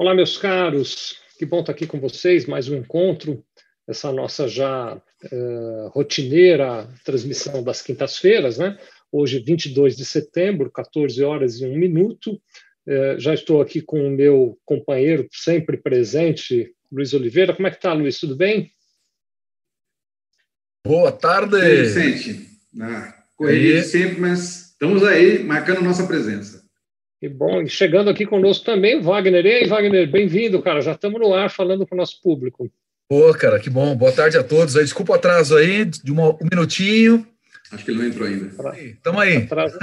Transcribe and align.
Olá, 0.00 0.14
meus 0.14 0.38
caros, 0.38 1.18
que 1.38 1.44
bom 1.44 1.60
estar 1.60 1.72
aqui 1.72 1.86
com 1.86 2.00
vocês, 2.00 2.46
mais 2.46 2.70
um 2.70 2.74
encontro, 2.74 3.44
essa 3.86 4.10
nossa 4.10 4.48
já 4.48 4.96
uh, 4.96 5.88
rotineira 5.88 6.88
transmissão 7.04 7.62
das 7.62 7.82
quintas-feiras, 7.82 8.56
né? 8.56 8.78
Hoje, 9.12 9.40
22 9.40 9.98
de 9.98 10.06
setembro, 10.06 10.70
14 10.70 11.22
horas 11.22 11.60
e 11.60 11.66
1 11.66 11.76
minuto. 11.76 12.40
Uh, 12.86 13.18
já 13.20 13.34
estou 13.34 13.60
aqui 13.60 13.82
com 13.82 14.00
o 14.00 14.10
meu 14.10 14.58
companheiro 14.64 15.28
sempre 15.30 15.76
presente, 15.76 16.74
Luiz 16.90 17.12
Oliveira. 17.12 17.54
Como 17.54 17.68
é 17.68 17.70
que 17.70 17.76
está, 17.76 17.92
Luiz? 17.92 18.18
Tudo 18.18 18.34
bem? 18.34 18.72
Boa 20.82 21.12
tarde! 21.12 21.60
Vicente? 21.82 22.48
Na 22.72 23.22
correria 23.36 23.82
de 23.82 23.86
sempre, 23.86 24.18
mas 24.18 24.70
estamos 24.70 25.04
aí, 25.04 25.44
marcando 25.44 25.82
nossa 25.82 26.06
presença. 26.06 26.59
Que 27.20 27.28
bom. 27.28 27.60
E 27.60 27.68
chegando 27.68 28.08
aqui 28.08 28.24
conosco 28.24 28.64
também 28.64 28.96
o 28.96 29.02
Wagner. 29.02 29.44
E 29.44 29.52
aí, 29.52 29.66
Wagner, 29.66 30.10
bem-vindo, 30.10 30.62
cara. 30.62 30.80
Já 30.80 30.92
estamos 30.92 31.20
no 31.20 31.34
ar 31.34 31.50
falando 31.50 31.86
com 31.86 31.94
o 31.94 31.98
nosso 31.98 32.18
público. 32.22 32.72
Pô, 33.06 33.30
cara, 33.34 33.60
que 33.60 33.68
bom. 33.68 33.94
Boa 33.94 34.10
tarde 34.10 34.38
a 34.38 34.42
todos. 34.42 34.72
Desculpa 34.72 35.12
o 35.12 35.16
atraso 35.16 35.54
aí, 35.54 35.84
de 35.84 36.10
um 36.10 36.38
minutinho. 36.50 37.26
Acho 37.70 37.84
que 37.84 37.90
ele 37.90 37.98
não 37.98 38.06
entrou 38.06 38.26
ainda. 38.26 38.46
Estamos 38.78 39.20
aí. 39.20 39.36
Atraso, 39.36 39.78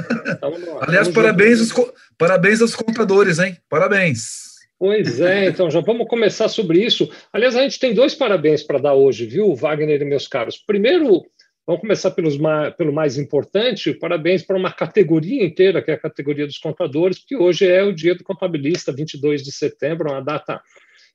Aliás, 0.82 1.10
parabéns 1.10 1.60
aos, 1.60 1.92
parabéns 2.18 2.60
aos 2.60 2.74
contadores, 2.74 3.38
hein? 3.38 3.56
Parabéns. 3.70 4.48
Pois 4.80 5.20
é, 5.22 5.48
então 5.48 5.70
já 5.70 5.80
vamos 5.80 6.08
começar 6.08 6.48
sobre 6.50 6.84
isso. 6.84 7.08
Aliás, 7.32 7.56
a 7.56 7.62
gente 7.62 7.80
tem 7.80 7.94
dois 7.94 8.16
parabéns 8.16 8.64
para 8.64 8.80
dar 8.80 8.96
hoje, 8.96 9.28
viu, 9.28 9.56
Wagner 9.56 10.02
e 10.02 10.06
meus 10.06 10.28
caros. 10.28 10.58
Primeiro, 10.58 11.24
Vamos 11.68 11.82
começar 11.82 12.12
pelos 12.12 12.38
pelo 12.78 12.94
mais 12.94 13.18
importante. 13.18 13.94
Parabéns 13.94 14.42
para 14.42 14.56
uma 14.56 14.72
categoria 14.72 15.46
inteira, 15.46 15.84
que 15.84 15.92
é 15.92 15.96
a 15.96 16.00
categoria 16.00 16.48
dos 16.48 16.58
contadores, 16.58 17.20
porque 17.20 17.36
hoje 17.36 17.68
é 17.68 17.84
o 17.84 17.94
dia 17.94 18.16
do 18.16 18.24
contabilista, 18.24 18.94
22 18.94 19.44
de 19.44 19.52
setembro, 19.52 20.10
uma 20.10 20.22
data 20.22 20.62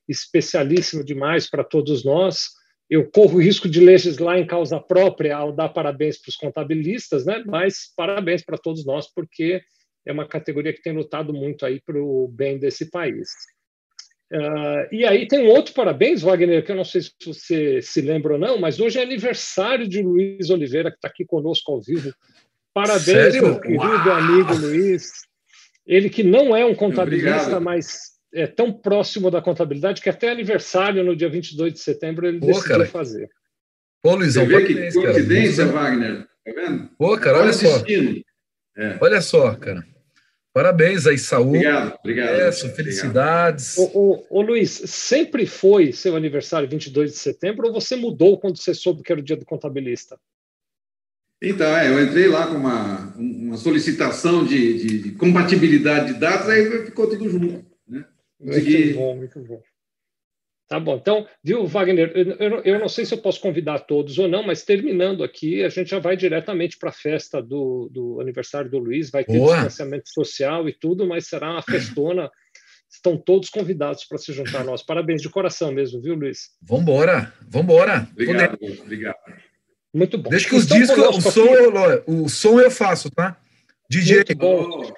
especialíssima 0.07 1.03
demais 1.03 1.49
para 1.49 1.63
todos 1.63 2.05
nós. 2.05 2.51
Eu 2.87 3.09
corro 3.09 3.37
o 3.37 3.41
risco 3.41 3.67
de 3.67 3.79
legislar 3.79 4.37
em 4.37 4.45
causa 4.45 4.79
própria 4.79 5.35
ao 5.35 5.51
dar 5.51 5.69
parabéns 5.69 6.21
para 6.21 6.29
os 6.29 6.35
contabilistas, 6.35 7.25
né? 7.25 7.43
mas 7.47 7.91
parabéns 7.97 8.43
para 8.45 8.55
todos 8.55 8.85
nós, 8.85 9.11
porque 9.11 9.59
é 10.05 10.11
uma 10.11 10.27
categoria 10.27 10.71
que 10.71 10.83
tem 10.83 10.93
lutado 10.93 11.33
muito 11.33 11.65
aí 11.65 11.81
para 11.81 11.97
o 11.97 12.27
bem 12.27 12.59
desse 12.59 12.91
país. 12.91 13.31
Uh, 14.33 14.87
e 14.91 15.05
aí 15.05 15.27
tem 15.27 15.45
um 15.45 15.49
outro 15.49 15.75
parabéns, 15.75 16.23
Wagner, 16.23 16.65
que 16.65 16.71
eu 16.71 16.75
não 16.75 16.83
sei 16.83 17.01
se 17.01 17.11
você 17.23 17.81
se 17.83 18.01
lembra 18.01 18.33
ou 18.33 18.39
não, 18.39 18.59
mas 18.59 18.79
hoje 18.79 18.97
é 18.97 19.03
aniversário 19.03 19.87
de 19.87 20.01
Luiz 20.01 20.49
Oliveira, 20.49 20.89
que 20.89 20.97
está 20.97 21.07
aqui 21.07 21.23
conosco 21.23 21.71
ao 21.71 21.79
vivo. 21.79 22.11
Parabéns, 22.73 23.03
Sério? 23.03 23.43
meu 23.43 23.59
querido 23.59 23.83
Uau! 23.83 24.11
amigo 24.11 24.55
Luiz. 24.55 25.11
Ele 25.85 26.09
que 26.09 26.23
não 26.23 26.55
é 26.55 26.65
um 26.65 26.73
contabilista, 26.73 27.41
Obrigado. 27.41 27.61
mas 27.61 28.13
é 28.33 28.47
tão 28.47 28.73
próximo 28.73 29.29
da 29.29 29.39
contabilidade 29.39 30.01
que 30.01 30.09
até 30.09 30.31
aniversário, 30.31 31.03
no 31.03 31.15
dia 31.15 31.29
22 31.29 31.73
de 31.73 31.79
setembro, 31.79 32.25
ele 32.25 32.39
Pô, 32.39 32.47
decidiu 32.47 32.69
cara. 32.69 32.85
fazer. 32.87 33.29
Pô, 34.01 34.15
Luizão, 34.15 34.47
Você 34.47 34.57
vê 34.57 34.65
que 34.65 34.93
coincidência, 34.93 35.67
Wagner? 35.67 36.25
Tá 36.43 36.51
vendo? 36.55 36.89
Pô, 36.97 37.15
cara, 37.19 37.37
olha 37.39 37.53
só. 37.53 37.83
É. 38.75 38.97
Olha 38.99 39.21
só, 39.21 39.53
cara. 39.55 39.85
Parabéns 40.53 41.07
aí, 41.07 41.17
saúde. 41.17 41.57
Obrigado, 41.57 41.95
obrigado. 41.99 42.53
Sucesso, 42.53 42.75
felicidades. 42.75 43.77
Ô, 43.79 43.89
ô, 43.93 44.25
ô, 44.29 44.41
Luiz, 44.41 44.69
sempre 44.69 45.47
foi 45.47 45.91
seu 45.91 46.15
aniversário 46.15 46.69
22 46.69 47.11
de 47.11 47.17
setembro 47.17 47.67
ou 47.67 47.73
você 47.73 47.95
mudou 47.95 48.39
quando 48.39 48.57
você 48.57 48.71
soube 48.73 49.01
que 49.01 49.11
era 49.11 49.19
o 49.19 49.23
dia 49.23 49.35
do 49.35 49.45
contabilista? 49.45 50.19
Então, 51.41 51.75
é, 51.75 51.89
eu 51.89 52.01
entrei 52.01 52.27
lá 52.27 52.45
com 52.47 52.55
uma, 52.55 53.15
uma 53.17 53.57
solicitação 53.57 54.45
de, 54.45 54.77
de, 54.77 54.99
de 54.99 55.11
compatibilidade 55.13 56.13
de 56.13 56.19
dados, 56.19 56.47
aí 56.47 56.85
ficou 56.85 57.09
tudo 57.09 57.27
junto. 57.27 57.65
Né? 57.87 58.05
Muito 58.39 58.93
bom, 58.93 59.15
muito 59.15 59.39
bom. 59.39 59.61
Tá 60.73 60.79
bom, 60.79 60.95
então, 60.95 61.27
viu, 61.43 61.67
Wagner, 61.67 62.11
eu, 62.15 62.63
eu, 62.63 62.79
não 62.79 62.89
sei 62.89 63.05
se 63.05 63.13
eu 63.13 63.19
posso 63.19 63.39
convidar 63.39 63.81
todos 63.81 64.17
ou 64.17 64.27
não, 64.27 64.41
mas 64.41 64.63
terminando 64.63 65.23
aqui, 65.23 65.63
a 65.63 65.69
gente 65.69 65.91
já 65.91 65.99
vai 65.99 66.17
diretamente 66.17 66.79
para 66.79 66.89
a 66.89 66.91
festa 66.91 67.39
do, 67.39 67.87
do, 67.93 68.19
aniversário 68.19 68.71
do 68.71 68.79
Luiz, 68.79 69.11
vai 69.11 69.23
ter 69.23 69.37
Boa. 69.37 69.53
distanciamento 69.53 70.09
social 70.09 70.67
e 70.67 70.73
tudo, 70.73 71.05
mas 71.05 71.27
será 71.27 71.51
uma 71.51 71.61
festona. 71.61 72.27
Estão 72.91 73.15
todos 73.15 73.51
convidados 73.51 74.03
para 74.05 74.17
se 74.17 74.33
juntar 74.33 74.61
a 74.61 74.63
nós. 74.63 74.81
Parabéns 74.81 75.21
de 75.21 75.29
coração 75.29 75.71
mesmo, 75.71 76.01
viu, 76.01 76.15
Luiz? 76.15 76.49
Vambora, 76.59 77.31
vambora. 77.47 78.07
Obrigado, 78.11 78.57
obrigado. 78.81 79.17
Muito 79.93 80.17
bom. 80.17 80.31
Deixa 80.31 80.49
que 80.49 80.55
os 80.55 80.65
discos, 80.65 80.97
o 80.97 81.21
som, 81.21 81.53
eu, 81.53 82.03
o 82.07 82.27
som 82.27 82.59
eu 82.59 82.71
faço, 82.71 83.11
tá? 83.11 83.37
DJ. 83.87 84.15
Muito 84.15 84.35
bom. 84.37 84.93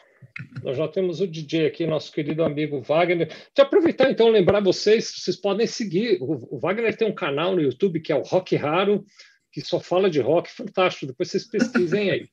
Nós 0.63 0.78
já 0.78 0.88
temos 0.88 1.22
o 1.22 1.28
DJ 1.28 1.68
aqui, 1.68 1.85
nosso 1.85 2.12
querido 2.12 2.44
amigo 2.44 2.81
Wagner. 2.81 3.28
De 3.53 3.62
aproveitar, 3.62 4.09
então, 4.09 4.29
lembrar 4.29 4.62
vocês, 4.62 5.13
vocês 5.16 5.38
podem 5.38 5.66
seguir. 5.66 6.18
O 6.22 6.59
Wagner 6.59 6.96
tem 6.96 7.07
um 7.07 7.16
canal 7.16 7.56
no 7.56 7.62
YouTube 7.62 8.01
que 8.01 8.12
é 8.12 8.16
o 8.16 8.22
Rock 8.22 8.56
Raro, 8.56 9.06
que 9.51 9.62
só 9.62 9.79
fala 9.79 10.09
de 10.09 10.19
rock, 10.19 10.51
fantástico. 10.51 11.07
Depois 11.07 11.31
vocês 11.31 11.47
pesquisem 11.47 12.12
aí. 12.12 12.29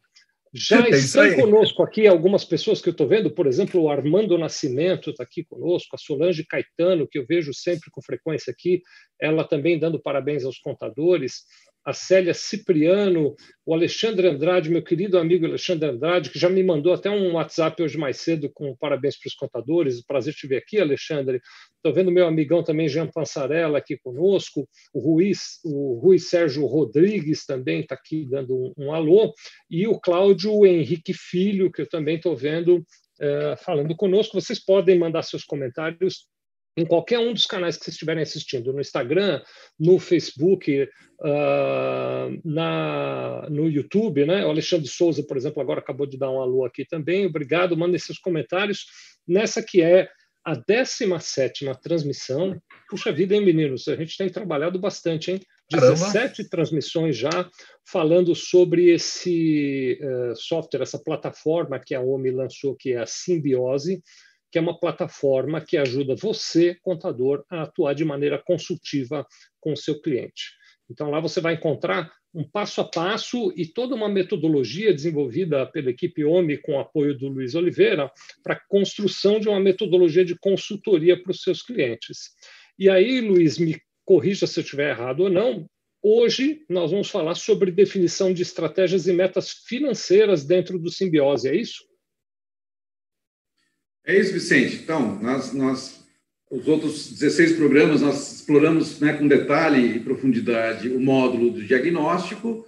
Já 0.52 0.80
é 0.86 0.90
estão 0.90 1.34
conosco 1.36 1.82
aqui 1.82 2.06
algumas 2.06 2.44
pessoas 2.44 2.82
que 2.82 2.88
eu 2.88 2.92
estou 2.92 3.08
vendo, 3.08 3.30
por 3.30 3.46
exemplo, 3.46 3.80
o 3.80 3.88
Armando 3.88 4.36
Nascimento 4.36 5.10
está 5.10 5.22
aqui 5.22 5.44
conosco, 5.44 5.94
a 5.94 5.98
Solange 5.98 6.44
Caetano, 6.44 7.08
que 7.08 7.18
eu 7.18 7.26
vejo 7.26 7.54
sempre 7.54 7.90
com 7.90 8.02
frequência 8.02 8.50
aqui, 8.50 8.82
ela 9.20 9.44
também 9.44 9.78
dando 9.78 10.02
parabéns 10.02 10.44
aos 10.44 10.58
contadores 10.58 11.44
a 11.84 11.92
Célia 11.92 12.32
Cipriano, 12.32 13.34
o 13.66 13.74
Alexandre 13.74 14.28
Andrade, 14.28 14.70
meu 14.70 14.82
querido 14.82 15.18
amigo 15.18 15.46
Alexandre 15.46 15.88
Andrade, 15.88 16.30
que 16.30 16.38
já 16.38 16.48
me 16.48 16.62
mandou 16.62 16.92
até 16.92 17.10
um 17.10 17.34
WhatsApp 17.34 17.82
hoje 17.82 17.98
mais 17.98 18.18
cedo 18.18 18.50
com 18.52 18.76
parabéns 18.76 19.18
para 19.18 19.28
os 19.28 19.34
contadores. 19.34 20.04
Prazer 20.04 20.34
te 20.34 20.46
ver 20.46 20.58
aqui, 20.58 20.78
Alexandre. 20.78 21.40
Estou 21.76 21.92
vendo 21.92 22.12
meu 22.12 22.26
amigão 22.26 22.62
também, 22.62 22.88
Jean 22.88 23.08
Pansarella, 23.08 23.78
aqui 23.78 23.96
conosco. 23.98 24.68
O 24.92 25.00
Rui, 25.00 25.32
o 25.64 26.18
Sérgio 26.18 26.66
Rodrigues 26.66 27.44
também 27.44 27.80
está 27.80 27.96
aqui 27.96 28.24
dando 28.28 28.54
um, 28.54 28.72
um, 28.78 28.92
alô. 28.92 29.34
E 29.68 29.86
o 29.88 29.98
Cláudio 29.98 30.64
Henrique 30.64 31.12
Filho, 31.12 31.70
que 31.70 31.82
eu 31.82 31.88
também 31.88 32.16
estou 32.16 32.36
vendo 32.36 32.76
uh, 32.78 33.56
falando 33.64 33.96
conosco. 33.96 34.40
Vocês 34.40 34.64
podem 34.64 34.98
mandar 34.98 35.22
seus 35.22 35.42
comentários 35.42 36.26
em 36.76 36.86
qualquer 36.86 37.18
um 37.18 37.32
dos 37.32 37.46
canais 37.46 37.76
que 37.76 37.84
vocês 37.84 37.94
estiverem 37.94 38.22
assistindo, 38.22 38.72
no 38.72 38.80
Instagram, 38.80 39.42
no 39.78 39.98
Facebook, 39.98 40.88
uh, 41.20 42.40
na, 42.44 43.46
no 43.50 43.68
YouTube, 43.68 44.24
né? 44.24 44.44
O 44.46 44.50
Alexandre 44.50 44.88
Souza, 44.88 45.22
por 45.22 45.36
exemplo, 45.36 45.60
agora 45.60 45.80
acabou 45.80 46.06
de 46.06 46.18
dar 46.18 46.30
um 46.30 46.40
alô 46.40 46.64
aqui 46.64 46.84
também. 46.84 47.26
Obrigado, 47.26 47.76
mandem 47.76 47.98
seus 47.98 48.18
comentários 48.18 48.86
nessa 49.28 49.62
que 49.62 49.82
é 49.82 50.08
a 50.44 50.54
17 50.54 51.66
transmissão. 51.80 52.60
Puxa 52.88 53.12
vida, 53.12 53.34
hein, 53.34 53.44
meninos? 53.44 53.86
A 53.86 53.94
gente 53.94 54.16
tem 54.16 54.28
trabalhado 54.28 54.78
bastante, 54.78 55.30
hein? 55.30 55.40
17 55.70 56.12
Caramba. 56.12 56.50
transmissões 56.50 57.16
já 57.16 57.48
falando 57.86 58.34
sobre 58.34 58.90
esse 58.90 59.98
uh, 60.02 60.36
software, 60.36 60.82
essa 60.82 60.98
plataforma 60.98 61.78
que 61.78 61.94
a 61.94 62.00
OMI 62.00 62.30
lançou, 62.30 62.74
que 62.74 62.92
é 62.92 62.98
a 62.98 63.06
Simbiose 63.06 64.02
que 64.52 64.58
é 64.58 64.60
uma 64.60 64.78
plataforma 64.78 65.62
que 65.62 65.78
ajuda 65.78 66.14
você, 66.14 66.76
contador, 66.82 67.42
a 67.48 67.62
atuar 67.62 67.94
de 67.94 68.04
maneira 68.04 68.38
consultiva 68.38 69.26
com 69.58 69.72
o 69.72 69.76
seu 69.76 69.98
cliente. 70.02 70.52
Então, 70.90 71.10
lá 71.10 71.18
você 71.20 71.40
vai 71.40 71.54
encontrar 71.54 72.12
um 72.34 72.44
passo 72.44 72.82
a 72.82 72.84
passo 72.84 73.50
e 73.56 73.66
toda 73.66 73.94
uma 73.94 74.10
metodologia 74.10 74.92
desenvolvida 74.92 75.64
pela 75.66 75.88
equipe 75.88 76.22
OMI 76.22 76.58
com 76.58 76.74
o 76.74 76.80
apoio 76.80 77.16
do 77.16 77.28
Luiz 77.28 77.54
Oliveira 77.54 78.10
para 78.42 78.54
a 78.54 78.60
construção 78.68 79.40
de 79.40 79.48
uma 79.48 79.58
metodologia 79.58 80.24
de 80.24 80.38
consultoria 80.38 81.20
para 81.20 81.30
os 81.30 81.40
seus 81.40 81.62
clientes. 81.62 82.32
E 82.78 82.90
aí, 82.90 83.22
Luiz, 83.22 83.58
me 83.58 83.80
corrija 84.04 84.46
se 84.46 84.60
eu 84.60 84.62
estiver 84.62 84.90
errado 84.90 85.20
ou 85.20 85.30
não. 85.30 85.66
Hoje 86.02 86.62
nós 86.68 86.90
vamos 86.90 87.08
falar 87.08 87.36
sobre 87.36 87.70
definição 87.70 88.34
de 88.34 88.42
estratégias 88.42 89.06
e 89.06 89.12
metas 89.12 89.50
financeiras 89.66 90.44
dentro 90.44 90.78
do 90.78 90.90
Simbiose, 90.90 91.48
é 91.48 91.56
isso? 91.56 91.91
É 94.04 94.18
isso, 94.18 94.32
Vicente. 94.32 94.80
Então, 94.82 95.18
nós, 95.22 95.52
nós 95.52 96.02
os 96.50 96.68
outros 96.68 97.10
16 97.12 97.52
programas, 97.52 98.02
nós 98.02 98.34
exploramos 98.34 99.00
né, 99.00 99.14
com 99.14 99.26
detalhe 99.26 99.96
e 99.96 100.00
profundidade 100.00 100.88
o 100.90 101.00
módulo 101.00 101.50
do 101.50 101.64
diagnóstico 101.64 102.66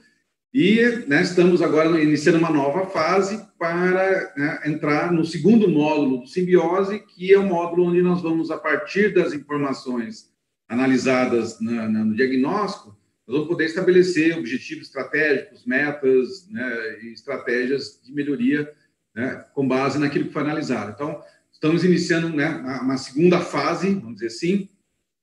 e 0.55 0.81
né, 1.09 1.21
estamos 1.21 1.61
agora 1.61 2.01
iniciando 2.01 2.39
uma 2.39 2.51
nova 2.51 2.87
fase 2.87 3.45
para 3.59 4.33
né, 4.37 4.61
entrar 4.67 5.13
no 5.13 5.25
segundo 5.25 5.69
módulo 5.69 6.23
do 6.23 6.27
simbiose, 6.27 7.01
que 7.01 7.33
é 7.35 7.39
o 7.39 7.47
módulo 7.47 7.89
onde 7.89 8.01
nós 8.01 8.23
vamos, 8.23 8.51
a 8.51 8.57
partir 8.57 9.13
das 9.13 9.33
informações 9.33 10.33
analisadas 10.69 11.61
na, 11.61 11.89
na, 11.89 12.05
no 12.05 12.15
diagnóstico, 12.15 12.97
nós 13.27 13.37
vamos 13.37 13.49
poder 13.49 13.65
estabelecer 13.65 14.39
objetivos 14.39 14.87
estratégicos, 14.87 15.67
metas 15.67 16.49
né, 16.49 17.01
e 17.03 17.13
estratégias 17.13 18.01
de 18.03 18.15
melhoria 18.15 18.73
né, 19.15 19.45
com 19.55 19.67
base 19.67 19.99
naquilo 19.99 20.27
que 20.27 20.33
foi 20.33 20.43
analisado. 20.43 20.93
Então, 20.93 21.23
estamos 21.53 21.85
iniciando 21.85 22.29
né, 22.29 22.49
uma 22.83 22.97
segunda 22.97 23.41
fase, 23.41 23.95
vamos 23.95 24.15
dizer 24.15 24.27
assim, 24.27 24.69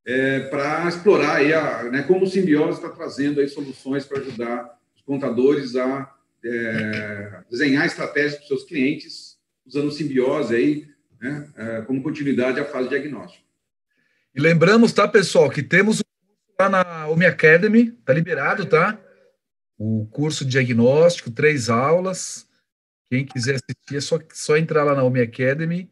é, 0.05 0.39
para 0.41 0.88
explorar 0.88 1.35
aí 1.35 1.53
a, 1.53 1.83
né, 1.83 2.03
como 2.03 2.25
o 2.25 2.27
Simbiose 2.27 2.77
está 2.77 2.89
trazendo 2.89 3.39
aí 3.39 3.47
soluções 3.47 4.05
para 4.05 4.19
ajudar 4.19 4.79
os 4.95 5.01
contadores 5.01 5.75
a 5.75 6.11
é, 6.43 7.41
desenhar 7.49 7.85
estratégias 7.85 8.35
para 8.35 8.41
os 8.41 8.47
seus 8.47 8.63
clientes, 8.63 9.38
usando 9.65 9.88
o 9.88 9.91
Simbiose 9.91 10.55
aí, 10.55 10.88
né, 11.19 11.49
é, 11.55 11.81
como 11.81 12.01
continuidade 12.01 12.59
à 12.59 12.65
fase 12.65 12.89
diagnóstica. 12.89 13.43
E 14.33 14.39
lembramos, 14.39 14.93
tá, 14.93 15.07
pessoal, 15.07 15.49
que 15.49 15.61
temos 15.61 16.01
lá 16.57 16.69
na 16.69 17.07
Omi 17.07 17.25
Academy, 17.25 17.91
tá 17.91 18.13
liberado, 18.13 18.65
tá? 18.65 18.97
O 19.77 20.07
curso 20.09 20.45
de 20.45 20.51
diagnóstico, 20.51 21.29
três 21.29 21.69
aulas. 21.69 22.47
Quem 23.11 23.25
quiser 23.25 23.55
assistir, 23.55 23.97
é 23.97 23.99
só, 23.99 24.17
só 24.31 24.55
entrar 24.55 24.85
lá 24.85 24.95
na 24.95 25.03
Omi 25.03 25.19
Academy 25.19 25.91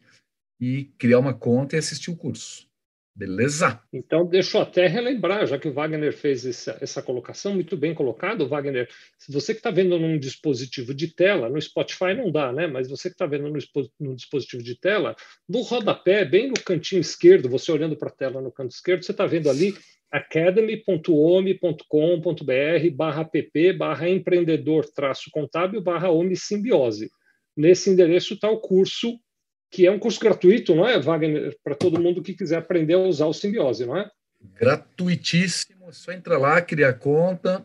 e 0.58 0.86
criar 0.96 1.18
uma 1.18 1.34
conta 1.34 1.76
e 1.76 1.78
assistir 1.78 2.10
o 2.10 2.16
curso. 2.16 2.66
Beleza? 3.14 3.78
Então, 3.92 4.24
deixa 4.24 4.56
eu 4.56 4.62
até 4.62 4.86
relembrar, 4.86 5.46
já 5.46 5.58
que 5.58 5.68
o 5.68 5.72
Wagner 5.74 6.16
fez 6.16 6.46
essa, 6.46 6.78
essa 6.80 7.02
colocação, 7.02 7.52
muito 7.52 7.76
bem 7.76 7.92
colocado, 7.92 8.48
Wagner. 8.48 8.88
Se 9.18 9.30
você 9.30 9.52
que 9.52 9.60
está 9.60 9.70
vendo 9.70 9.98
num 9.98 10.18
dispositivo 10.18 10.94
de 10.94 11.08
tela, 11.08 11.50
no 11.50 11.60
Spotify 11.60 12.14
não 12.16 12.32
dá, 12.32 12.50
né? 12.50 12.66
Mas 12.66 12.88
você 12.88 13.10
que 13.10 13.14
está 13.16 13.26
vendo 13.26 13.50
no, 13.50 13.58
no, 14.00 14.16
dispositivo 14.16 14.62
de 14.62 14.74
tela, 14.80 15.14
no 15.46 15.60
rodapé, 15.60 16.24
bem 16.24 16.48
no 16.48 16.54
cantinho 16.54 17.02
esquerdo, 17.02 17.50
você 17.50 17.70
olhando 17.70 17.96
para 17.96 18.08
a 18.08 18.12
tela 18.12 18.40
no 18.40 18.50
canto 18.50 18.70
esquerdo, 18.70 19.04
você 19.04 19.12
está 19.12 19.26
vendo 19.26 19.50
ali 19.50 19.74
academy.ome.com.br 20.10 22.90
barra 22.94 23.24
pp 23.24 23.72
barra 23.72 24.08
empreendedor 24.08 24.84
traço 24.86 25.30
contábil 25.30 25.80
barra 25.80 26.10
ome 26.10 26.36
simbiose. 26.36 27.10
Nesse 27.56 27.90
endereço 27.90 28.34
está 28.34 28.50
o 28.50 28.60
curso 28.60 29.18
que 29.70 29.86
é 29.86 29.90
um 29.90 29.98
curso 29.98 30.18
gratuito, 30.18 30.74
não 30.74 30.86
é, 30.86 31.00
Wagner? 31.00 31.56
Para 31.62 31.76
todo 31.76 32.00
mundo 32.00 32.22
que 32.22 32.34
quiser 32.34 32.56
aprender 32.56 32.94
a 32.94 32.98
usar 32.98 33.26
o 33.26 33.32
simbiose, 33.32 33.86
não 33.86 33.96
é? 33.96 34.10
Gratuitíssimo, 34.58 35.88
é 35.88 35.92
só 35.92 36.12
entra 36.12 36.36
lá, 36.36 36.60
criar 36.60 36.94
conta. 36.94 37.64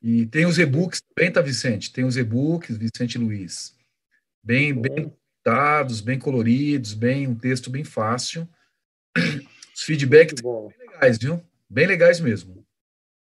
E 0.00 0.26
tem 0.26 0.46
os 0.46 0.58
e-books 0.58 1.02
também, 1.14 1.30
tá, 1.30 1.42
Vicente? 1.42 1.92
Tem 1.92 2.04
os 2.04 2.16
e-books, 2.16 2.78
Vicente 2.78 3.18
Luiz. 3.18 3.76
Bem, 4.42 4.72
bem 4.72 5.12
dados, 5.44 6.00
bem 6.00 6.18
coloridos, 6.18 6.94
bem 6.94 7.26
um 7.26 7.34
texto 7.34 7.68
bem 7.68 7.82
fácil. 7.82 8.48
Os 9.74 9.82
feedbacks 9.82 10.40
legais, 10.98 11.18
viu? 11.18 11.40
Bem 11.70 11.86
legais 11.86 12.20
mesmo. 12.20 12.66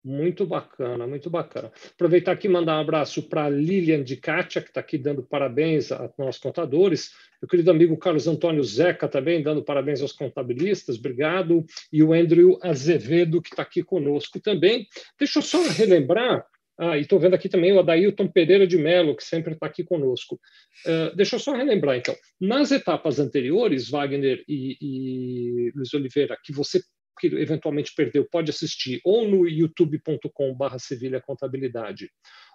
Muito 0.05 0.47
bacana, 0.47 1.07
muito 1.07 1.31
bacana. 1.31 1.73
Aproveitar 1.95 2.33
aqui 2.33 2.47
e 2.47 2.51
mandar 2.51 2.77
um 2.77 2.81
abraço 2.81 3.23
para 3.23 3.49
Lilian 3.49 4.05
de 4.05 4.17
Kátia, 4.17 4.61
que 4.61 4.69
está 4.69 4.81
aqui 4.81 4.99
dando 4.99 5.23
parabéns 5.23 5.91
aos 5.91 6.13
nossos 6.19 6.41
contadores. 6.41 7.11
Meu 7.41 7.49
querido 7.49 7.71
amigo 7.71 7.97
Carlos 7.97 8.29
Antônio 8.29 8.63
Zeca 8.63 9.09
também 9.09 9.43
dando 9.43 9.65
parabéns 9.65 10.03
aos 10.03 10.13
contabilistas, 10.13 10.99
obrigado. 10.99 11.65
E 11.91 12.03
o 12.03 12.13
Andrew 12.13 12.59
Azevedo, 12.63 13.41
que 13.41 13.49
está 13.49 13.63
aqui 13.63 13.83
conosco 13.83 14.39
também. 14.39 14.87
Deixa 15.19 15.39
eu 15.39 15.43
só 15.43 15.67
relembrar, 15.69 16.47
ah, 16.77 16.99
e 16.99 17.03
estou 17.03 17.19
vendo 17.19 17.35
aqui 17.35 17.49
também 17.49 17.73
o 17.73 17.79
Adailton 17.79 18.29
Pereira 18.29 18.67
de 18.67 18.77
Mello, 18.77 19.17
que 19.17 19.25
sempre 19.25 19.55
está 19.55 19.67
aqui 19.67 19.85
conosco. 19.85 20.39
Uh, 20.85 21.15
deixa 21.15 21.37
eu 21.37 21.41
só 21.41 21.55
relembrar, 21.55 21.97
então. 21.97 22.15
Nas 22.41 22.73
etapas 22.73 23.21
anteriores, 23.21 23.89
Wagner 23.89 24.43
e, 24.49 24.77
e 24.81 25.73
Luiz 25.75 25.95
Oliveira, 25.95 26.37
que 26.43 26.53
você 26.53 26.83
que 27.19 27.27
eventualmente 27.27 27.95
perdeu 27.95 28.27
pode 28.31 28.51
assistir 28.51 29.01
ou 29.05 29.29
no 29.29 29.49
youtube.com.br 29.49 30.79
Sevilha 30.79 31.21
Contabilidade 31.21 32.11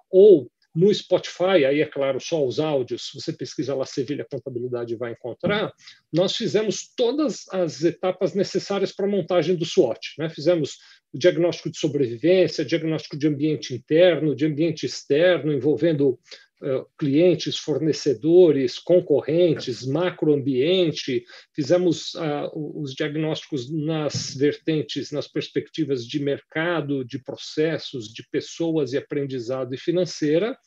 ou 0.09 0.49
no 0.75 0.93
Spotify, 0.93 1.65
aí 1.65 1.81
é 1.81 1.85
claro, 1.85 2.19
só 2.19 2.45
os 2.45 2.59
áudios, 2.59 3.09
você 3.13 3.33
pesquisar 3.33 3.75
lá 3.75 3.85
Sevilha 3.85 4.25
Contabilidade 4.29 4.95
vai 4.95 5.13
encontrar, 5.13 5.73
nós 6.13 6.35
fizemos 6.35 6.93
todas 6.95 7.45
as 7.51 7.83
etapas 7.83 8.35
necessárias 8.35 8.91
para 8.91 9.07
a 9.07 9.09
montagem 9.09 9.55
do 9.55 9.65
SWOT. 9.65 10.13
Né? 10.19 10.29
Fizemos 10.29 10.77
o 11.11 11.17
diagnóstico 11.17 11.71
de 11.71 11.79
sobrevivência, 11.79 12.63
diagnóstico 12.63 13.17
de 13.17 13.27
ambiente 13.27 13.73
interno, 13.73 14.35
de 14.35 14.45
ambiente 14.45 14.85
externo, 14.85 15.51
envolvendo 15.51 16.19
clientes, 16.97 17.57
fornecedores, 17.57 18.77
concorrentes, 18.77 19.85
macroambiente, 19.85 21.23
fizemos 21.55 22.13
uh, 22.15 22.81
os 22.81 22.93
diagnósticos 22.93 23.71
nas 23.71 24.35
vertentes, 24.35 25.11
nas 25.11 25.27
perspectivas 25.27 26.05
de 26.05 26.21
mercado, 26.21 27.05
de 27.05 27.17
processos, 27.19 28.13
de 28.13 28.27
pessoas 28.29 28.91
e 28.91 28.97
aprendizado 28.97 29.73
e 29.73 29.77
financeira, 29.77 30.57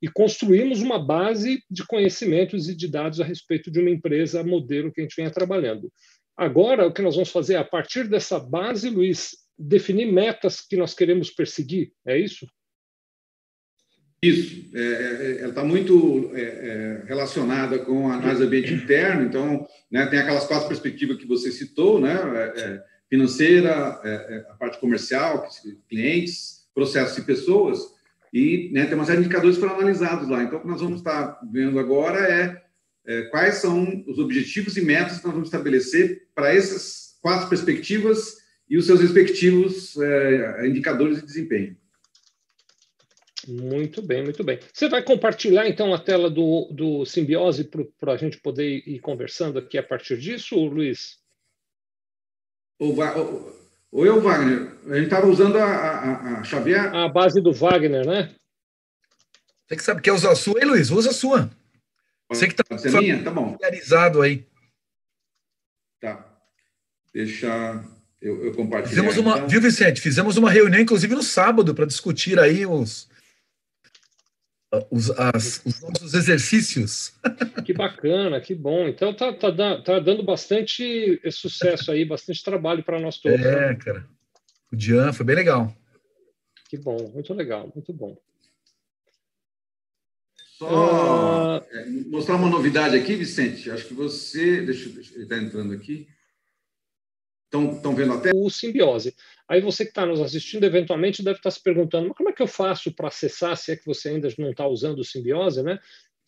e 0.00 0.08
construímos 0.08 0.80
uma 0.80 0.98
base 0.98 1.62
de 1.70 1.86
conhecimentos 1.86 2.68
e 2.68 2.74
de 2.74 2.88
dados 2.88 3.20
a 3.20 3.24
respeito 3.24 3.70
de 3.70 3.80
uma 3.80 3.90
empresa 3.90 4.42
modelo 4.42 4.92
que 4.92 5.00
a 5.00 5.04
gente 5.04 5.16
venha 5.16 5.30
trabalhando. 5.30 5.92
Agora, 6.36 6.86
o 6.86 6.92
que 6.92 7.02
nós 7.02 7.14
vamos 7.14 7.30
fazer, 7.30 7.56
a 7.56 7.64
partir 7.64 8.08
dessa 8.08 8.40
base, 8.40 8.90
Luiz, 8.90 9.36
definir 9.58 10.10
metas 10.10 10.60
que 10.60 10.76
nós 10.76 10.94
queremos 10.94 11.30
perseguir, 11.30 11.92
é 12.06 12.18
isso? 12.18 12.46
Isso, 14.24 14.70
é, 14.74 14.80
é 14.80 15.38
ela 15.40 15.50
está 15.50 15.62
muito 15.62 16.30
é, 16.34 16.40
é, 16.40 17.02
relacionada 17.06 17.78
com 17.80 18.08
a 18.08 18.14
análise 18.14 18.40
do 18.40 18.46
ambiente 18.46 18.72
interno, 18.72 19.22
então, 19.22 19.66
né, 19.90 20.06
tem 20.06 20.18
aquelas 20.18 20.46
quatro 20.46 20.66
perspectivas 20.66 21.18
que 21.18 21.26
você 21.26 21.52
citou, 21.52 22.00
né, 22.00 22.14
é, 22.14 22.60
é 22.60 22.82
financeira, 23.10 24.00
a 24.50 24.54
parte 24.58 24.80
comercial, 24.80 25.46
clientes, 25.88 26.64
processos 26.74 27.18
e 27.18 27.22
pessoas, 27.22 27.78
e 28.32 28.70
né, 28.72 28.86
tem 28.86 28.94
uma 28.94 29.04
série 29.04 29.18
de 29.18 29.26
indicadores 29.26 29.56
que 29.56 29.60
foram 29.60 29.76
analisados 29.78 30.28
lá. 30.28 30.42
Então, 30.42 30.58
o 30.58 30.62
que 30.62 30.66
nós 30.66 30.80
vamos 30.80 30.98
estar 30.98 31.38
vendo 31.52 31.78
agora 31.78 32.18
é, 33.06 33.22
quais 33.24 33.56
são 33.56 34.04
os 34.08 34.18
objetivos 34.18 34.76
e 34.76 34.80
metas 34.80 35.18
que 35.18 35.24
nós 35.24 35.34
vamos 35.34 35.48
estabelecer 35.48 36.22
para 36.34 36.52
essas 36.52 37.16
quatro 37.20 37.48
perspectivas 37.48 38.38
e 38.68 38.76
os 38.78 38.86
seus 38.86 39.00
respectivos 39.00 39.94
indicadores 40.64 41.20
de 41.20 41.26
desempenho. 41.26 41.76
Muito 43.48 44.00
bem, 44.02 44.22
muito 44.22 44.42
bem. 44.42 44.58
Você 44.72 44.88
vai 44.88 45.02
compartilhar 45.02 45.68
então 45.68 45.92
a 45.92 45.98
tela 45.98 46.30
do, 46.30 46.68
do 46.72 47.04
Simbiose 47.04 47.70
para 47.98 48.12
a 48.12 48.16
gente 48.16 48.38
poder 48.38 48.82
ir 48.86 49.00
conversando 49.00 49.58
aqui 49.58 49.78
a 49.78 49.82
partir 49.82 50.18
disso, 50.18 50.56
Luiz? 50.56 51.18
O, 52.78 52.90
o, 52.90 53.52
o 53.92 54.06
eu, 54.06 54.20
Wagner, 54.20 54.76
a 54.86 54.94
gente 54.94 55.04
estava 55.04 55.26
usando 55.26 55.56
a, 55.56 55.64
a, 55.64 56.40
a 56.40 56.44
Xavier. 56.44 56.94
A 56.94 57.08
base 57.08 57.40
do 57.40 57.52
Wagner, 57.52 58.06
né? 58.06 58.34
Você 59.66 59.76
que 59.76 59.82
sabe 59.82 60.02
quer 60.02 60.12
usar 60.12 60.32
a 60.32 60.36
sua, 60.36 60.58
hein, 60.60 60.66
Luiz? 60.66 60.90
Usa 60.90 61.10
a 61.10 61.14
sua. 61.14 61.50
Você 62.28 62.46
que 62.46 62.54
está 62.54 62.64
tá 62.64 62.78
familiarizado 63.30 64.20
aí. 64.20 64.46
Tá. 66.00 66.26
Deixa 67.12 67.82
eu, 68.20 68.44
eu 68.44 68.54
compartilhar. 68.54 68.88
Fizemos 68.88 69.16
uma, 69.16 69.36
então. 69.36 69.48
Viu, 69.48 69.60
Vicente? 69.60 70.00
Fizemos 70.00 70.36
uma 70.36 70.50
reunião, 70.50 70.80
inclusive, 70.80 71.14
no 71.14 71.22
sábado, 71.22 71.74
para 71.74 71.86
discutir 71.86 72.38
aí 72.38 72.66
os, 72.66 73.08
os, 74.90 75.10
as, 75.10 75.62
os 75.64 75.80
nossos 75.80 76.14
exercícios. 76.14 77.14
Que 77.64 77.72
bacana, 77.72 78.40
que 78.40 78.54
bom. 78.54 78.88
Então 78.88 79.12
tá, 79.14 79.32
tá, 79.32 79.80
tá 79.82 80.00
dando 80.00 80.22
bastante 80.22 81.20
sucesso 81.30 81.90
aí, 81.90 82.04
bastante 82.04 82.42
trabalho 82.42 82.82
para 82.82 83.00
nós 83.00 83.18
todos. 83.18 83.40
É, 83.40 83.68
né? 83.68 83.74
cara. 83.76 84.06
O 84.72 84.76
Dian 84.76 85.12
foi 85.12 85.26
bem 85.26 85.36
legal. 85.36 85.74
Que 86.68 86.76
bom, 86.76 87.10
muito 87.12 87.32
legal, 87.34 87.70
muito 87.74 87.92
bom. 87.92 88.16
Só 90.58 91.58
uh... 91.58 92.10
mostrar 92.10 92.36
uma 92.36 92.48
novidade 92.48 92.96
aqui, 92.96 93.16
Vicente. 93.16 93.70
Acho 93.70 93.86
que 93.86 93.94
você. 93.94 94.62
Deixa, 94.62 94.88
deixa 94.88 95.14
ele 95.14 95.24
está 95.24 95.36
entrando 95.36 95.72
aqui. 95.72 96.08
Estão 97.44 97.94
vendo 97.94 98.14
até? 98.14 98.32
O 98.34 98.50
simbiose. 98.50 99.14
Aí 99.48 99.60
você 99.60 99.84
que 99.84 99.90
está 99.90 100.06
nos 100.06 100.20
assistindo, 100.20 100.64
eventualmente 100.64 101.22
deve 101.22 101.38
estar 101.38 101.50
tá 101.50 101.54
se 101.54 101.62
perguntando, 101.62 102.08
mas 102.08 102.16
como 102.16 102.30
é 102.30 102.32
que 102.32 102.42
eu 102.42 102.46
faço 102.46 102.94
para 102.94 103.08
acessar, 103.08 103.56
se 103.56 103.72
é 103.72 103.76
que 103.76 103.84
você 103.84 104.10
ainda 104.10 104.28
não 104.38 104.50
está 104.50 104.66
usando 104.66 105.00
o 105.00 105.04
simbiose, 105.04 105.62
né? 105.62 105.78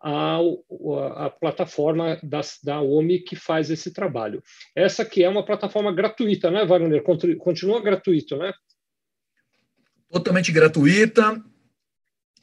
a, 0.00 0.38
a 1.26 1.30
plataforma 1.30 2.18
da, 2.22 2.40
da 2.64 2.80
OMI 2.80 3.20
que 3.20 3.36
faz 3.36 3.70
esse 3.70 3.92
trabalho. 3.92 4.42
Essa 4.74 5.04
que 5.04 5.22
é 5.22 5.28
uma 5.28 5.44
plataforma 5.44 5.92
gratuita, 5.92 6.50
né, 6.50 6.64
Wagner? 6.64 7.02
Continua 7.38 7.82
gratuito, 7.82 8.36
né? 8.36 8.52
Totalmente 10.08 10.50
gratuita, 10.50 11.42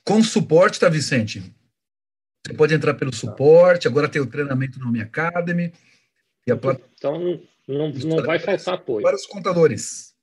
com 0.06 0.24
suporte, 0.24 0.80
tá, 0.80 0.88
Vicente? 0.88 1.42
Você 2.46 2.54
pode 2.54 2.74
entrar 2.74 2.94
pelo 2.94 3.12
tá. 3.12 3.18
suporte, 3.18 3.88
agora 3.88 4.08
tem 4.08 4.22
o 4.22 4.30
treinamento 4.30 4.80
no 4.80 4.88
OMI 4.88 5.02
Academy. 5.02 5.74
E 6.46 6.52
a 6.52 6.56
plat... 6.56 6.80
Então, 6.98 7.20
não, 7.68 7.90
não 7.92 8.24
vai 8.24 8.40
faltar 8.40 8.76
apoio. 8.76 9.04
Para 9.04 9.16
os 9.16 9.26
contadores. 9.26 10.16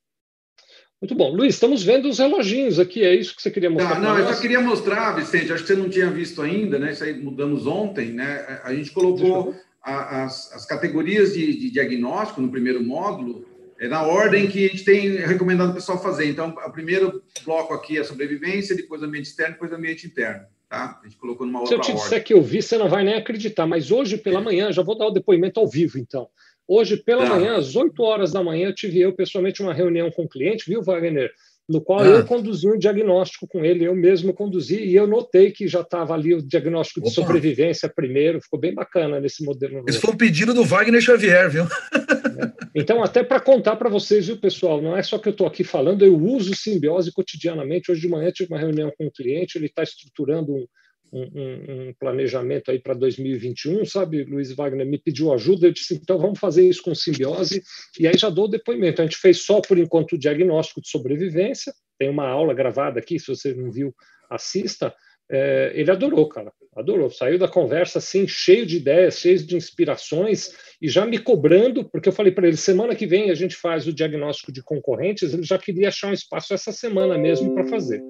Muito 1.05 1.13
bom. 1.13 1.29
Luiz, 1.29 1.53
estamos 1.53 1.83
vendo 1.83 2.09
os 2.09 2.17
reloginhos 2.17 2.79
aqui, 2.79 3.03
é 3.03 3.13
isso 3.13 3.35
que 3.35 3.41
você 3.43 3.51
queria 3.51 3.69
mostrar? 3.69 3.99
Não, 3.99 4.15
não 4.15 4.17
eu 4.17 4.33
só 4.33 4.41
queria 4.41 4.59
mostrar, 4.59 5.11
Vicente, 5.11 5.53
acho 5.53 5.61
que 5.61 5.67
você 5.67 5.75
não 5.75 5.87
tinha 5.87 6.09
visto 6.09 6.41
ainda, 6.41 6.79
né? 6.79 6.93
Isso 6.93 7.03
aí 7.03 7.13
mudamos 7.13 7.67
ontem, 7.67 8.11
né? 8.11 8.59
A 8.63 8.73
gente 8.73 8.89
colocou 8.89 9.55
a, 9.83 10.23
as, 10.23 10.51
as 10.51 10.65
categorias 10.65 11.35
de, 11.35 11.59
de, 11.59 11.69
diagnóstico 11.69 12.41
no 12.41 12.49
primeiro 12.49 12.83
módulo 12.83 13.45
é 13.79 13.87
na 13.87 14.01
ordem 14.01 14.47
que 14.47 14.65
a 14.65 14.69
gente 14.69 14.83
tem 14.83 15.17
recomendado 15.17 15.69
o 15.69 15.73
pessoal 15.75 16.01
fazer. 16.01 16.27
Então, 16.27 16.55
o 16.65 16.71
primeiro 16.71 17.21
bloco 17.45 17.71
aqui 17.75 17.99
é 17.99 18.03
sobrevivência, 18.03 18.75
depois 18.75 19.03
ambiente 19.03 19.27
externo, 19.27 19.53
depois 19.53 19.71
ambiente 19.71 20.07
interno. 20.07 20.47
Tá? 20.67 20.99
A 21.03 21.07
gente 21.07 21.17
colocou 21.17 21.45
numa 21.45 21.59
outra 21.59 21.75
Se 21.75 21.79
eu 21.79 21.81
te 21.81 21.91
ordem. 21.91 22.03
disser 22.03 22.23
que 22.23 22.33
eu 22.33 22.41
vi, 22.41 22.63
você 22.63 22.79
não 22.79 22.89
vai 22.89 23.03
nem 23.03 23.13
acreditar, 23.13 23.67
mas 23.67 23.91
hoje 23.91 24.17
pela 24.17 24.41
manhã, 24.41 24.71
já 24.71 24.81
vou 24.81 24.97
dar 24.97 25.05
o 25.05 25.11
depoimento 25.11 25.59
ao 25.59 25.67
vivo, 25.67 25.99
então. 25.99 26.27
Hoje, 26.67 26.97
pela 26.97 27.25
tá. 27.25 27.35
manhã, 27.35 27.55
às 27.57 27.75
8 27.75 28.01
horas 28.01 28.31
da 28.31 28.43
manhã, 28.43 28.67
eu 28.67 28.75
tive 28.75 28.99
eu 28.99 29.13
pessoalmente 29.13 29.61
uma 29.61 29.73
reunião 29.73 30.09
com 30.11 30.23
o 30.23 30.29
cliente, 30.29 30.65
viu, 30.67 30.81
Wagner? 30.81 31.31
No 31.67 31.81
qual 31.81 32.01
ah. 32.01 32.05
eu 32.05 32.25
conduzi 32.25 32.67
um 32.67 32.77
diagnóstico 32.77 33.47
com 33.47 33.65
ele, 33.65 33.85
eu 33.85 33.95
mesmo 33.95 34.33
conduzi, 34.33 34.83
e 34.83 34.95
eu 34.95 35.07
notei 35.07 35.51
que 35.51 35.67
já 35.67 35.81
estava 35.81 36.13
ali 36.13 36.33
o 36.33 36.41
diagnóstico 36.41 37.01
de 37.01 37.07
Opa. 37.07 37.15
sobrevivência 37.15 37.91
primeiro, 37.93 38.41
ficou 38.41 38.59
bem 38.59 38.73
bacana 38.73 39.19
nesse 39.19 39.43
modelo. 39.43 39.83
Esse 39.87 39.99
foi 39.99 40.13
um 40.13 40.17
pedido 40.17 40.53
do 40.53 40.63
Wagner 40.63 41.01
Xavier, 41.01 41.49
viu? 41.49 41.63
É. 41.63 42.65
Então, 42.75 43.03
até 43.03 43.23
para 43.23 43.39
contar 43.39 43.77
para 43.77 43.89
vocês, 43.89 44.27
viu, 44.27 44.37
pessoal, 44.37 44.81
não 44.81 44.95
é 44.95 45.01
só 45.01 45.17
que 45.17 45.27
eu 45.27 45.31
estou 45.31 45.47
aqui 45.47 45.63
falando, 45.63 46.03
eu 46.03 46.15
uso 46.15 46.55
simbiose 46.55 47.11
cotidianamente. 47.11 47.91
Hoje 47.91 48.01
de 48.01 48.09
manhã 48.09 48.29
tive 48.31 48.53
uma 48.53 48.59
reunião 48.59 48.91
com 48.97 49.05
um 49.05 49.11
cliente, 49.11 49.57
ele 49.57 49.67
está 49.67 49.81
estruturando 49.81 50.53
um, 50.53 50.67
um, 51.11 51.89
um, 51.89 51.93
planejamento 51.99 52.71
aí 52.71 52.79
para 52.79 52.93
2021, 52.93 53.85
sabe? 53.85 54.23
Luiz 54.23 54.51
Wagner 54.51 54.85
me 54.85 54.97
pediu 54.97 55.33
ajuda, 55.33 55.67
eu 55.67 55.71
disse, 55.71 55.95
então 55.95 56.17
vamos 56.17 56.39
fazer 56.39 56.67
isso 56.67 56.81
com 56.81 56.93
simbiose, 56.93 57.63
e 57.99 58.07
aí 58.07 58.17
já 58.17 58.29
dou 58.29 58.45
o 58.45 58.49
depoimento. 58.49 59.01
A 59.01 59.05
gente 59.05 59.17
fez 59.17 59.43
só 59.43 59.61
por 59.61 59.77
enquanto 59.77 60.13
o 60.13 60.17
diagnóstico 60.17 60.81
de 60.81 60.89
sobrevivência, 60.89 61.73
tem 61.97 62.09
uma 62.09 62.27
aula 62.27 62.53
gravada 62.53 62.99
aqui, 62.99 63.19
se 63.19 63.27
você 63.27 63.53
não 63.53 63.71
viu, 63.71 63.93
assista. 64.29 64.93
É, 65.29 65.71
ele 65.73 65.89
adorou, 65.89 66.27
cara, 66.29 66.51
adorou. 66.75 67.09
Saiu 67.09 67.39
da 67.39 67.47
conversa 67.47 67.97
assim, 67.97 68.27
cheio 68.27 68.65
de 68.65 68.77
ideias, 68.77 69.17
cheio 69.17 69.39
de 69.39 69.55
inspirações, 69.55 70.51
e 70.81 70.87
já 70.87 71.05
me 71.05 71.17
cobrando, 71.17 71.83
porque 71.89 72.09
eu 72.09 72.13
falei 72.13 72.31
para 72.31 72.47
ele: 72.47 72.57
semana 72.57 72.95
que 72.95 73.07
vem 73.07 73.31
a 73.31 73.35
gente 73.35 73.55
faz 73.55 73.87
o 73.87 73.93
diagnóstico 73.93 74.51
de 74.51 74.61
concorrentes. 74.61 75.33
Ele 75.33 75.43
já 75.43 75.57
queria 75.57 75.87
achar 75.87 76.09
um 76.09 76.13
espaço 76.13 76.53
essa 76.53 76.71
semana 76.71 77.17
mesmo 77.17 77.53
para 77.53 77.65
fazer. 77.67 78.03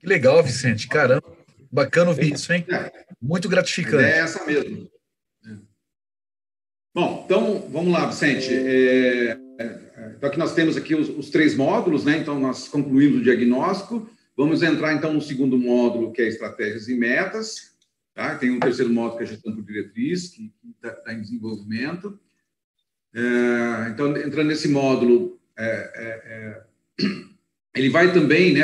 Que 0.00 0.06
legal, 0.06 0.42
Vicente, 0.42 0.88
caramba. 0.88 1.36
Bacana 1.70 2.10
ouvir 2.10 2.32
isso, 2.32 2.52
hein? 2.52 2.64
Muito 3.20 3.48
gratificante. 3.48 4.04
É 4.04 4.18
essa 4.18 4.44
mesmo. 4.44 4.90
É. 5.44 5.56
Bom, 6.94 7.22
então 7.24 7.68
vamos 7.70 7.92
lá, 7.92 8.06
Vicente. 8.06 8.52
É, 8.52 9.38
é, 9.58 10.14
então 10.16 10.28
aqui 10.28 10.38
nós 10.38 10.54
temos 10.54 10.76
aqui 10.76 10.94
os, 10.94 11.08
os, 11.08 11.30
três 11.30 11.54
módulos, 11.54 12.04
né? 12.04 12.16
Então 12.16 12.38
nós 12.40 12.68
concluímos 12.68 13.20
o 13.20 13.24
diagnóstico. 13.24 14.08
Vamos 14.36 14.62
entrar 14.62 14.94
então 14.94 15.12
no 15.12 15.20
segundo 15.20 15.58
módulo, 15.58 16.12
que 16.12 16.22
é 16.22 16.28
estratégias 16.28 16.88
e 16.88 16.94
metas. 16.94 17.76
Tá? 18.14 18.36
Tem 18.36 18.50
um 18.50 18.60
terceiro 18.60 18.92
módulo 18.92 19.18
que 19.18 19.24
é 19.24 19.26
gestão 19.26 19.54
por 19.54 19.64
diretriz, 19.64 20.28
que 20.28 20.52
está 20.74 20.92
tá 20.92 21.12
em 21.12 21.20
desenvolvimento. 21.20 22.18
É, 23.14 23.90
então, 23.90 24.16
entrando 24.16 24.48
nesse 24.48 24.68
módulo, 24.68 25.40
é, 25.58 25.90
é, 25.94 26.62
ele 27.78 27.90
vai 27.90 28.12
também, 28.12 28.54
né, 28.54 28.62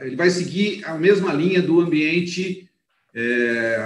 ele 0.00 0.16
vai 0.16 0.28
seguir 0.30 0.84
a 0.84 0.94
mesma 0.94 1.32
linha 1.32 1.62
do 1.62 1.80
ambiente, 1.80 2.68
é, 3.14 3.76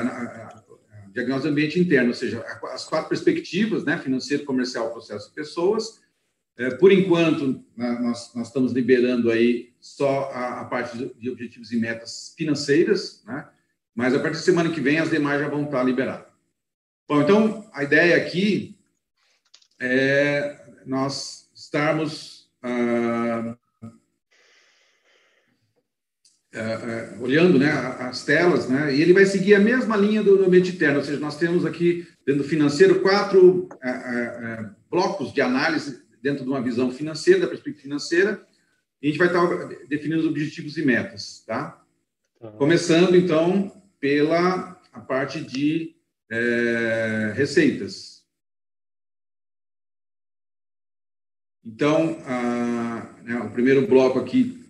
diagnóstico 1.13 1.49
do 1.49 1.53
ambiente 1.53 1.79
interno, 1.79 2.09
ou 2.09 2.15
seja, 2.15 2.43
as 2.73 2.85
quatro 2.85 3.11
perspectivas, 3.11 3.85
né, 3.85 3.99
financeiro, 3.99 4.45
comercial, 4.45 4.91
processo 4.91 5.31
e 5.31 5.35
pessoas. 5.35 6.01
É, 6.57 6.71
por 6.71 6.91
enquanto, 6.91 7.63
nós, 7.77 8.33
nós, 8.35 8.47
estamos 8.47 8.73
liberando 8.73 9.31
aí 9.31 9.73
só 9.81 10.31
a, 10.33 10.61
a, 10.61 10.65
parte 10.65 11.13
de 11.19 11.31
objetivos 11.31 11.71
e 11.71 11.77
metas 11.77 12.35
financeiras, 12.37 13.23
né, 13.27 13.47
mas 13.95 14.15
a 14.15 14.21
partir 14.21 14.39
da 14.39 14.43
semana 14.43 14.71
que 14.71 14.81
vem 14.81 14.99
as 14.99 15.11
demais 15.11 15.41
já 15.41 15.49
vão 15.49 15.65
estar 15.65 15.83
liberadas. 15.83 16.27
Bom, 17.07 17.21
então, 17.21 17.71
a 17.75 17.83
ideia 17.83 18.17
aqui 18.17 18.79
é 19.79 20.65
nós 20.87 21.51
estarmos 21.55 22.51
ah, 22.63 23.57
uh, 26.55 27.19
uh, 27.19 27.23
olhando 27.23 27.59
né, 27.59 27.71
as 28.01 28.25
telas, 28.25 28.69
né, 28.69 28.95
e 28.95 29.01
ele 29.01 29.13
vai 29.13 29.25
seguir 29.25 29.55
a 29.55 29.61
mesma 29.61 29.97
linha 29.97 30.23
do, 30.23 30.45
ambiente 30.45 30.73
interno, 30.73 30.99
ou 30.99 31.05
seja, 31.05 31.19
nós 31.19 31.39
temos 31.39 31.65
aqui, 31.65 32.07
dentro 32.27 32.43
do 32.43 32.49
financeiro, 32.49 33.01
quatro 33.01 33.69
uh, 33.69 34.71
blocos 34.91 35.33
de 35.33 35.41
análise 35.41 36.03
dentro 36.23 36.45
de 36.45 36.51
uma 36.51 36.63
visão 36.63 36.91
financeira, 36.91 37.41
da 37.41 37.49
perspectiva 37.49 37.83
financeira, 37.83 38.47
e 39.01 39.09
a 39.09 39.11
gente 39.11 39.19
vai 39.19 39.27
estar 39.27 39.69
definindo 39.89 40.21
os 40.21 40.27
objetivos 40.29 40.77
e 40.77 40.85
metas, 40.85 41.43
tá? 41.45 41.83
tá. 42.41 42.49
Começando, 42.53 43.17
então, 43.17 43.73
pela 43.99 44.81
a 44.93 45.01
parte 45.01 45.41
de 45.41 45.97
é, 46.31 47.33
receitas. 47.35 48.23
Então, 51.65 52.19
a, 52.27 53.15
né, 53.23 53.41
o 53.41 53.51
primeiro 53.51 53.87
bloco 53.87 54.19
aqui 54.19 54.62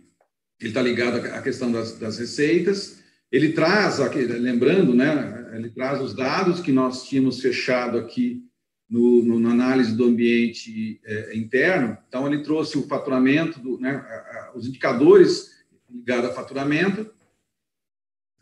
ele 0.63 0.71
está 0.71 0.83
ligado 0.83 1.17
à 1.17 1.43
questão 1.43 1.71
das, 1.71 1.99
das, 1.99 2.19
receitas. 2.19 3.03
Ele 3.31 3.53
traz, 3.53 4.01
aqui, 4.01 4.21
lembrando, 4.25 4.95
né, 4.95 5.51
ele 5.55 5.71
traz 5.71 6.01
os 6.01 6.15
dados 6.15 6.61
que 6.61 6.71
nós 6.71 7.09
tínhamos 7.09 7.41
fechado 7.41 7.99
aqui 7.99 8.43
no, 8.89 9.25
no, 9.25 9.41
na 9.41 9.51
análise 9.51 9.97
do 9.97 10.05
ambiente 10.05 11.01
é, 11.05 11.37
interno. 11.37 11.97
Então, 12.07 12.27
ele 12.27 12.43
trouxe 12.43 12.79
o 12.79 12.87
faturamento, 12.87 13.59
do, 13.59 13.79
né, 13.81 13.91
a, 13.91 14.51
a, 14.51 14.53
os 14.55 14.67
indicadores 14.67 15.51
ligados 15.91 16.31
a 16.31 16.33
faturamento 16.33 17.11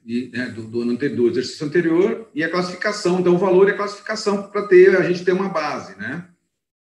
e, 0.05 0.29
né, 0.33 0.47
do, 0.47 0.63
do, 0.63 0.83
ano 0.83 0.93
anterior, 0.93 1.17
do 1.17 1.29
exercício 1.31 1.67
anterior 1.67 2.29
e 2.35 2.43
a 2.43 2.51
classificação. 2.51 3.21
Então, 3.21 3.35
o 3.35 3.39
valor 3.39 3.69
e 3.69 3.73
a 3.73 3.77
classificação 3.77 4.51
para 4.51 4.67
ter 4.67 4.97
a 4.97 5.03
gente 5.03 5.25
ter 5.25 5.33
uma 5.33 5.49
base, 5.49 5.97
né? 5.99 6.27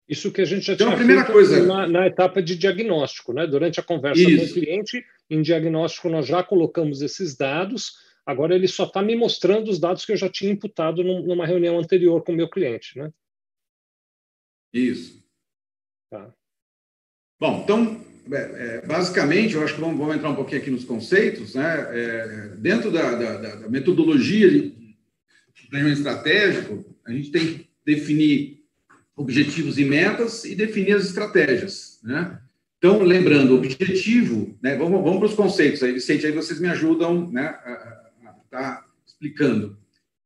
Isso 0.08 0.32
que 0.32 0.40
a 0.40 0.44
gente 0.44 0.66
já 0.66 0.72
então, 0.72 0.88
tinha 0.88 0.94
a 0.94 0.98
primeira 0.98 1.24
coisa 1.24 1.64
na, 1.64 1.86
na, 1.86 2.06
etapa 2.08 2.42
de 2.42 2.56
diagnóstico, 2.56 3.32
né? 3.32 3.46
Durante 3.46 3.78
a 3.78 3.82
conversa 3.82 4.20
Isso. 4.20 4.38
com 4.38 4.50
o 4.50 4.54
cliente, 4.54 5.04
em 5.30 5.40
diagnóstico 5.40 6.10
nós 6.10 6.26
já 6.26 6.42
colocamos 6.42 7.00
esses 7.00 7.36
dados. 7.36 7.94
Agora 8.26 8.54
ele 8.54 8.68
só 8.68 8.84
está 8.84 9.00
me 9.00 9.16
mostrando 9.16 9.70
os 9.70 9.78
dados 9.78 10.04
que 10.04 10.12
eu 10.12 10.16
já 10.16 10.28
tinha 10.28 10.52
imputado 10.52 11.02
numa 11.02 11.46
reunião 11.46 11.78
anterior 11.78 12.22
com 12.22 12.32
o 12.32 12.36
meu 12.36 12.50
cliente, 12.50 12.98
né? 12.98 13.10
Isso. 14.72 15.24
Tá. 16.10 16.32
Bom, 17.38 17.62
então 17.62 18.04
é, 18.32 18.36
é, 18.36 18.86
basicamente, 18.86 19.54
eu 19.54 19.64
acho 19.64 19.74
que 19.74 19.80
vamos, 19.80 19.98
vamos, 19.98 20.16
entrar 20.16 20.30
um 20.30 20.36
pouquinho 20.36 20.60
aqui 20.60 20.70
nos 20.70 20.84
conceitos, 20.84 21.54
né? 21.54 21.88
É, 21.90 22.48
dentro 22.56 22.90
da, 22.90 23.14
da, 23.14 23.54
da 23.56 23.68
metodologia 23.68 24.50
de 24.50 24.74
planejamento 25.68 25.98
estratégico, 25.98 26.96
a 27.06 27.12
gente 27.12 27.30
tem 27.30 27.46
que 27.46 27.70
definir 27.84 28.64
objetivos 29.16 29.78
e 29.78 29.84
metas 29.84 30.44
e 30.44 30.54
definir 30.54 30.94
as 30.94 31.04
estratégias, 31.04 32.00
né? 32.02 32.40
Então, 32.80 33.02
lembrando, 33.02 33.56
objetivo, 33.56 34.56
né? 34.62 34.74
Vamos, 34.74 35.02
vamos 35.02 35.18
para 35.18 35.28
os 35.28 35.34
conceitos 35.34 35.82
aí, 35.82 35.92
Vicente, 35.92 36.24
aí 36.24 36.32
vocês 36.32 36.58
me 36.58 36.66
ajudam, 36.68 37.30
né? 37.30 37.48
A 37.62 38.00
estar 38.42 38.76
tá 38.76 38.86
explicando. 39.06 39.76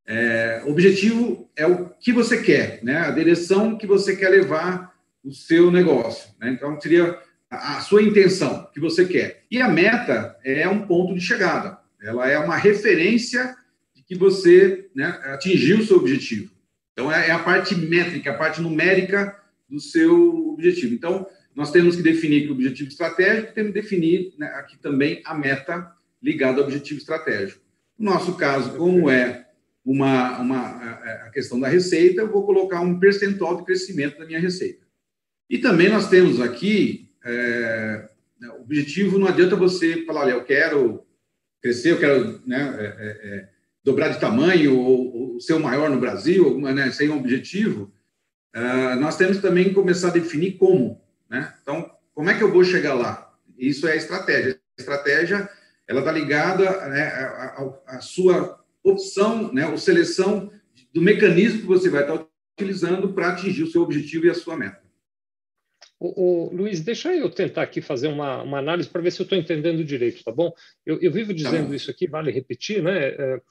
É, 0.07 0.63
objetivo 0.65 1.51
é 1.53 1.67
o 1.67 1.89
que 1.89 2.13
você 2.13 2.41
quer, 2.41 2.79
né? 2.81 2.99
A 2.99 3.11
direção 3.11 3.77
que 3.77 3.85
você 3.85 4.15
quer 4.15 4.29
levar 4.29 4.95
o 5.21 5.33
seu 5.33 5.69
negócio, 5.69 6.33
né? 6.39 6.49
Então, 6.49 6.79
seria 6.79 7.19
a, 7.49 7.75
a 7.75 7.81
sua 7.81 8.01
intenção 8.01 8.69
que 8.73 8.79
você 8.79 9.03
quer. 9.03 9.43
E 9.51 9.61
a 9.61 9.67
meta 9.67 10.37
é 10.41 10.65
um 10.69 10.87
ponto 10.87 11.13
de 11.13 11.19
chegada. 11.19 11.77
Ela 12.01 12.31
é 12.31 12.39
uma 12.39 12.55
referência 12.55 13.53
de 13.93 14.01
que 14.01 14.15
você 14.15 14.89
né, 14.95 15.07
atingiu 15.25 15.79
o 15.79 15.85
seu 15.85 15.97
objetivo. 15.97 16.53
Então, 16.93 17.11
é, 17.11 17.27
é 17.27 17.31
a 17.31 17.39
parte 17.39 17.75
métrica, 17.75 18.31
a 18.31 18.37
parte 18.37 18.61
numérica 18.61 19.37
do 19.67 19.81
seu 19.81 20.53
objetivo. 20.53 20.93
Então, 20.93 21.27
nós 21.55 21.71
temos 21.71 21.95
que 21.95 22.03
definir 22.03 22.49
o 22.49 22.53
objetivo 22.53 22.89
estratégico, 22.89 23.53
temos 23.53 23.71
que 23.73 23.81
definir 23.81 24.33
né, 24.37 24.47
aqui 24.55 24.77
também 24.77 25.21
a 25.23 25.33
meta 25.33 25.91
ligada 26.21 26.59
ao 26.59 26.65
objetivo 26.65 26.99
estratégico. 26.99 27.61
No 27.97 28.11
nosso 28.11 28.35
caso, 28.35 28.75
como 28.75 29.09
é 29.09 29.47
uma, 29.85 30.39
uma 30.39 30.59
a 31.25 31.29
questão 31.29 31.59
da 31.59 31.67
receita, 31.67 32.21
eu 32.21 32.31
vou 32.31 32.45
colocar 32.45 32.81
um 32.81 32.99
percentual 32.99 33.57
de 33.57 33.63
crescimento 33.63 34.17
da 34.17 34.25
minha 34.25 34.39
receita. 34.39 34.85
E 35.49 35.57
também 35.57 35.89
nós 35.89 36.09
temos 36.09 36.41
aqui 36.41 37.09
é, 37.23 38.09
né, 38.39 38.49
objetivo, 38.59 39.17
não 39.17 39.27
adianta 39.27 39.55
você 39.55 40.03
falar, 40.05 40.21
olha, 40.21 40.31
eu 40.31 40.43
quero 40.43 41.05
crescer, 41.61 41.93
eu 41.93 41.99
quero 41.99 42.41
né, 42.45 42.75
é, 42.79 42.85
é, 42.85 43.37
é 43.37 43.49
dobrar 43.83 44.09
de 44.09 44.19
tamanho 44.19 44.77
ou, 44.77 45.33
ou 45.33 45.39
ser 45.39 45.53
o 45.53 45.59
maior 45.59 45.89
no 45.89 45.99
Brasil, 45.99 46.59
né, 46.59 46.89
sem 46.91 47.09
um 47.09 47.19
objetivo, 47.19 47.93
uh, 48.55 48.99
nós 48.99 49.15
temos 49.15 49.37
também 49.37 49.65
que 49.65 49.75
começar 49.75 50.07
a 50.07 50.13
definir 50.13 50.53
como. 50.53 51.04
Né? 51.29 51.53
Então, 51.61 51.91
como 52.13 52.29
é 52.29 52.37
que 52.37 52.43
eu 52.43 52.51
vou 52.51 52.63
chegar 52.63 52.93
lá? 52.93 53.33
Isso 53.57 53.87
é 53.87 53.93
a 53.93 53.95
estratégia. 53.95 54.59
A 54.77 54.81
estratégia 54.81 55.49
ela 55.87 55.99
está 55.99 56.11
ligada 56.11 56.87
né, 56.87 57.07
à, 57.87 57.99
sua 58.01 58.63
opção, 58.83 59.53
né, 59.53 59.67
ou 59.67 59.77
seleção 59.77 60.51
do 60.93 61.01
mecanismo 61.01 61.61
que 61.61 61.67
você 61.67 61.89
vai 61.89 62.01
estar 62.01 62.25
utilizando 62.57 63.13
para 63.13 63.29
atingir 63.29 63.63
o 63.63 63.67
seu 63.67 63.81
objetivo 63.81 64.25
e 64.25 64.29
a 64.29 64.33
sua 64.33 64.57
meta. 64.57 64.83
O, 65.99 66.49
o, 66.49 66.55
Luiz, 66.55 66.81
deixa 66.81 67.13
eu 67.13 67.29
tentar 67.29 67.63
aqui 67.63 67.81
fazer 67.81 68.07
uma, 68.07 68.43
uma 68.43 68.59
análise 68.59 68.89
para 68.89 69.01
ver 69.01 69.11
se 69.11 69.21
eu 69.21 69.23
estou 69.23 69.37
entendendo 69.37 69.83
direito, 69.83 70.23
tá 70.23 70.31
bom? 70.31 70.53
Eu, 70.85 70.99
eu 71.01 71.11
vivo 71.11 71.29
tá 71.29 71.35
dizendo 71.35 71.69
tá 71.69 71.75
isso 71.75 71.89
aqui, 71.89 72.07
vale 72.07 72.31
repetir, 72.31 72.83
né? 72.83 73.07
É, 73.07 73.41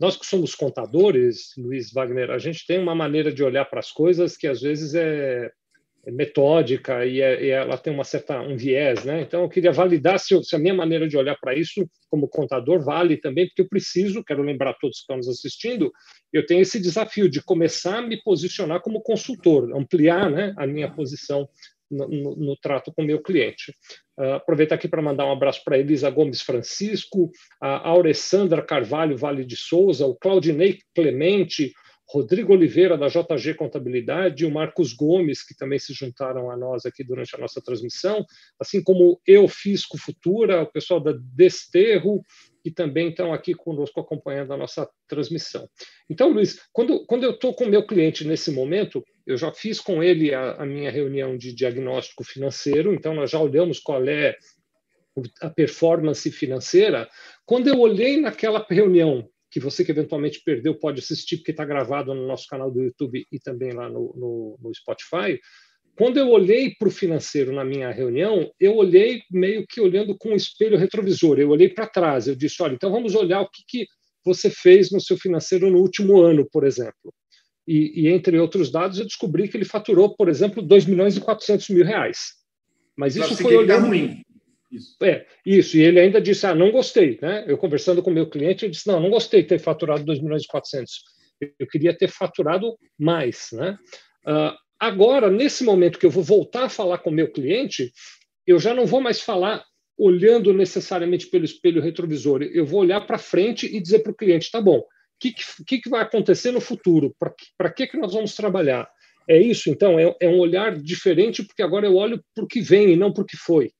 nós 0.00 0.16
que 0.16 0.26
somos 0.26 0.54
contadores, 0.54 1.52
Luiz 1.56 1.92
Wagner, 1.92 2.30
a 2.30 2.38
gente 2.38 2.66
tem 2.66 2.78
uma 2.78 2.94
maneira 2.94 3.32
de 3.32 3.44
olhar 3.44 3.66
para 3.66 3.80
as 3.80 3.92
coisas 3.92 4.36
que 4.36 4.46
às 4.46 4.60
vezes 4.60 4.94
é, 4.94 5.52
metódica 6.06 7.06
e, 7.06 7.20
é, 7.20 7.44
e, 7.44 7.50
ela 7.50 7.78
tem 7.78 7.92
uma 7.92 8.02
certa 8.02 8.40
um 8.40 8.56
viés, 8.56 9.04
né? 9.04 9.22
Então 9.22 9.42
eu 9.42 9.48
queria 9.48 9.70
validar 9.70 10.18
se, 10.18 10.42
se 10.42 10.56
a 10.56 10.58
minha 10.58 10.74
maneira 10.74 11.06
de 11.06 11.16
olhar 11.16 11.36
para 11.40 11.54
isso 11.54 11.88
como 12.10 12.28
contador 12.28 12.84
vale 12.84 13.16
também, 13.16 13.46
porque 13.46 13.62
eu 13.62 13.68
preciso, 13.68 14.24
quero 14.24 14.42
lembrar 14.42 14.74
todos 14.80 14.98
que 14.98 15.02
estão 15.02 15.16
nos 15.16 15.28
assistindo, 15.28 15.92
eu 16.32 16.44
tenho 16.44 16.60
esse 16.60 16.80
desafio 16.80 17.28
de 17.28 17.42
começar 17.42 17.98
a 17.98 18.02
me 18.02 18.20
posicionar 18.22 18.80
como 18.80 19.00
consultor, 19.00 19.76
ampliar, 19.76 20.30
né, 20.30 20.52
a 20.56 20.66
minha 20.66 20.90
posição 20.90 21.48
no, 21.92 22.08
no, 22.08 22.36
no 22.36 22.56
trato 22.56 22.92
com 22.92 23.02
o 23.02 23.06
meu 23.06 23.22
cliente. 23.22 23.72
Uh, 24.18 24.34
aproveitar 24.34 24.74
aqui 24.74 24.88
para 24.88 25.02
mandar 25.02 25.26
um 25.26 25.32
abraço 25.32 25.62
para 25.64 25.78
Elisa 25.78 26.10
Gomes 26.10 26.42
Francisco, 26.42 27.30
a 27.60 27.90
Alessandra 27.90 28.62
Carvalho 28.62 29.16
Vale 29.16 29.44
de 29.44 29.56
Souza, 29.56 30.06
o 30.06 30.16
Claudinei 30.16 30.78
Clemente, 30.94 31.72
Rodrigo 32.08 32.52
Oliveira, 32.52 32.98
da 32.98 33.08
JG 33.08 33.54
Contabilidade, 33.54 34.42
e 34.42 34.46
o 34.46 34.50
Marcos 34.50 34.92
Gomes, 34.92 35.44
que 35.44 35.56
também 35.56 35.78
se 35.78 35.94
juntaram 35.94 36.50
a 36.50 36.56
nós 36.56 36.84
aqui 36.84 37.02
durante 37.02 37.34
a 37.34 37.38
nossa 37.38 37.62
transmissão, 37.62 38.24
assim 38.60 38.82
como 38.82 39.20
eu, 39.26 39.48
Fisco 39.48 39.96
Futura, 39.96 40.62
o 40.62 40.66
pessoal 40.66 41.00
da 41.00 41.12
Desterro, 41.34 42.22
que 42.62 42.70
também 42.70 43.08
estão 43.08 43.32
aqui 43.32 43.54
conosco 43.54 44.00
acompanhando 44.00 44.52
a 44.52 44.56
nossa 44.56 44.88
transmissão. 45.08 45.68
Então, 46.08 46.30
Luiz, 46.30 46.60
quando, 46.72 47.04
quando 47.06 47.24
eu 47.24 47.32
estou 47.32 47.54
com 47.54 47.64
o 47.64 47.68
meu 47.68 47.84
cliente 47.84 48.26
nesse 48.26 48.50
momento, 48.50 49.02
eu 49.26 49.36
já 49.36 49.50
fiz 49.52 49.80
com 49.80 50.02
ele 50.02 50.34
a, 50.34 50.52
a 50.52 50.66
minha 50.66 50.90
reunião 50.90 51.36
de 51.36 51.52
diagnóstico 51.52 52.22
financeiro, 52.22 52.94
então 52.94 53.14
nós 53.14 53.30
já 53.30 53.40
olhamos 53.40 53.80
qual 53.80 54.04
é 54.04 54.36
a 55.40 55.50
performance 55.50 56.30
financeira. 56.30 57.08
Quando 57.44 57.68
eu 57.68 57.78
olhei 57.80 58.20
naquela 58.20 58.64
reunião 58.68 59.28
que 59.52 59.60
você 59.60 59.84
que 59.84 59.90
eventualmente 59.90 60.40
perdeu 60.42 60.74
pode 60.74 61.00
assistir, 61.00 61.36
porque 61.36 61.50
está 61.50 61.64
gravado 61.64 62.14
no 62.14 62.26
nosso 62.26 62.46
canal 62.48 62.70
do 62.70 62.82
YouTube 62.82 63.26
e 63.30 63.38
também 63.38 63.70
lá 63.72 63.86
no, 63.88 64.14
no, 64.16 64.58
no 64.60 64.74
Spotify. 64.74 65.38
Quando 65.94 66.16
eu 66.16 66.30
olhei 66.30 66.74
para 66.74 66.88
o 66.88 66.90
financeiro 66.90 67.52
na 67.52 67.62
minha 67.62 67.90
reunião, 67.90 68.50
eu 68.58 68.74
olhei 68.74 69.20
meio 69.30 69.66
que 69.68 69.78
olhando 69.78 70.16
com 70.16 70.30
um 70.30 70.34
espelho 70.34 70.78
retrovisor. 70.78 71.38
Eu 71.38 71.50
olhei 71.50 71.68
para 71.68 71.86
trás, 71.86 72.26
eu 72.26 72.34
disse: 72.34 72.62
olha, 72.62 72.72
então 72.72 72.90
vamos 72.90 73.14
olhar 73.14 73.42
o 73.42 73.50
que, 73.50 73.62
que 73.68 73.86
você 74.24 74.48
fez 74.48 74.90
no 74.90 75.00
seu 75.00 75.18
financeiro 75.18 75.70
no 75.70 75.80
último 75.80 76.22
ano, 76.22 76.48
por 76.50 76.64
exemplo. 76.64 77.12
E, 77.68 78.04
e, 78.04 78.08
entre 78.08 78.38
outros 78.38 78.72
dados, 78.72 78.98
eu 78.98 79.04
descobri 79.04 79.48
que 79.48 79.56
ele 79.56 79.66
faturou, 79.66 80.16
por 80.16 80.30
exemplo, 80.30 80.62
2 80.62 80.86
milhões 80.86 81.16
e 81.16 81.20
400 81.20 81.68
mil 81.68 81.84
reais. 81.84 82.32
Mas 82.96 83.16
isso 83.16 83.36
foi 83.36 83.54
olhando. 83.54 83.86
ruim. 83.86 84.22
Isso. 84.72 84.96
É, 85.02 85.26
isso. 85.44 85.76
E 85.76 85.82
ele 85.82 86.00
ainda 86.00 86.20
disse: 86.20 86.46
ah, 86.46 86.54
não 86.54 86.72
gostei. 86.72 87.18
Né? 87.20 87.44
Eu 87.46 87.58
conversando 87.58 88.02
com 88.02 88.10
meu 88.10 88.28
cliente, 88.28 88.64
eu 88.64 88.70
disse: 88.70 88.86
não, 88.88 88.98
não 88.98 89.10
gostei 89.10 89.42
de 89.42 89.48
ter 89.48 89.58
faturado 89.58 90.02
2 90.02 90.20
milhões 90.20 90.44
e 90.44 90.48
400. 90.48 91.04
Eu 91.58 91.66
queria 91.66 91.96
ter 91.96 92.08
faturado 92.08 92.74
mais. 92.98 93.48
Né? 93.52 93.76
Uh, 94.26 94.56
agora, 94.80 95.30
nesse 95.30 95.62
momento 95.62 95.98
que 95.98 96.06
eu 96.06 96.10
vou 96.10 96.22
voltar 96.22 96.64
a 96.64 96.68
falar 96.70 96.98
com 96.98 97.10
meu 97.10 97.30
cliente, 97.30 97.92
eu 98.46 98.58
já 98.58 98.72
não 98.72 98.86
vou 98.86 99.00
mais 99.00 99.20
falar 99.20 99.62
olhando 99.98 100.54
necessariamente 100.54 101.26
pelo 101.26 101.44
espelho 101.44 101.82
retrovisor. 101.82 102.42
Eu 102.42 102.64
vou 102.64 102.80
olhar 102.80 103.00
para 103.02 103.18
frente 103.18 103.66
e 103.66 103.78
dizer 103.78 103.98
para 103.98 104.12
o 104.12 104.16
cliente: 104.16 104.50
tá 104.50 104.60
bom, 104.60 104.78
o 104.78 104.84
que, 105.20 105.34
que, 105.66 105.80
que, 105.80 105.90
vai 105.90 106.00
acontecer 106.00 106.50
no 106.50 106.62
futuro? 106.62 107.14
Para 107.58 107.70
que, 107.70 107.86
que 107.86 107.98
nós 107.98 108.14
vamos 108.14 108.34
trabalhar? 108.34 108.88
É 109.28 109.38
isso, 109.38 109.70
então, 109.70 109.98
é, 109.98 110.16
é 110.20 110.28
um 110.28 110.38
olhar 110.38 110.76
diferente, 110.76 111.44
porque 111.44 111.62
agora 111.62 111.86
eu 111.86 111.94
olho 111.94 112.20
para 112.34 112.42
o 112.42 112.48
que 112.48 112.60
vem 112.60 112.92
e 112.92 112.96
não 112.96 113.12
para 113.12 113.22
o 113.22 113.26
que 113.26 113.36
foi. 113.36 113.70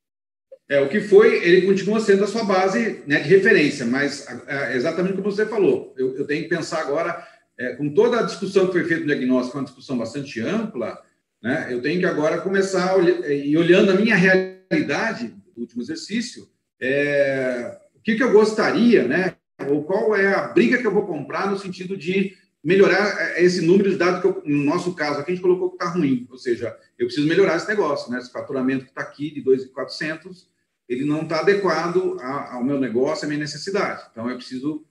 É, 0.72 0.80
o 0.80 0.88
que 0.88 1.02
foi, 1.02 1.44
ele 1.44 1.66
continua 1.66 2.00
sendo 2.00 2.24
a 2.24 2.26
sua 2.26 2.44
base 2.44 3.02
né, 3.06 3.20
de 3.20 3.28
referência, 3.28 3.84
mas 3.84 4.26
é, 4.46 4.74
exatamente 4.74 5.16
como 5.16 5.30
você 5.30 5.44
falou, 5.44 5.94
eu, 5.98 6.16
eu 6.16 6.26
tenho 6.26 6.44
que 6.44 6.48
pensar 6.48 6.80
agora, 6.80 7.28
é, 7.58 7.74
com 7.74 7.92
toda 7.92 8.18
a 8.18 8.22
discussão 8.22 8.64
que 8.64 8.72
foi 8.72 8.84
feita 8.84 9.02
no 9.02 9.06
diagnóstico, 9.06 9.58
uma 9.58 9.64
discussão 9.64 9.98
bastante 9.98 10.40
ampla, 10.40 10.98
né, 11.42 11.68
eu 11.70 11.82
tenho 11.82 12.00
que 12.00 12.06
agora 12.06 12.40
começar 12.40 12.94
a 12.94 12.98
e 13.30 13.54
olhando 13.54 13.90
a 13.90 13.96
minha 13.96 14.16
realidade 14.16 15.34
do 15.54 15.60
último 15.60 15.82
exercício, 15.82 16.48
é, 16.80 17.76
o 17.94 18.00
que, 18.00 18.14
que 18.14 18.22
eu 18.22 18.32
gostaria, 18.32 19.06
né, 19.06 19.34
ou 19.68 19.84
qual 19.84 20.16
é 20.16 20.32
a 20.32 20.48
briga 20.48 20.78
que 20.78 20.86
eu 20.86 20.94
vou 20.94 21.06
comprar 21.06 21.50
no 21.50 21.58
sentido 21.58 21.98
de 21.98 22.34
melhorar 22.64 23.14
é, 23.20 23.44
esse 23.44 23.60
número 23.60 23.90
de 23.90 23.96
dados 23.96 24.22
que 24.22 24.26
eu, 24.26 24.42
no 24.46 24.64
nosso 24.64 24.94
caso 24.94 25.20
aqui 25.20 25.32
a 25.32 25.34
gente 25.34 25.42
colocou 25.42 25.68
que 25.68 25.74
está 25.74 25.90
ruim, 25.90 26.26
ou 26.30 26.38
seja, 26.38 26.74
eu 26.98 27.04
preciso 27.04 27.28
melhorar 27.28 27.56
esse 27.56 27.68
negócio, 27.68 28.10
né? 28.10 28.18
Esse 28.18 28.32
faturamento 28.32 28.84
que 28.84 28.90
está 28.90 29.02
aqui 29.02 29.30
de 29.30 29.44
2.400, 29.44 30.50
ele 30.88 31.04
não 31.04 31.22
está 31.22 31.40
adequado 31.40 32.18
ao 32.20 32.64
meu 32.64 32.78
negócio, 32.78 33.24
à 33.24 33.28
minha 33.28 33.40
necessidade. 33.40 34.04
Então, 34.10 34.28
eu 34.28 34.36
preciso 34.36 34.84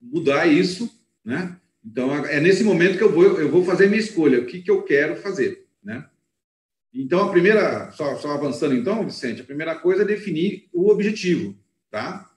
mudar 0.00 0.46
isso, 0.46 0.90
né? 1.24 1.56
Então, 1.84 2.14
é 2.26 2.40
nesse 2.40 2.62
momento 2.64 2.98
que 2.98 3.04
eu 3.04 3.12
vou, 3.12 3.24
eu 3.40 3.50
vou 3.50 3.64
fazer 3.64 3.88
minha 3.88 4.00
escolha, 4.00 4.40
o 4.40 4.46
que, 4.46 4.60
que 4.60 4.70
eu 4.70 4.82
quero 4.82 5.16
fazer, 5.16 5.66
né? 5.82 6.04
Então, 6.92 7.20
a 7.20 7.30
primeira, 7.30 7.90
só, 7.92 8.16
só 8.16 8.32
avançando 8.32 8.74
então, 8.74 9.04
Vicente, 9.04 9.42
a 9.42 9.44
primeira 9.44 9.74
coisa 9.74 10.02
é 10.02 10.06
definir 10.06 10.68
o 10.72 10.90
objetivo, 10.90 11.56
tá? 11.90 12.30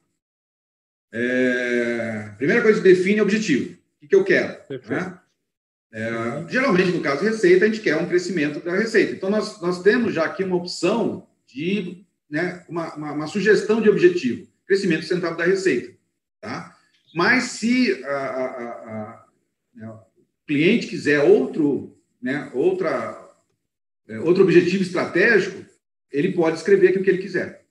É, 1.12 2.34
primeira 2.38 2.62
coisa, 2.62 2.82
define 2.82 3.20
o 3.20 3.24
objetivo. 3.24 3.74
O 3.74 4.00
que, 4.00 4.08
que 4.08 4.16
eu 4.16 4.24
quero, 4.24 4.58
né? 4.90 5.20
É, 5.94 6.46
geralmente, 6.48 6.92
no 6.92 7.02
caso 7.02 7.22
de 7.22 7.30
receita, 7.30 7.66
a 7.66 7.68
gente 7.68 7.82
quer 7.82 7.98
um 7.98 8.08
crescimento 8.08 8.62
da 8.62 8.74
receita. 8.74 9.14
Então, 9.14 9.30
nós, 9.30 9.60
nós 9.62 9.82
temos 9.82 10.14
já 10.14 10.24
aqui 10.24 10.44
uma 10.44 10.56
opção 10.56 11.28
de 11.46 12.06
né, 12.32 12.64
uma, 12.70 12.96
uma, 12.96 13.12
uma, 13.12 13.28
sugestão 13.28 13.82
de 13.82 13.90
objetivo, 13.90 14.48
crescimento 14.66 15.02
sustentável 15.02 15.38
da 15.38 15.44
receita. 15.44 15.94
Tá? 16.40 16.76
Mas 17.14 17.44
se 17.44 18.02
a, 18.06 18.10
a, 18.10 18.46
a, 18.46 19.26
né, 19.76 19.90
o 19.90 20.00
cliente 20.48 20.88
quiser 20.88 21.20
outro, 21.20 21.98
né, 22.22 22.50
outra, 22.54 23.36
é, 24.08 24.18
outro 24.20 24.44
objetivo 24.44 24.82
estratégico, 24.82 25.66
ele 26.10 26.32
pode 26.32 26.58
escrever 26.58 26.90
aqui 26.90 27.00
o 27.00 27.04
que 27.04 27.10
ele 27.10 27.22
quiser. 27.22 27.66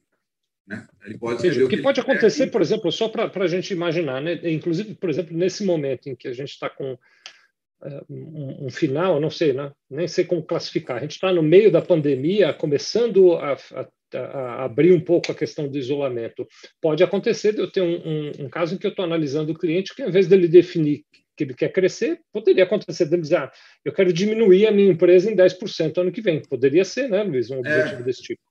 Né? 0.67 0.87
Ele 1.07 1.17
pode 1.17 1.41
seja, 1.41 1.65
o 1.65 1.69
que, 1.69 1.79
que 1.79 1.83
pode 1.83 2.01
acontecer, 2.01 2.49
por 2.49 2.61
exemplo, 2.61 2.93
só 2.93 3.09
para 3.09 3.31
a 3.43 3.49
gente 3.49 3.73
imaginar, 3.73 4.21
né? 4.21 4.39
inclusive, 4.45 4.95
por 4.95 5.09
exemplo, 5.09 5.35
nesse 5.35 5.65
momento 5.65 6.09
em 6.09 6.15
que 6.15 6.29
a 6.29 6.35
gente 6.35 6.51
está 6.51 6.69
com 6.69 6.93
uh, 6.93 8.07
um, 8.11 8.67
um, 8.67 8.71
final, 8.71 9.19
não 9.19 9.31
sei, 9.31 9.55
né? 9.55 9.73
nem 9.89 10.07
sei 10.07 10.25
como 10.27 10.43
classificar, 10.43 10.99
a 10.99 11.01
gente 11.01 11.13
está 11.13 11.33
no 11.33 11.43
meio 11.43 11.73
da 11.73 11.81
pandemia, 11.81 12.53
começando 12.53 13.37
a 13.37 13.55
a 13.55 13.89
abrir 14.19 14.93
um 14.93 15.01
pouco 15.01 15.33
a 15.33 15.35
questão 15.35 15.69
do 15.69 15.79
isolamento. 15.79 16.47
Pode 16.81 17.03
acontecer 17.03 17.53
de 17.53 17.61
eu 17.61 17.71
ter 17.71 17.81
um, 17.81 17.97
um, 17.97 18.33
um 18.45 18.49
caso 18.49 18.75
em 18.75 18.79
que 18.79 18.87
eu 18.87 18.91
estou 18.91 19.05
analisando 19.05 19.53
o 19.53 19.59
cliente 19.59 19.95
que, 19.95 20.03
ao 20.03 20.09
invés 20.09 20.27
dele 20.27 20.49
definir 20.49 21.05
que 21.41 21.45
ele 21.45 21.55
quer 21.55 21.73
crescer, 21.73 22.21
poderia 22.33 22.65
acontecer 22.65 23.07
dele 23.07 23.23
dizer, 23.23 23.37
ah, 23.37 23.53
eu 23.83 23.93
quero 23.93 24.13
diminuir 24.13 24.67
a 24.67 24.73
minha 24.73 24.93
empresa 24.93 25.31
em 25.31 25.35
10% 25.35 25.97
ano 25.99 26.13
que 26.13 26.21
vem. 26.21 26.43
Poderia 26.43 26.85
ser, 26.85 27.09
né, 27.09 27.23
Luiz, 27.23 27.51
um 27.51 27.57
é. 27.57 27.59
objetivo 27.59 28.03
é, 28.03 28.05
desse 28.05 28.23
tipo. 28.23 28.43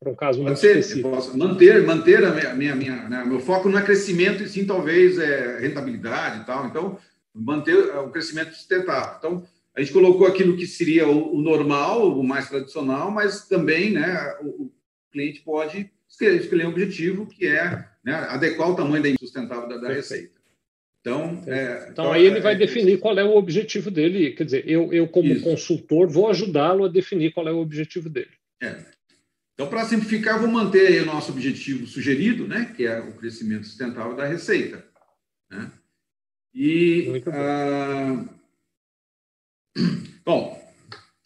Para 0.00 0.10
um 0.10 0.16
caso. 0.16 0.42
Posso 1.00 1.38
manter, 1.38 1.80
manter 1.82 2.24
a 2.24 2.30
minha, 2.32 2.54
minha, 2.54 2.74
minha 2.74 3.08
né, 3.08 3.24
meu 3.24 3.38
foco 3.38 3.68
não 3.68 3.78
é 3.78 3.82
crescimento, 3.82 4.42
e 4.42 4.48
sim 4.48 4.66
talvez 4.66 5.16
é 5.18 5.60
rentabilidade 5.60 6.40
e 6.40 6.44
tal. 6.44 6.66
Então, 6.66 6.98
manter 7.32 7.76
o 7.76 8.10
crescimento 8.10 8.52
sustentável. 8.52 9.14
Então, 9.18 9.46
a 9.76 9.80
gente 9.80 9.92
colocou 9.92 10.26
aquilo 10.26 10.56
que 10.56 10.66
seria 10.66 11.06
o, 11.06 11.36
o 11.36 11.40
normal, 11.40 12.18
o 12.18 12.24
mais 12.24 12.48
tradicional, 12.48 13.12
mas 13.12 13.46
também 13.46 13.92
né, 13.92 14.36
o, 14.42 14.72
cliente 15.12 15.40
pode 15.40 15.90
escolher 16.20 16.66
um 16.66 16.70
objetivo 16.70 17.26
que 17.26 17.46
é 17.46 17.88
né, 18.04 18.14
adequar 18.14 18.70
o 18.70 18.76
tamanho 18.76 19.02
da 19.02 19.14
sustentável 19.18 19.68
da, 19.68 19.78
da 19.78 19.88
receita. 19.88 20.42
Então, 21.00 21.42
é, 21.48 21.78
então, 21.78 21.90
então, 21.90 22.12
aí 22.12 22.24
ele 22.24 22.40
vai 22.40 22.54
é, 22.54 22.58
definir 22.58 23.00
qual 23.00 23.18
é 23.18 23.24
o 23.24 23.36
objetivo 23.36 23.90
dele. 23.90 24.32
Quer 24.32 24.44
dizer, 24.44 24.68
eu, 24.68 24.92
eu 24.92 25.08
como 25.08 25.32
isso. 25.32 25.42
consultor, 25.42 26.08
vou 26.08 26.28
ajudá-lo 26.30 26.84
a 26.84 26.88
definir 26.88 27.32
qual 27.32 27.48
é 27.48 27.52
o 27.52 27.58
objetivo 27.58 28.08
dele. 28.08 28.30
É. 28.62 28.84
Então, 29.54 29.68
para 29.68 29.84
simplificar, 29.84 30.38
vou 30.38 30.48
manter 30.48 31.02
o 31.02 31.06
nosso 31.06 31.32
objetivo 31.32 31.86
sugerido, 31.86 32.46
né, 32.46 32.72
que 32.76 32.86
é 32.86 33.00
o 33.00 33.12
crescimento 33.14 33.66
sustentável 33.66 34.14
da 34.14 34.26
receita. 34.26 34.86
Né? 35.50 35.70
E, 36.54 37.06
Muito 37.08 37.30
bom. 37.30 37.36
Ah, 37.36 38.24
bom, 40.24 40.61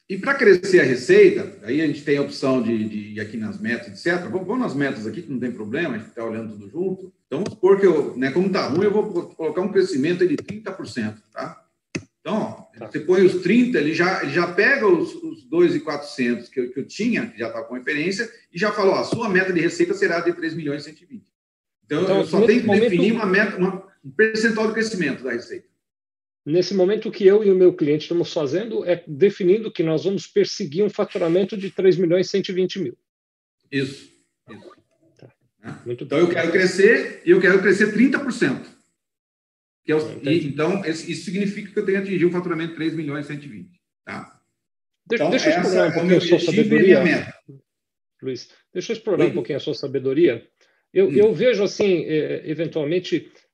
e 0.08 0.16
para 0.16 0.34
crescer 0.34 0.80
a 0.80 0.84
receita, 0.84 1.58
aí 1.62 1.80
a 1.80 1.86
gente 1.86 2.04
tem 2.04 2.16
a 2.16 2.22
opção 2.22 2.62
de, 2.62 2.88
de 2.88 2.98
ir 3.14 3.20
aqui 3.20 3.36
nas 3.36 3.60
metas, 3.60 3.88
etc. 3.88 4.22
Vamos, 4.24 4.46
vamos 4.46 4.60
nas 4.60 4.74
metas 4.74 5.04
aqui, 5.06 5.22
que 5.22 5.32
não 5.32 5.40
tem 5.40 5.50
problema, 5.50 5.96
a 5.96 5.98
gente 5.98 6.08
está 6.08 6.24
olhando 6.24 6.52
tudo 6.52 6.70
junto. 6.70 7.12
Então, 7.26 7.40
vamos 7.40 7.54
supor 7.54 7.80
que 7.80 7.86
eu, 7.86 8.16
né, 8.16 8.30
como 8.30 8.46
está 8.46 8.68
ruim, 8.68 8.84
eu 8.84 8.92
vou 8.92 9.30
colocar 9.30 9.60
um 9.60 9.72
crescimento 9.72 10.26
de 10.26 10.36
30%, 10.36 11.16
tá? 11.32 11.60
Então, 12.20 12.36
ó, 12.36 12.78
tá. 12.78 12.86
você 12.86 13.00
põe 13.00 13.24
os 13.24 13.42
30, 13.42 13.78
ele 13.78 13.94
já, 13.94 14.22
ele 14.22 14.32
já 14.32 14.46
pega 14.52 14.86
os, 14.86 15.12
os 15.14 15.44
2,400 15.44 16.48
que 16.48 16.60
eu, 16.60 16.72
que 16.72 16.80
eu 16.80 16.86
tinha, 16.86 17.26
que 17.26 17.38
já 17.38 17.48
estava 17.48 17.64
com 17.64 17.74
referência, 17.74 18.30
e 18.52 18.58
já 18.58 18.70
falou, 18.70 18.94
ó, 18.94 19.00
a 19.00 19.04
sua 19.04 19.28
meta 19.28 19.52
de 19.52 19.60
receita 19.60 19.92
será 19.92 20.20
de 20.20 20.32
3 20.32 20.54
milhões 20.54 20.82
e 20.82 20.90
120. 20.90 21.24
Então, 21.84 22.02
então 22.02 22.18
eu 22.18 22.24
só 22.24 22.44
tenho 22.46 22.60
que 22.60 22.66
momento... 22.66 22.82
definir 22.82 23.12
uma 23.12 23.26
meta, 23.26 23.56
uma, 23.56 23.84
um 24.04 24.10
percentual 24.10 24.68
de 24.68 24.74
crescimento 24.74 25.24
da 25.24 25.32
receita. 25.32 25.66
Nesse 26.46 26.74
momento, 26.74 27.08
o 27.08 27.12
que 27.12 27.26
eu 27.26 27.42
e 27.42 27.50
o 27.50 27.56
meu 27.56 27.74
cliente 27.74 28.02
estamos 28.02 28.32
fazendo 28.32 28.84
é 28.84 29.02
definindo 29.04 29.68
que 29.68 29.82
nós 29.82 30.04
vamos 30.04 30.28
perseguir 30.28 30.84
um 30.84 30.88
faturamento 30.88 31.56
de 31.56 31.72
3 31.72 31.96
milhões 31.96 32.28
e 32.28 32.30
120 32.30 32.78
mil. 32.78 32.96
Isso. 33.70 34.08
isso. 34.48 34.76
Tá. 35.18 35.26
Né? 35.58 35.82
Muito 35.84 36.04
então, 36.04 36.18
bem. 36.18 36.28
eu 36.28 36.32
quero 36.32 36.52
crescer 36.52 37.22
e 37.26 37.30
eu 37.30 37.40
quero 37.40 37.60
crescer 37.60 37.92
30%. 37.92 38.64
Que 39.84 39.90
é 39.90 39.96
o, 39.96 40.28
e, 40.28 40.46
então, 40.46 40.84
isso 40.84 41.24
significa 41.24 41.72
que 41.72 41.78
eu 41.80 41.84
tenho 41.84 41.98
que 41.98 42.08
atingir 42.08 42.26
um 42.26 42.32
faturamento 42.32 42.70
de 42.70 42.76
3 42.76 42.94
milhões 42.94 43.26
e 43.26 43.28
120. 43.28 43.80
Tá? 44.04 44.40
Deixa, 45.08 45.24
então, 45.24 45.30
deixa 45.30 45.50
eu 45.50 45.60
explorar 45.60 45.88
um 45.88 45.92
pouquinho 45.92 46.16
a 46.16 46.20
sua 46.20 46.40
sabedoria. 46.40 47.34
Luiz, 48.22 48.48
deixa 48.72 48.92
eu 48.92 48.96
explorar 48.96 49.24
Oi? 49.24 49.30
um 49.30 49.34
pouquinho 49.34 49.56
a 49.56 49.60
sua 49.60 49.74
sabedoria. 49.74 50.46
Eu, 50.92 51.08
hum. 51.08 51.12
eu 51.12 51.34
vejo, 51.34 51.64
assim, 51.64 52.04
é, 52.04 52.48
eventualmente, 52.48 53.32
é, 53.42 53.45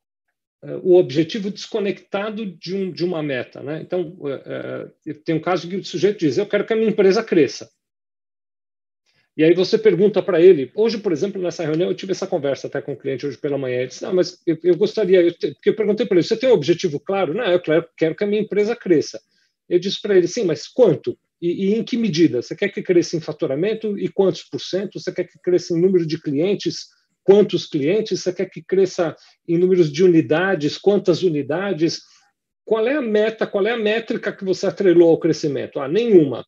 o 0.83 0.97
objetivo 0.97 1.51
desconectado 1.51 2.47
de, 2.47 2.75
um, 2.75 2.93
de 2.93 3.05
uma 3.05 3.23
meta. 3.23 3.61
Né? 3.63 3.81
Então, 3.83 4.17
é, 4.25 4.89
é, 5.07 5.15
tem 5.15 5.35
um 5.35 5.41
caso 5.41 5.69
que 5.69 5.77
o 5.77 5.85
sujeito 5.85 6.21
diz: 6.21 6.39
Eu 6.39 6.47
quero 6.47 6.65
que 6.65 6.73
a 6.73 6.77
minha 6.77 6.91
empresa 6.91 7.23
cresça. 7.23 7.69
E 9.37 9.43
aí 9.43 9.55
você 9.55 9.79
pergunta 9.79 10.23
para 10.23 10.41
ele. 10.41 10.71
Hoje, 10.75 10.99
por 10.99 11.11
exemplo, 11.11 11.41
nessa 11.41 11.65
reunião, 11.65 11.89
eu 11.89 11.97
tive 11.97 12.13
essa 12.13 12.27
conversa 12.27 12.67
até 12.67 12.83
com 12.83 12.93
o 12.93 12.97
cliente 12.97 13.27
hoje 13.27 13.39
pela 13.39 13.59
manhã. 13.59 13.79
Ele 13.79 13.89
disse: 13.89 14.03
Não, 14.03 14.15
mas 14.15 14.41
eu, 14.47 14.59
eu 14.63 14.77
gostaria. 14.77 15.23
Eu 15.23 15.33
te, 15.33 15.53
porque 15.53 15.71
eu 15.71 15.77
perguntei 15.77 16.07
para 16.07 16.17
ele: 16.19 16.27
Você 16.27 16.37
tem 16.37 16.49
um 16.49 16.55
objetivo 16.55 17.01
claro? 17.01 17.35
Não, 17.35 17.45
eu 17.45 17.61
quero, 17.61 17.89
quero 17.97 18.15
que 18.15 18.25
a 18.25 18.27
minha 18.27 18.43
empresa 18.43 18.77
cresça. 18.77 19.21
Eu 19.69 19.79
disse 19.79 20.01
para 20.01 20.17
ele: 20.17 20.29
Sim, 20.29 20.45
mas 20.45 20.69
quanto? 20.69 21.19
E, 21.41 21.71
e, 21.71 21.75
em 21.75 21.83
que 21.83 21.97
medida? 21.97 22.41
Você 22.41 22.55
quer 22.55 22.69
que 22.69 22.83
cresça 22.83 23.17
em 23.17 23.21
faturamento 23.21 23.99
e 23.99 24.07
quantos 24.09 24.45
por 24.45 24.61
cento? 24.61 25.01
Você 25.01 25.11
quer 25.11 25.25
que 25.25 25.41
cresça 25.41 25.75
em 25.75 25.81
número 25.81 26.07
de 26.07 26.21
clientes? 26.21 26.87
Quantos 27.25 27.67
clientes? 27.67 28.21
Você 28.21 28.33
quer 28.33 28.47
que 28.47 28.63
cresça 28.63 29.15
em 29.47 29.59
números 29.59 29.93
de 29.93 30.03
unidades? 30.03 30.77
Quantas 30.77 31.23
unidades? 31.23 32.01
Qual 32.65 32.87
é 32.87 32.95
a 32.95 33.03
meta? 33.03 33.47
Qual 33.47 33.67
é 33.67 33.73
a 33.73 33.79
métrica 33.79 34.33
que 34.33 34.45
você 34.45 34.67
atrelou 34.67 35.11
ao 35.11 35.19
crescimento? 35.19 35.81
Ah, 35.81 35.89
nenhuma. 35.89 36.45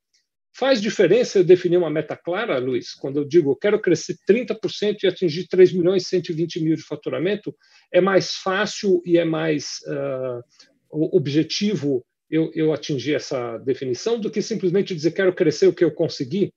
Faz 0.57 0.81
diferença 0.81 1.39
eu 1.39 1.45
definir 1.45 1.77
uma 1.77 1.91
meta 1.91 2.17
clara, 2.17 2.59
Luiz? 2.59 2.95
Quando 2.95 3.19
eu 3.19 3.25
digo 3.25 3.51
eu 3.51 3.57
quero 3.57 3.81
crescer 3.81 4.17
30% 4.29 5.03
e 5.03 5.09
atingir 5.09 5.49
3 5.49 5.73
milhões 5.73 6.05
e 6.05 6.07
120 6.07 6.63
mil 6.63 6.77
de 6.77 6.83
faturamento, 6.83 7.55
é 7.93 8.01
mais 8.01 8.35
fácil 8.37 9.03
e 9.05 9.19
é 9.19 9.25
mais 9.25 9.81
uh, 9.89 11.17
objetivo 11.17 12.07
eu, 12.31 12.53
eu 12.55 12.73
atingir 12.73 13.15
essa 13.15 13.59
definição 13.59 14.19
do 14.19 14.31
que 14.31 14.41
simplesmente 14.41 14.95
dizer 14.95 15.11
quero 15.11 15.35
crescer 15.35 15.67
o 15.67 15.75
que 15.75 15.85
eu 15.85 15.93
consegui? 15.93 16.53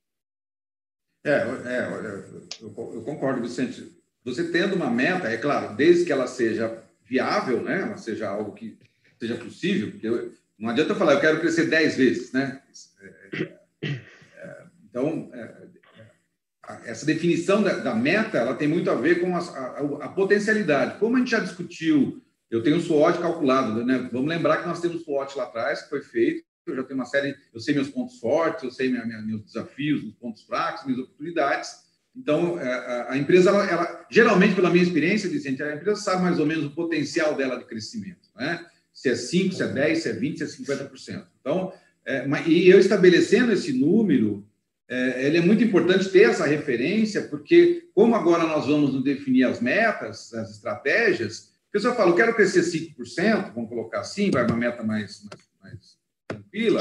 É, 1.25 1.32
é 1.32 1.88
olha, 1.91 2.08
eu, 2.62 2.93
eu 2.93 3.01
concordo, 3.03 3.41
Vicente. 3.41 3.97
Você 4.28 4.52
tendo 4.52 4.76
uma 4.76 4.90
meta, 4.92 5.30
é 5.30 5.38
claro, 5.38 5.76
desde 5.76 6.06
que 6.06 6.12
ela 6.12 6.28
seja 6.28 6.84
viável, 7.06 7.63
né, 7.63 7.82
ela 7.82 7.98
seja 7.98 8.28
algo 8.28 8.54
que 8.54 8.78
seja 9.18 9.36
possível, 9.36 9.92
porque 9.92 10.08
eu, 10.08 10.34
não 10.60 10.70
adianta 10.70 10.92
eu 10.92 10.98
falar, 10.98 11.13
eu 11.13 11.22
quero 11.22 11.40
crescer 11.40 11.68
10 11.68 11.98
vezes, 11.98 12.32
né? 12.34 12.62
É, 13.02 13.48
é, 13.84 13.90
é 14.36 14.63
então, 14.90 15.32
essa 16.86 17.06
definição 17.06 17.63
da, 17.63 17.78
da, 17.78 17.96
meta, 17.96 18.38
ela 18.38 18.54
tem 18.54 18.68
muito 18.68 18.92
a 18.92 18.96
ver 18.96 19.22
com 19.22 19.36
a, 19.36 19.40
a, 19.40 20.06
a 20.06 20.10
potencialidade. 20.10 21.00
Como 21.00 21.16
a 21.16 21.20
gente 21.20 21.32
já 21.32 21.40
discutiu 21.40 22.22
eu 22.50 22.63
tenho 22.63 22.78
um 22.78 22.82
SWOT 22.82 23.20
calculado, 23.20 23.86
né? 23.86 24.10
Vamos 24.12 24.30
lembrar 24.30 24.58
que 24.58 24.68
nós 24.68 24.80
temos 24.80 25.02
um 25.02 25.04
SWOT 25.04 25.38
lá 25.38 25.44
atrás, 25.44 25.82
que 25.82 25.90
foi 25.90 26.02
feito. 26.02 26.46
Eu 26.66 26.76
já 26.76 26.84
tenho 26.84 27.00
uma 27.00 27.06
série, 27.06 27.36
eu 27.54 27.60
sei 27.60 27.76
meus 27.76 27.90
pontos 27.90 28.20
fortes, 28.20 28.63
eu 28.63 28.72
sei 28.72 28.90
minha, 28.90 29.06
minha, 29.06 29.22
meus 29.22 29.44
desafios, 29.44 30.02
meus 30.02 30.16
pontos 30.16 30.44
fracos, 30.44 30.86
minhas 30.86 31.00
oportunidades. 31.00 31.87
Então, 32.17 32.60
é, 32.60 32.73
a, 32.73 33.12
a 33.12 33.17
empresa, 33.17 33.51
ela, 33.51 34.06
geralmente, 34.10 34.56
pela 34.56 34.71
minha 34.71 34.84
experiência, 34.84 35.30
Vicente, 35.30 35.62
a 35.62 35.75
empresa 35.75 36.01
sabe 36.01 36.23
mais 36.23 36.39
ou 36.39 36.45
menos 36.45 36.65
o 36.65 36.71
potencial 36.71 37.36
dela 37.36 37.58
de 37.58 37.65
crescimento, 37.65 38.30
né? 38.36 38.65
Se 38.91 39.10
é 39.10 39.15
5, 39.15 39.53
se 39.53 39.62
é 39.62 39.67
10, 39.67 40.01
se 40.01 40.10
é 40.10 40.13
20, 40.13 40.38
se 40.38 40.43
é 40.43 40.75
50%. 40.77 41.23
Então, 41.39 41.71
é, 42.03 42.25
e 42.47 42.67
eu 42.67 42.80
estabelecendo 42.80 43.51
esse 43.51 43.71
número, 43.71 44.43
é, 44.89 45.27
ele 45.27 45.38
é 45.38 45.41
muito 45.41 45.63
importante 45.63 46.10
ter 46.10 46.23
essa 46.23 46.47
referência, 46.47 47.21
porque 47.23 47.89
como 47.93 48.15
agora 48.15 48.43
nós 48.47 48.65
vamos 48.65 49.03
definir 49.03 49.43
as 49.43 49.62
metas, 49.62 50.34
as 50.34 50.49
estratégias, 50.51 51.51
porque 51.65 51.80
se 51.80 51.88
eu 51.88 51.95
falo, 51.95 52.15
quero 52.15 52.34
crescer 52.34 52.62
5%, 52.62 53.53
vamos 53.53 53.69
colocar 53.69 53.99
assim, 53.99 54.32
vai 54.32 54.45
uma 54.45 54.56
meta 54.56 54.82
mais, 54.84 55.23
mais, 55.23 55.43
mais 55.62 55.97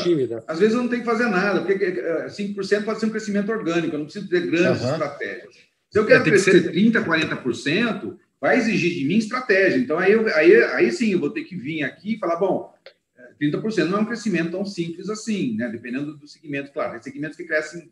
Tímida. 0.03 0.45
às 0.47 0.59
vezes 0.59 0.75
eu 0.75 0.83
não 0.83 0.89
tenho 0.89 1.03
que 1.03 1.09
fazer 1.09 1.27
nada, 1.27 1.61
porque 1.61 1.75
5% 1.75 2.73
eh, 2.73 2.81
pode 2.81 3.01
ser 3.01 3.07
um 3.07 3.11
crescimento 3.11 3.51
orgânico, 3.51 3.95
eu 3.95 3.99
não 3.99 4.07
preciso 4.07 4.29
ter 4.29 4.47
grandes 4.47 4.83
uhum. 4.83 4.93
estratégias. 4.93 5.55
Se 5.91 5.99
eu 5.99 6.05
é, 6.05 6.07
quero 6.07 6.21
é, 6.21 6.25
crescer 6.25 6.51
que 6.51 6.91
ser... 6.91 7.01
30%, 7.01 7.05
40%, 7.05 8.17
vai 8.41 8.59
exigir 8.59 8.95
de 8.95 9.05
mim 9.05 9.17
estratégia. 9.17 9.79
Então, 9.79 9.99
aí, 9.99 10.12
eu, 10.12 10.27
aí, 10.35 10.55
aí 10.62 10.93
sim, 10.93 11.12
eu 11.12 11.21
vou 11.21 11.31
ter 11.31 11.45
que 11.45 11.57
vir 11.57 11.83
aqui 11.83 12.15
e 12.15 12.19
falar, 12.19 12.37
bom, 12.37 12.75
30% 13.41 13.85
não 13.85 13.99
é 13.99 14.01
um 14.03 14.07
crescimento 14.07 14.51
tão 14.51 14.65
simples 14.65 15.09
assim, 15.09 15.57
né? 15.57 15.69
dependendo 15.69 16.17
do 16.17 16.27
segmento, 16.27 16.73
claro. 16.73 16.93
Tem 16.93 17.03
segmentos 17.03 17.37
que 17.37 17.45
crescem 17.45 17.91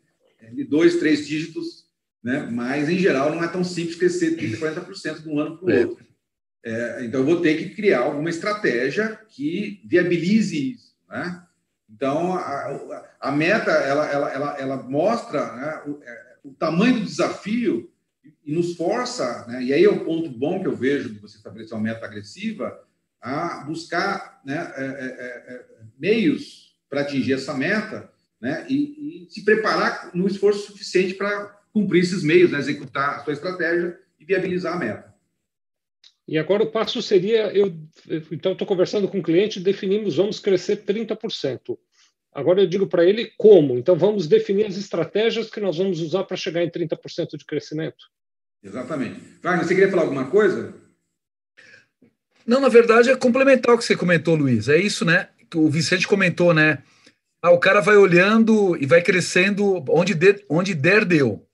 de 0.53 0.63
dois, 0.63 0.97
três 0.97 1.27
dígitos, 1.27 1.85
né? 2.23 2.47
mas, 2.51 2.89
em 2.89 2.97
geral, 2.97 3.33
não 3.33 3.43
é 3.43 3.47
tão 3.47 3.63
simples 3.63 3.95
crescer 3.95 4.37
30%, 4.37 4.57
40% 4.59 5.21
de 5.21 5.29
um 5.29 5.39
ano 5.39 5.57
para 5.57 5.65
o 5.65 5.71
é. 5.71 5.85
outro. 5.85 6.05
É, 6.63 7.05
então, 7.05 7.19
eu 7.19 7.25
vou 7.25 7.41
ter 7.41 7.57
que 7.57 7.75
criar 7.75 7.99
alguma 7.99 8.29
estratégia 8.29 9.19
que 9.29 9.81
viabilize 9.85 10.73
isso. 10.73 10.95
Né? 11.07 11.43
Então, 11.89 12.35
a, 12.35 13.05
a 13.19 13.31
meta 13.31 13.71
ela, 13.71 14.07
ela, 14.07 14.31
ela, 14.31 14.57
ela 14.59 14.77
mostra 14.83 15.55
né, 15.55 15.81
o, 15.85 16.03
é, 16.03 16.35
o, 16.43 16.53
tamanho 16.53 16.95
do 16.95 17.05
desafio 17.05 17.91
e 18.43 18.53
nos 18.53 18.75
força, 18.75 19.45
né, 19.47 19.63
e 19.63 19.73
aí 19.73 19.83
é 19.83 19.89
o 19.89 20.03
ponto 20.03 20.29
bom 20.29 20.61
que 20.61 20.67
eu 20.67 20.75
vejo 20.75 21.13
de 21.13 21.19
você 21.19 21.37
estabelecer 21.37 21.75
uma 21.75 21.83
meta 21.83 22.05
agressiva, 22.05 22.79
a 23.21 23.63
buscar 23.63 24.41
né, 24.45 24.73
é, 24.75 24.83
é, 24.83 24.85
é, 24.85 25.55
é 25.55 25.65
meios 25.97 26.75
para 26.89 27.01
atingir 27.01 27.33
essa 27.33 27.53
meta 27.53 28.09
né, 28.39 28.65
e, 28.69 29.25
e, 29.25 29.31
se 29.31 29.43
preparar 29.43 30.11
no 30.13 30.27
esforço 30.27 30.67
suficiente 30.67 31.13
para 31.13 31.59
cumprir 31.73 32.03
esses 32.03 32.23
meios, 32.23 32.51
né, 32.51 32.59
executar 32.59 33.15
a 33.15 33.23
sua 33.23 33.33
estratégia 33.33 33.99
e 34.19 34.25
viabilizar 34.25 34.73
a 34.73 34.79
meta. 34.79 35.14
E 36.27 36.37
agora 36.39 36.63
o 36.63 36.71
passo 36.71 37.01
seria, 37.01 37.55
eu, 37.55 37.75
então 38.31 38.53
estou 38.53 38.67
conversando 38.67 39.07
com 39.07 39.19
o 39.19 39.23
cliente, 39.23 39.59
definimos, 39.59 40.15
vamos 40.15 40.39
crescer 40.39 40.83
30%. 40.83 41.77
Agora 42.33 42.61
eu 42.61 42.67
digo 42.67 42.87
para 42.87 43.05
ele 43.05 43.31
como. 43.37 43.77
Então 43.77 43.95
vamos 43.95 44.27
definir 44.27 44.65
as 44.65 44.75
estratégias 44.75 45.49
que 45.49 45.61
nós 45.61 45.77
vamos 45.77 46.01
usar 46.01 46.23
para 46.23 46.35
chegar 46.35 46.63
em 46.63 46.69
30% 46.69 47.37
de 47.37 47.45
crescimento. 47.45 48.05
Exatamente. 48.61 49.21
Wagner, 49.41 49.65
você 49.65 49.75
queria 49.75 49.89
falar 49.89 50.01
alguma 50.01 50.29
coisa? 50.29 50.73
Não, 52.45 52.59
na 52.59 52.69
verdade 52.69 53.09
é 53.09 53.15
complementar 53.15 53.75
o 53.75 53.77
que 53.77 53.85
você 53.85 53.95
comentou, 53.95 54.35
Luiz. 54.35 54.67
É 54.67 54.77
isso, 54.77 55.05
né? 55.05 55.29
Que 55.49 55.57
o 55.57 55.69
Vicente 55.69 56.07
comentou, 56.07 56.53
né? 56.53 56.83
Ah, 57.41 57.51
o 57.51 57.59
cara 57.59 57.79
vai 57.79 57.95
olhando 57.95 58.75
e 58.81 58.87
vai 58.87 59.03
crescendo 59.03 59.85
onde 59.89 60.15
der, 60.15 60.43
onde 60.49 60.73
der 60.73 61.05
deu. 61.05 61.47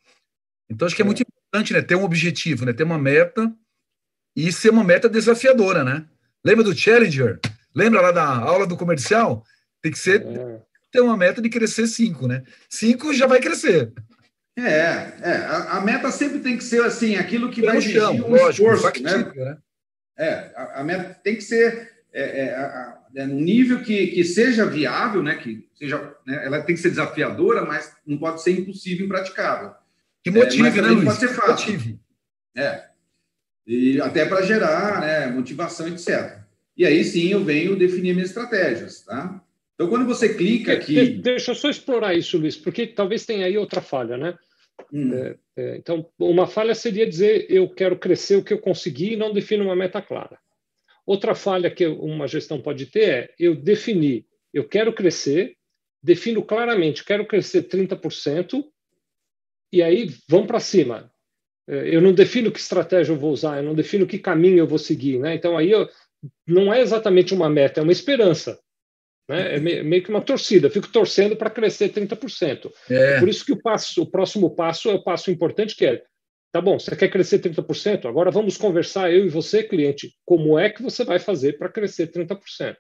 Então 0.70 0.86
acho 0.86 0.96
que 0.96 1.02
é, 1.02 1.04
é 1.04 1.06
muito 1.06 1.22
importante, 1.22 1.74
né? 1.74 1.82
Ter 1.82 1.96
um 1.96 2.04
objetivo, 2.06 2.66
né? 2.66 2.72
Ter 2.72 2.84
uma 2.84 2.98
meta 2.98 3.54
e 4.36 4.52
ser 4.52 4.70
uma 4.70 4.84
meta 4.84 5.10
desafiadora, 5.10 5.84
né? 5.84 6.06
Lembra 6.44 6.64
do 6.64 6.76
Challenger? 6.76 7.40
Lembra 7.74 8.02
lá 8.02 8.12
da 8.12 8.26
aula 8.26 8.66
do 8.66 8.78
comercial? 8.78 9.44
Tem 9.82 9.92
que 9.92 10.00
ser 10.00 10.22
é. 10.22 10.60
ter 10.92 11.02
uma 11.02 11.18
meta 11.18 11.42
de 11.42 11.50
crescer 11.50 11.88
cinco, 11.88 12.28
né? 12.28 12.44
Cinco 12.70 13.14
já 13.14 13.28
vai 13.28 13.40
crescer. 13.40 13.92
É, 14.58 14.64
é 14.64 15.36
a, 15.48 15.78
a, 15.78 15.82
meta 15.82 16.12
sempre 16.12 16.40
tem 16.40 16.58
que 16.58 16.64
ser 16.64 16.84
assim, 16.84 17.16
aquilo 17.16 17.50
que 17.50 17.62
vai 17.62 17.78
exigir 17.78 18.04
um 18.04 18.30
lógico, 18.30 18.74
esforço, 18.74 19.04
né? 19.04 19.32
né? 19.34 19.58
É, 20.18 20.34
a, 20.56 20.82
a, 20.82 20.84
meta 20.84 21.18
tem 21.24 21.36
que 21.36 21.42
ser 21.42 21.90
é, 22.14 22.22
é, 22.22 23.22
é, 23.22 23.24
um 23.24 23.40
nível 23.40 23.82
que, 23.82 24.08
que 24.08 24.24
seja 24.26 24.66
viável, 24.66 25.24
né? 25.24 25.36
Que 25.36 25.68
seja, 25.74 26.14
né? 26.28 26.46
ela 26.46 26.62
tem 26.62 26.76
que 26.76 26.82
ser 26.82 26.90
desafiadora, 26.90 27.66
mas 27.66 27.94
não 28.06 28.18
pode 28.18 28.44
ser 28.44 28.52
impossível, 28.52 29.06
impraticável. 29.06 29.74
Que 30.24 30.30
motive, 30.30 30.80
é, 30.80 30.82
né, 30.82 30.90
Luiz? 30.90 31.06
Pode 31.06 31.20
ser 31.20 31.30
fácil. 31.30 31.72
Motive. 31.72 32.00
É, 32.56 32.91
e 33.66 34.00
até 34.02 34.26
para 34.26 34.42
gerar 34.42 35.02
né, 35.02 35.28
motivação, 35.28 35.88
etc. 35.88 36.40
E 36.76 36.86
aí 36.86 37.04
sim 37.04 37.30
eu 37.30 37.44
venho 37.44 37.76
definir 37.76 38.14
minhas 38.14 38.30
estratégias, 38.30 39.02
tá? 39.02 39.42
Então, 39.76 39.90
quando 39.90 40.06
você 40.06 40.36
clica 40.36 40.74
aqui. 40.74 41.16
Deixa 41.16 41.52
eu 41.52 41.56
só 41.56 41.70
explorar 41.70 42.14
isso, 42.14 42.38
Luiz, 42.38 42.56
porque 42.56 42.86
talvez 42.86 43.26
tenha 43.26 43.46
aí 43.46 43.58
outra 43.58 43.82
falha, 43.82 44.16
né? 44.16 44.38
Hum. 44.94 45.14
É, 45.14 45.38
é, 45.58 45.78
então, 45.78 46.08
uma 46.20 46.48
falha 46.48 46.76
seria 46.76 47.08
dizer 47.08 47.48
eu 47.50 47.70
quero 47.70 47.98
crescer 47.98 48.36
o 48.36 48.44
que 48.44 48.54
eu 48.54 48.60
consegui 48.60 49.14
e 49.14 49.18
não 49.18 49.34
defino 49.34 49.64
uma 49.64 49.76
meta 49.76 50.02
clara. 50.02 50.38
Outra 51.06 51.34
falha 51.34 51.72
que 51.72 51.86
uma 51.88 52.28
gestão 52.28 52.62
pode 52.62 52.86
ter 52.86 53.10
é 53.10 53.34
eu 53.40 53.56
definir, 53.56 54.26
eu 54.54 54.68
quero 54.68 54.94
crescer, 54.94 55.58
defino 56.02 56.44
claramente, 56.44 57.04
quero 57.04 57.26
crescer 57.26 57.64
30%, 57.64 58.64
e 59.72 59.82
aí 59.82 60.14
vão 60.28 60.46
para 60.46 60.60
cima. 60.60 61.12
É, 61.68 61.96
eu 61.96 62.02
não 62.02 62.14
defino 62.14 62.52
que 62.52 62.60
estratégia 62.60 63.14
eu 63.14 63.18
vou 63.18 63.32
usar, 63.32 63.58
eu 63.58 63.64
não 63.64 63.76
defino 63.76 64.08
que 64.08 64.20
caminho 64.20 64.58
eu 64.58 64.68
vou 64.68 64.80
seguir, 64.80 65.20
né? 65.20 65.36
Então 65.36 65.58
aí 65.58 65.72
eu, 65.72 65.88
não 66.48 66.74
é 66.74 66.82
exatamente 66.82 67.34
uma 67.34 67.50
meta, 67.50 67.80
é 67.80 67.84
uma 67.84 67.92
esperança. 67.92 68.60
Né? 69.30 69.56
É 69.56 69.60
meio 69.60 70.04
que 70.04 70.10
uma 70.10 70.22
torcida, 70.22 70.68
eu 70.68 70.72
fico 70.72 70.90
torcendo 70.90 71.36
para 71.36 71.50
crescer 71.50 71.90
30%. 71.90 72.72
É. 72.90 73.20
Por 73.20 73.30
isso 73.30 73.46
que 73.46 73.54
o, 73.54 73.62
passo, 73.62 74.02
o 74.02 74.06
próximo 74.06 74.54
passo 74.54 74.90
é 74.90 74.94
o 74.94 75.04
passo 75.04 75.32
importante, 75.32 75.76
que 75.76 75.86
é, 75.86 76.04
tá 76.52 76.60
bom, 76.60 76.78
você 76.78 76.96
quer 76.96 77.10
crescer 77.10 77.40
30%? 77.40 78.06
Agora 78.06 78.30
vamos 78.30 78.58
conversar, 78.58 79.12
eu 79.12 79.26
e 79.26 79.30
você, 79.30 79.64
cliente, 79.64 80.14
como 80.26 80.60
é 80.60 80.70
que 80.70 80.82
você 80.82 81.06
vai 81.06 81.20
fazer 81.20 81.58
para 81.58 81.70
crescer 81.70 82.12
30%? 82.12 82.76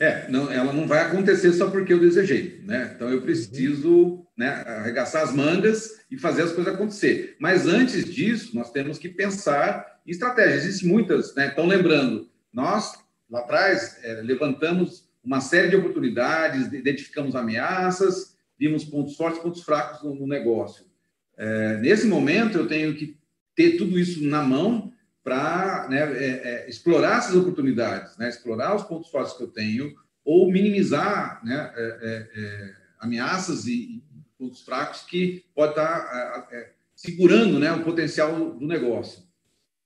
É, 0.00 0.26
não, 0.30 0.50
ela 0.50 0.72
não 0.72 0.86
vai 0.86 1.00
acontecer 1.00 1.52
só 1.52 1.70
porque 1.70 1.92
eu 1.92 2.00
desejei, 2.00 2.62
né? 2.64 2.92
Então 2.96 3.10
eu 3.10 3.20
preciso 3.20 4.26
né, 4.34 4.48
arregaçar 4.66 5.22
as 5.22 5.34
mangas 5.34 6.00
e 6.10 6.16
fazer 6.16 6.42
as 6.42 6.52
coisas 6.52 6.72
acontecer. 6.72 7.36
Mas 7.38 7.66
antes 7.66 8.06
disso, 8.06 8.56
nós 8.56 8.72
temos 8.72 8.96
que 8.96 9.10
pensar 9.10 10.00
em 10.06 10.10
estratégias. 10.10 10.64
Existem 10.64 10.88
muitas, 10.88 11.34
né? 11.34 11.50
Então, 11.52 11.66
lembrando, 11.66 12.30
nós 12.50 12.94
lá 13.28 13.40
atrás 13.40 13.98
é, 14.02 14.22
levantamos 14.22 15.06
uma 15.22 15.42
série 15.42 15.68
de 15.68 15.76
oportunidades, 15.76 16.72
identificamos 16.72 17.36
ameaças, 17.36 18.34
vimos 18.58 18.86
pontos 18.86 19.16
fortes, 19.16 19.42
pontos 19.42 19.62
fracos 19.62 20.02
no, 20.02 20.14
no 20.14 20.26
negócio. 20.26 20.86
É, 21.36 21.76
nesse 21.76 22.06
momento, 22.06 22.56
eu 22.56 22.66
tenho 22.66 22.94
que 22.94 23.18
ter 23.54 23.76
tudo 23.76 23.98
isso 23.98 24.24
na 24.24 24.42
mão 24.42 24.89
para 25.22 25.86
né, 25.88 25.98
é, 25.98 26.26
é, 26.26 26.68
explorar 26.68 27.18
essas 27.18 27.34
oportunidades, 27.34 28.16
né, 28.16 28.28
explorar 28.28 28.74
os 28.74 28.82
pontos 28.84 29.10
fortes 29.10 29.34
que 29.34 29.42
eu 29.42 29.48
tenho 29.48 29.94
ou 30.24 30.50
minimizar 30.50 31.44
né, 31.44 31.72
é, 31.74 31.82
é, 31.82 32.40
é, 32.40 32.74
ameaças 32.98 33.66
e, 33.66 33.72
e, 33.72 34.02
pontos 34.38 34.62
fracos 34.62 35.02
que 35.02 35.44
pode 35.54 35.72
estar 35.72 36.00
tá, 36.00 36.48
segurando 36.96 37.58
né, 37.58 37.70
o 37.72 37.84
potencial 37.84 38.54
do 38.54 38.66
negócio. 38.66 39.22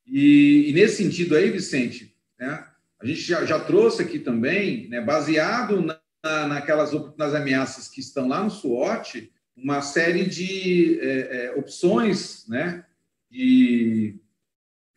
E, 0.06 0.70
e 0.70 0.72
nesse 0.72 1.02
sentido 1.02 1.34
aí, 1.34 1.50
Vicente, 1.50 2.14
né, 2.38 2.64
a 3.00 3.06
gente 3.06 3.20
já, 3.20 3.44
já, 3.44 3.58
trouxe 3.58 4.02
aqui 4.02 4.18
também, 4.18 4.88
né, 4.88 5.00
baseado 5.00 5.80
na, 5.80 6.46
naquelas 6.46 6.92
nas 7.16 7.34
ameaças 7.34 7.88
que 7.88 8.00
estão 8.00 8.28
lá 8.28 8.42
no 8.42 8.50
SWOT, 8.50 9.30
uma 9.56 9.80
série 9.82 10.24
de 10.24 10.98
é, 11.00 11.46
é, 11.46 11.54
opções, 11.56 12.46
né, 12.48 12.84
de 13.30 14.20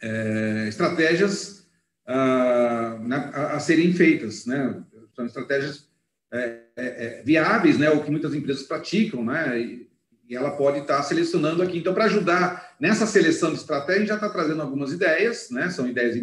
é, 0.01 0.65
estratégias 0.67 1.67
a, 2.05 2.97
né, 3.01 3.31
a, 3.33 3.55
a, 3.55 3.59
serem 3.59 3.93
feitas, 3.93 4.45
né, 4.45 4.81
são 5.15 5.25
estratégias 5.25 5.89
é, 6.31 6.61
é, 6.75 6.85
é, 6.85 7.23
viáveis, 7.23 7.77
né, 7.77 7.89
o 7.89 8.03
que 8.03 8.11
muitas 8.11 8.33
empresas 8.33 8.63
praticam, 8.63 9.23
né, 9.25 9.59
e, 9.59 9.89
e 10.29 10.35
ela 10.35 10.51
pode 10.51 10.79
estar 10.79 11.01
selecionando 11.03 11.61
aqui. 11.61 11.77
Então, 11.77 11.93
para 11.93 12.05
ajudar 12.05 12.75
nessa 12.79 13.05
seleção 13.05 13.51
de 13.51 13.57
estratégia, 13.57 13.95
a 13.95 13.99
gente 13.99 14.09
já 14.09 14.15
está 14.15 14.29
trazendo 14.29 14.61
algumas 14.61 14.91
ideias, 14.93 15.49
né, 15.51 15.69
são 15.69 15.87
ideias 15.87 16.15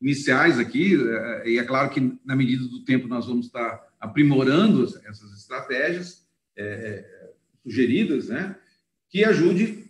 iniciais 0.00 0.58
aqui, 0.58 0.96
e 1.44 1.58
é 1.58 1.64
claro 1.64 1.90
que 1.90 2.18
na 2.24 2.36
medida 2.36 2.64
do 2.64 2.84
tempo 2.84 3.08
nós 3.08 3.26
vamos 3.26 3.46
estar 3.46 3.86
aprimorando 3.98 4.84
essas 4.84 5.32
estratégias 5.36 6.26
é, 6.56 7.04
sugeridas, 7.62 8.28
né, 8.28 8.56
que 9.08 9.24
ajude 9.24 9.86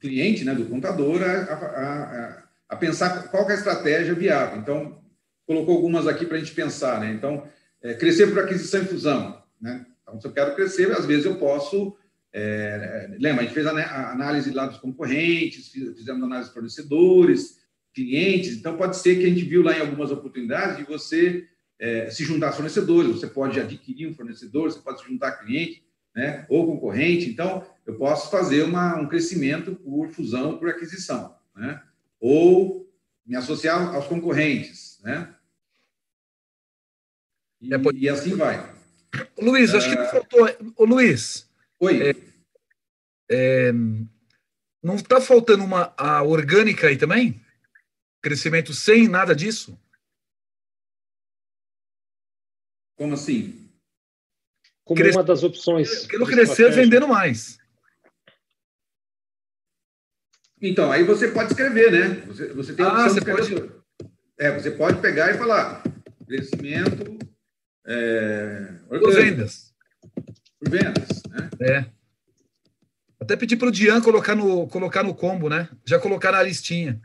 cliente, 0.00 0.44
né, 0.44 0.54
do 0.54 0.66
contador 0.66 1.22
a, 1.22 1.52
a, 1.52 2.44
a, 2.68 2.76
pensar 2.76 3.28
qual 3.28 3.48
é 3.48 3.52
a 3.52 3.56
estratégia 3.56 4.14
viável. 4.14 4.60
Então, 4.60 5.02
colocou 5.46 5.76
algumas 5.76 6.06
aqui 6.06 6.26
para 6.26 6.36
a 6.36 6.40
gente 6.40 6.54
pensar, 6.54 7.00
né? 7.00 7.12
Então, 7.12 7.48
é, 7.82 7.94
crescer 7.94 8.28
por 8.28 8.38
aquisição 8.40 8.82
e 8.82 8.86
fusão, 8.86 9.42
né? 9.60 9.86
Então, 10.02 10.20
se 10.20 10.26
eu 10.26 10.32
quero 10.32 10.54
crescer, 10.54 10.90
às 10.92 11.06
vezes 11.06 11.24
eu 11.24 11.36
posso. 11.36 11.96
É, 12.32 13.16
lembra, 13.18 13.42
a 13.42 13.44
gente 13.44 13.54
fez 13.54 13.66
a 13.66 14.12
análise 14.12 14.50
lá 14.50 14.66
dos 14.66 14.78
concorrentes, 14.78 15.68
fizemos 15.68 16.22
análise 16.22 16.48
de 16.48 16.54
fornecedores, 16.54 17.58
clientes. 17.94 18.56
Então, 18.56 18.76
pode 18.76 18.96
ser 18.96 19.16
que 19.16 19.24
a 19.24 19.28
gente 19.28 19.44
viu 19.44 19.62
lá 19.62 19.76
em 19.76 19.80
algumas 19.80 20.10
oportunidades 20.10 20.76
de 20.76 20.84
você 20.84 21.48
é, 21.78 22.10
se 22.10 22.24
juntar 22.24 22.48
a 22.48 22.52
fornecedores, 22.52 23.12
você 23.12 23.26
pode 23.26 23.58
adquirir 23.60 24.08
um 24.08 24.14
fornecedor, 24.14 24.70
você 24.70 24.80
pode 24.80 25.00
se 25.00 25.06
juntar 25.06 25.28
a 25.28 25.32
cliente, 25.32 25.82
né, 26.14 26.44
ou 26.48 26.66
concorrente. 26.66 27.30
Então, 27.30 27.64
eu 27.88 27.96
posso 27.96 28.30
fazer 28.30 28.64
uma, 28.64 28.96
um 28.96 29.08
crescimento 29.08 29.74
por 29.74 30.10
fusão, 30.10 30.58
por 30.58 30.68
aquisição, 30.68 31.34
né? 31.56 31.82
ou 32.20 32.86
me 33.24 33.34
associar 33.34 33.94
aos 33.94 34.06
concorrentes, 34.06 35.00
né? 35.02 35.34
E, 37.58 37.72
é, 37.72 37.78
pode... 37.78 37.98
e 37.98 38.06
assim 38.06 38.36
vai. 38.36 38.76
Luiz, 39.38 39.74
acho 39.74 39.88
que 39.88 39.96
não 39.96 40.04
ah, 40.04 40.08
faltou. 40.08 40.74
Ô, 40.76 40.84
Luiz. 40.84 41.50
Oi. 41.80 42.10
É, 42.10 42.14
é, 43.30 43.72
não 44.82 44.96
está 44.96 45.18
faltando 45.18 45.64
uma 45.64 45.94
a 45.96 46.22
orgânica 46.22 46.88
aí 46.88 46.98
também? 46.98 47.42
Crescimento 48.20 48.74
sem 48.74 49.08
nada 49.08 49.34
disso? 49.34 49.80
Como 52.96 53.14
assim? 53.14 53.70
Como 54.84 55.00
Cres... 55.00 55.16
uma 55.16 55.24
das 55.24 55.42
opções. 55.42 56.06
Quero 56.06 56.26
crescer 56.26 56.70
vendendo 56.70 57.08
mais. 57.08 57.58
Então, 60.60 60.90
aí 60.90 61.04
você 61.04 61.28
pode 61.28 61.50
escrever, 61.50 61.92
né? 61.92 62.22
Você, 62.26 62.48
você 62.48 62.72
tem 62.72 62.84
a 62.84 62.88
ah, 62.88 62.92
opção 62.92 63.06
ah, 63.06 63.12
de 63.12 63.18
escrever. 63.18 63.60
Pode... 63.60 63.78
É, 64.38 64.52
você 64.52 64.70
pode 64.70 65.00
pegar 65.00 65.30
e 65.30 65.38
falar 65.38 65.82
crescimento 66.26 67.18
é, 67.86 68.74
por 68.88 69.12
vendas. 69.14 69.74
Por 70.60 70.70
vendas, 70.70 71.22
né? 71.30 71.50
É. 71.60 71.84
Até 73.20 73.36
pedir 73.36 73.56
para 73.56 73.68
o 73.68 73.72
Dian 73.72 74.00
colocar 74.00 74.34
no, 74.34 74.68
colocar 74.68 75.02
no 75.02 75.14
combo, 75.14 75.48
né? 75.48 75.68
Já 75.84 75.98
colocar 75.98 76.32
na 76.32 76.42
listinha. 76.42 77.00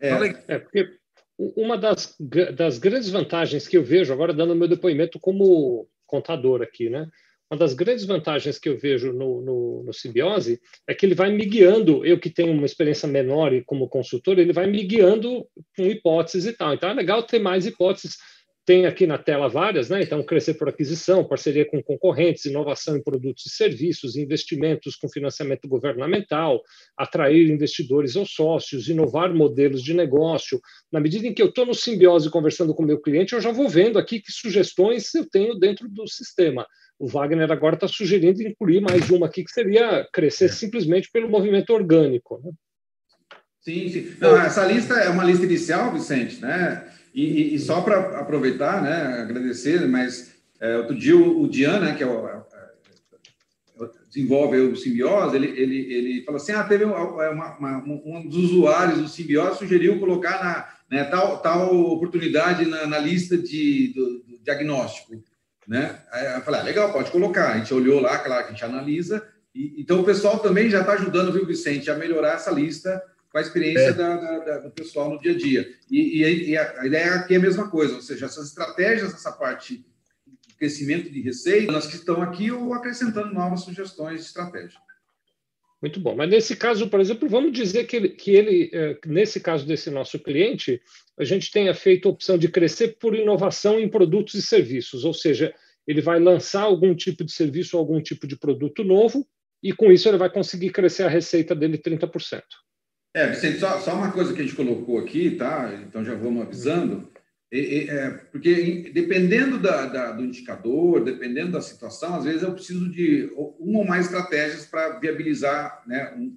É, 0.00 0.10
é 0.48 0.58
porque 0.58 0.98
uma 1.38 1.78
das, 1.78 2.16
das 2.56 2.78
grandes 2.78 3.10
vantagens 3.10 3.66
que 3.66 3.76
eu 3.76 3.84
vejo, 3.84 4.12
agora 4.12 4.34
dando 4.34 4.56
meu 4.56 4.68
depoimento 4.68 5.18
como 5.20 5.88
contador 6.06 6.62
aqui, 6.62 6.90
né? 6.90 7.08
Uma 7.50 7.58
das 7.58 7.72
grandes 7.72 8.04
vantagens 8.04 8.58
que 8.58 8.68
eu 8.68 8.76
vejo 8.76 9.12
no, 9.12 9.40
no, 9.40 9.82
no, 9.84 9.92
Simbiose 9.92 10.60
é 10.86 10.94
que 10.94 11.06
ele 11.06 11.14
vai 11.14 11.32
me 11.32 11.46
guiando, 11.46 12.04
eu 12.04 12.20
que 12.20 12.28
tenho 12.28 12.52
uma 12.52 12.66
experiência 12.66 13.08
menor 13.08 13.54
e 13.54 13.64
como 13.64 13.88
consultor, 13.88 14.38
ele 14.38 14.52
vai 14.52 14.66
me 14.66 14.82
guiando 14.84 15.46
com 15.74 15.84
hipóteses 15.84 16.44
e 16.44 16.52
tal. 16.52 16.74
Então 16.74 16.90
é 16.90 16.94
legal 16.94 17.22
ter 17.22 17.38
mais 17.38 17.64
hipóteses 17.64 18.18
tem 18.68 18.84
aqui 18.84 19.06
na 19.06 19.16
tela 19.16 19.48
várias, 19.48 19.88
né? 19.88 20.02
Então, 20.02 20.22
crescer 20.22 20.52
por 20.52 20.68
aquisição, 20.68 21.24
parceria 21.24 21.64
com 21.64 21.82
concorrentes, 21.82 22.44
inovação 22.44 22.98
em 22.98 23.02
produtos 23.02 23.46
e 23.46 23.48
serviços, 23.48 24.14
investimentos 24.14 24.94
com 24.94 25.08
financiamento 25.08 25.66
governamental, 25.66 26.60
atrair 26.94 27.50
investidores 27.50 28.14
ou 28.14 28.26
sócios, 28.26 28.90
inovar 28.90 29.32
modelos 29.32 29.82
de 29.82 29.94
negócio. 29.94 30.60
Na 30.92 31.00
medida 31.00 31.26
em 31.26 31.32
que 31.32 31.40
eu 31.40 31.48
estou 31.48 31.64
no 31.64 31.72
simbiose 31.72 32.28
conversando 32.28 32.74
com 32.74 32.82
o 32.82 32.86
meu 32.86 33.00
cliente, 33.00 33.32
eu 33.32 33.40
já 33.40 33.50
vou 33.50 33.70
vendo 33.70 33.98
aqui 33.98 34.20
que 34.20 34.30
sugestões 34.30 35.14
eu 35.14 35.26
tenho 35.26 35.54
dentro 35.54 35.88
do 35.88 36.06
sistema. 36.06 36.66
O 36.98 37.06
Wagner 37.06 37.50
agora 37.50 37.74
está 37.74 37.86
sugerindo 37.86 38.42
incluir 38.42 38.80
mais 38.80 39.08
uma 39.10 39.26
aqui, 39.26 39.44
que 39.44 39.52
seria 39.52 40.06
crescer 40.12 40.46
é. 40.46 40.48
simplesmente 40.48 41.08
pelo 41.12 41.28
movimento 41.28 41.70
orgânico. 41.70 42.40
Né? 42.44 42.50
Sim, 43.60 43.88
sim. 43.88 44.16
Não, 44.20 44.36
essa 44.36 44.64
lista 44.64 44.94
é 44.94 45.08
uma 45.08 45.24
lista 45.24 45.44
inicial, 45.44 45.92
Vicente, 45.92 46.40
né? 46.40 46.90
E, 47.14 47.54
e 47.54 47.58
só 47.58 47.80
para 47.80 48.20
aproveitar, 48.20 48.82
né, 48.82 49.22
agradecer, 49.22 49.86
mas 49.88 50.34
é, 50.60 50.76
outro 50.76 50.96
dia 50.96 51.16
o, 51.16 51.42
o 51.42 51.48
Dian, 51.48 51.80
né, 51.80 51.94
que 51.94 52.02
é 52.02 52.06
o, 52.06 52.28
é, 52.28 52.42
é, 53.80 53.88
desenvolve 54.08 54.58
o 54.58 54.76
Simbiose, 54.76 55.36
ele, 55.36 55.48
ele, 55.48 55.92
ele 55.92 56.24
falou 56.24 56.40
assim, 56.40 56.52
ah, 56.52 56.64
teve 56.64 56.84
uma, 56.84 57.58
uma, 57.58 57.84
um 57.84 58.28
dos 58.28 58.52
usuários 58.52 59.00
do 59.00 59.08
Simbiose 59.08 59.58
sugeriu 59.58 59.98
colocar 59.98 60.44
na, 60.44 60.96
né, 60.96 61.04
tal, 61.04 61.40
tal 61.40 61.74
oportunidade 61.74 62.64
na, 62.66 62.86
na 62.86 62.98
lista 62.98 63.36
de, 63.36 63.92
do, 63.94 64.18
do, 64.20 64.38
diagnóstico, 64.42 65.14
né? 65.68 66.00
Aí 66.10 66.34
eu 66.34 66.40
falei, 66.40 66.60
ah, 66.60 66.64
legal, 66.64 66.92
pode 66.92 67.10
colocar. 67.10 67.52
A 67.52 67.58
gente 67.58 67.74
olhou 67.74 68.00
lá, 68.00 68.18
claro 68.18 68.44
que 68.44 68.48
a 68.48 68.52
gente 68.52 68.64
analisa, 68.64 69.22
e, 69.54 69.82
então 69.82 70.00
o 70.00 70.04
pessoal 70.04 70.38
também 70.38 70.70
já 70.70 70.80
está 70.80 70.94
ajudando, 70.94 71.32
viu, 71.32 71.46
Vicente, 71.46 71.90
a 71.90 71.94
melhorar 71.94 72.34
essa 72.34 72.50
lista 72.50 73.02
com 73.30 73.36
a 73.36 73.42
experiência 73.42 73.90
é. 73.90 73.92
da, 73.92 74.16
da, 74.16 74.38
da, 74.38 74.58
do 74.60 74.70
pessoal 74.70 75.10
no 75.10 75.20
dia 75.20 75.32
a 75.32 75.36
dia. 75.36 75.68
E, 75.90 76.22
e, 76.22 76.50
e, 76.50 76.56
a, 76.56 76.86
ideia 76.86 77.14
aqui 77.14 77.34
é 77.34 77.36
a 77.36 77.40
mesma 77.40 77.68
coisa, 77.68 77.94
ou 77.94 78.00
seja, 78.00 78.24
essas 78.24 78.48
estratégias, 78.48 79.12
essa 79.12 79.30
parte 79.30 79.84
de 80.46 80.54
crescimento 80.54 81.10
de 81.10 81.20
receita, 81.20 81.70
elas 81.70 81.86
que 81.86 81.96
estão 81.96 82.22
aqui 82.22 82.50
ou 82.50 82.72
acrescentando 82.72 83.34
novas 83.34 83.60
sugestões 83.60 84.20
de 84.20 84.26
estratégia. 84.26 84.80
Muito 85.80 86.00
bom. 86.00 86.16
Mas 86.16 86.28
nesse 86.28 86.56
caso, 86.56 86.88
por 86.88 87.00
exemplo, 87.00 87.28
vamos 87.28 87.52
dizer 87.52 87.84
que 87.84 87.96
ele, 87.96 88.08
que 88.08 88.30
ele, 88.32 88.70
é, 88.72 88.98
nesse 89.06 89.40
caso 89.40 89.64
desse 89.64 89.90
nosso 89.90 90.18
cliente, 90.18 90.82
a 91.18 91.24
gente 91.24 91.50
tenha 91.50 91.72
feito 91.72 92.08
a 92.08 92.10
opção 92.10 92.36
de 92.36 92.48
crescer 92.48 92.98
por 92.98 93.14
inovação 93.14 93.78
em 93.78 93.88
produtos 93.88 94.34
e 94.34 94.42
serviços, 94.42 95.04
ou 95.04 95.14
seja, 95.14 95.54
ele 95.86 96.00
vai 96.00 96.18
lançar 96.18 96.62
algum 96.62 96.94
tipo 96.94 97.24
de 97.24 97.32
serviço, 97.32 97.78
algum 97.78 98.00
tipo 98.02 98.26
de 98.26 98.36
produto 98.36 98.82
novo, 98.82 99.26
e 99.62 99.72
com 99.72 99.90
isso 99.90 100.08
ele 100.08 100.18
vai 100.18 100.30
conseguir 100.30 100.70
crescer 100.70 101.04
a 101.04 101.08
receita 101.08 101.54
dele 101.54 101.78
30%. 101.78 102.42
É, 103.14 103.26
Vicente, 103.28 103.58
só, 103.58 103.80
só 103.80 103.94
uma 103.94 104.12
coisa 104.12 104.34
que 104.34 104.40
a 104.40 104.44
gente 104.44 104.54
colocou 104.54 104.98
aqui, 104.98 105.30
tá? 105.30 105.80
Então 105.86 106.04
já 106.04 106.14
vamos 106.14 106.42
avisando. 106.42 107.10
É, 107.50 108.08
porque 108.30 108.90
dependendo 108.92 109.58
da, 109.58 109.86
da, 109.86 110.12
do 110.12 110.22
indicador, 110.22 111.02
dependendo 111.02 111.52
da 111.52 111.62
situação, 111.62 112.16
às 112.16 112.24
vezes 112.24 112.42
eu 112.42 112.52
preciso 112.52 112.90
de 112.90 113.32
uma 113.34 113.78
ou 113.78 113.86
mais 113.86 114.04
estratégias 114.04 114.66
para 114.66 114.98
viabilizar, 114.98 115.82
né? 115.86 116.12
Um, 116.14 116.36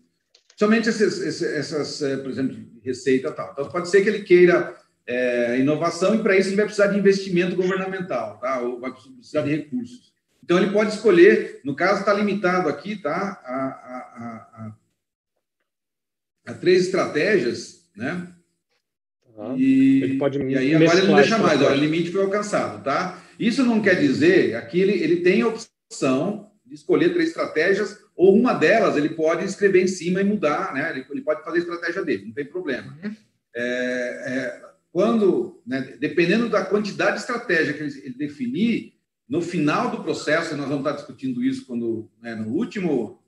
somente 0.55 0.87
essas, 0.87 1.41
essas, 1.41 2.01
é, 2.01 2.15
por 2.15 2.29
exemplo, 2.29 2.57
receita 2.81 3.29
tal. 3.31 3.51
Então 3.51 3.67
pode 3.69 3.89
ser 3.89 4.03
que 4.03 4.09
ele 4.09 4.23
queira 4.23 4.73
é, 5.05 5.59
inovação 5.59 6.15
e 6.15 6.23
para 6.23 6.37
isso 6.37 6.49
ele 6.49 6.55
vai 6.55 6.65
precisar 6.65 6.87
de 6.87 6.97
investimento 6.97 7.57
governamental, 7.57 8.39
tá? 8.39 8.61
Ou 8.61 8.79
vai 8.79 8.93
precisar 8.93 9.41
de 9.41 9.49
recursos. 9.49 10.13
Então 10.41 10.57
ele 10.57 10.71
pode 10.71 10.93
escolher, 10.93 11.59
no 11.65 11.75
caso 11.75 11.99
está 11.99 12.13
limitado 12.13 12.69
aqui, 12.69 12.95
tá? 12.95 13.41
A, 13.43 13.55
a, 13.55 14.75
a, 16.47 16.51
a 16.51 16.53
três 16.53 16.85
estratégias, 16.85 17.89
né? 17.95 18.33
E, 19.57 20.03
ele 20.03 20.17
pode 20.17 20.39
e 20.39 20.57
aí 20.57 20.75
agora 20.75 20.97
ele 20.97 21.07
não 21.07 21.15
deixa 21.15 21.37
mais, 21.37 21.61
olha, 21.61 21.75
o 21.75 21.79
limite 21.79 22.11
foi 22.11 22.21
alcançado, 22.21 22.83
tá? 22.83 23.21
Isso 23.39 23.65
não 23.65 23.81
quer 23.81 23.95
dizer, 23.95 24.55
aqui 24.55 24.79
ele, 24.79 24.93
ele 24.93 25.17
tem 25.17 25.41
a 25.41 25.47
opção 25.47 26.51
de 26.65 26.75
escolher 26.75 27.13
três 27.13 27.29
estratégias, 27.29 27.97
ou 28.15 28.35
uma 28.35 28.53
delas 28.53 28.95
ele 28.95 29.09
pode 29.09 29.43
escrever 29.45 29.81
em 29.81 29.87
cima 29.87 30.21
e 30.21 30.23
mudar, 30.23 30.73
né? 30.73 30.91
Ele, 30.91 31.05
ele 31.09 31.21
pode 31.21 31.43
fazer 31.43 31.57
a 31.57 31.61
estratégia 31.61 32.03
dele, 32.03 32.25
não 32.25 32.33
tem 32.33 32.45
problema. 32.45 32.97
Uhum. 33.03 33.15
É, 33.55 33.61
é, 33.61 34.61
quando, 34.91 35.61
né, 35.65 35.95
dependendo 35.99 36.49
da 36.49 36.63
quantidade 36.65 37.15
de 37.15 37.21
estratégia 37.21 37.73
que 37.73 37.83
ele, 37.83 38.13
definir, 38.13 38.93
no 39.27 39.41
final 39.41 39.89
do 39.89 40.03
processo, 40.03 40.55
nós 40.55 40.67
vamos 40.67 40.85
estar 40.85 40.97
discutindo 40.97 41.43
isso 41.43 41.65
quando, 41.65 42.11
né, 42.21 42.35
no 42.35 42.49
último 42.49 43.21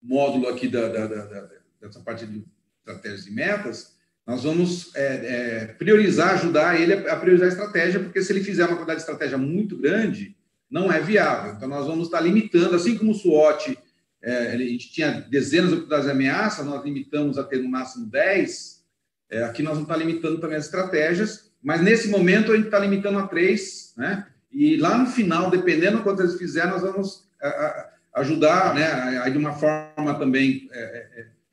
módulo 0.00 0.48
aqui 0.48 0.68
da, 0.68 0.88
da, 0.88 1.06
da, 1.06 1.50
dessa 1.80 2.00
parte 2.00 2.24
de 2.26 2.44
estratégias 2.78 3.26
e 3.26 3.32
metas, 3.32 3.97
nós 4.28 4.44
vamos 4.44 4.94
é, 4.94 5.04
é, 5.04 5.66
priorizar, 5.78 6.34
ajudar 6.34 6.78
ele 6.78 6.92
a 6.92 7.16
priorizar 7.16 7.48
a 7.48 7.50
estratégia, 7.50 7.98
porque 7.98 8.20
se 8.20 8.30
ele 8.30 8.44
fizer 8.44 8.66
uma 8.66 8.76
quantidade 8.76 8.98
de 8.98 9.04
estratégia 9.04 9.38
muito 9.38 9.78
grande, 9.78 10.36
não 10.70 10.92
é 10.92 11.00
viável. 11.00 11.54
Então, 11.54 11.66
nós 11.66 11.86
vamos 11.86 12.08
estar 12.08 12.20
limitando, 12.20 12.76
assim 12.76 12.98
como 12.98 13.12
o 13.12 13.14
SWOT, 13.14 13.78
é, 14.22 14.52
a 14.52 14.58
gente 14.58 14.92
tinha 14.92 15.12
dezenas 15.30 15.70
de 15.70 15.76
oportunidades 15.76 16.04
de 16.04 16.12
ameaça, 16.12 16.62
nós 16.62 16.84
limitamos 16.84 17.38
a 17.38 17.42
ter 17.42 17.62
no 17.62 17.70
máximo 17.70 18.04
10, 18.04 18.84
é, 19.30 19.44
aqui 19.44 19.62
nós 19.62 19.78
vamos 19.78 19.88
estar 19.88 19.96
limitando 19.96 20.38
também 20.38 20.58
as 20.58 20.66
estratégias, 20.66 21.50
mas 21.62 21.80
nesse 21.80 22.08
momento 22.08 22.52
a 22.52 22.54
gente 22.54 22.66
está 22.66 22.78
limitando 22.78 23.18
a 23.18 23.26
três, 23.26 23.94
né? 23.96 24.26
E 24.52 24.76
lá 24.76 24.98
no 24.98 25.06
final, 25.06 25.50
dependendo 25.50 25.98
do 25.98 26.02
quanto 26.02 26.20
eles 26.20 26.36
fizerem, 26.36 26.70
nós 26.70 26.82
vamos 26.82 27.26
a, 27.40 27.48
a, 27.48 27.90
ajudar, 28.20 28.74
né? 28.74 29.20
Aí 29.22 29.32
de 29.32 29.38
uma 29.38 29.54
forma 29.54 30.18
também 30.18 30.68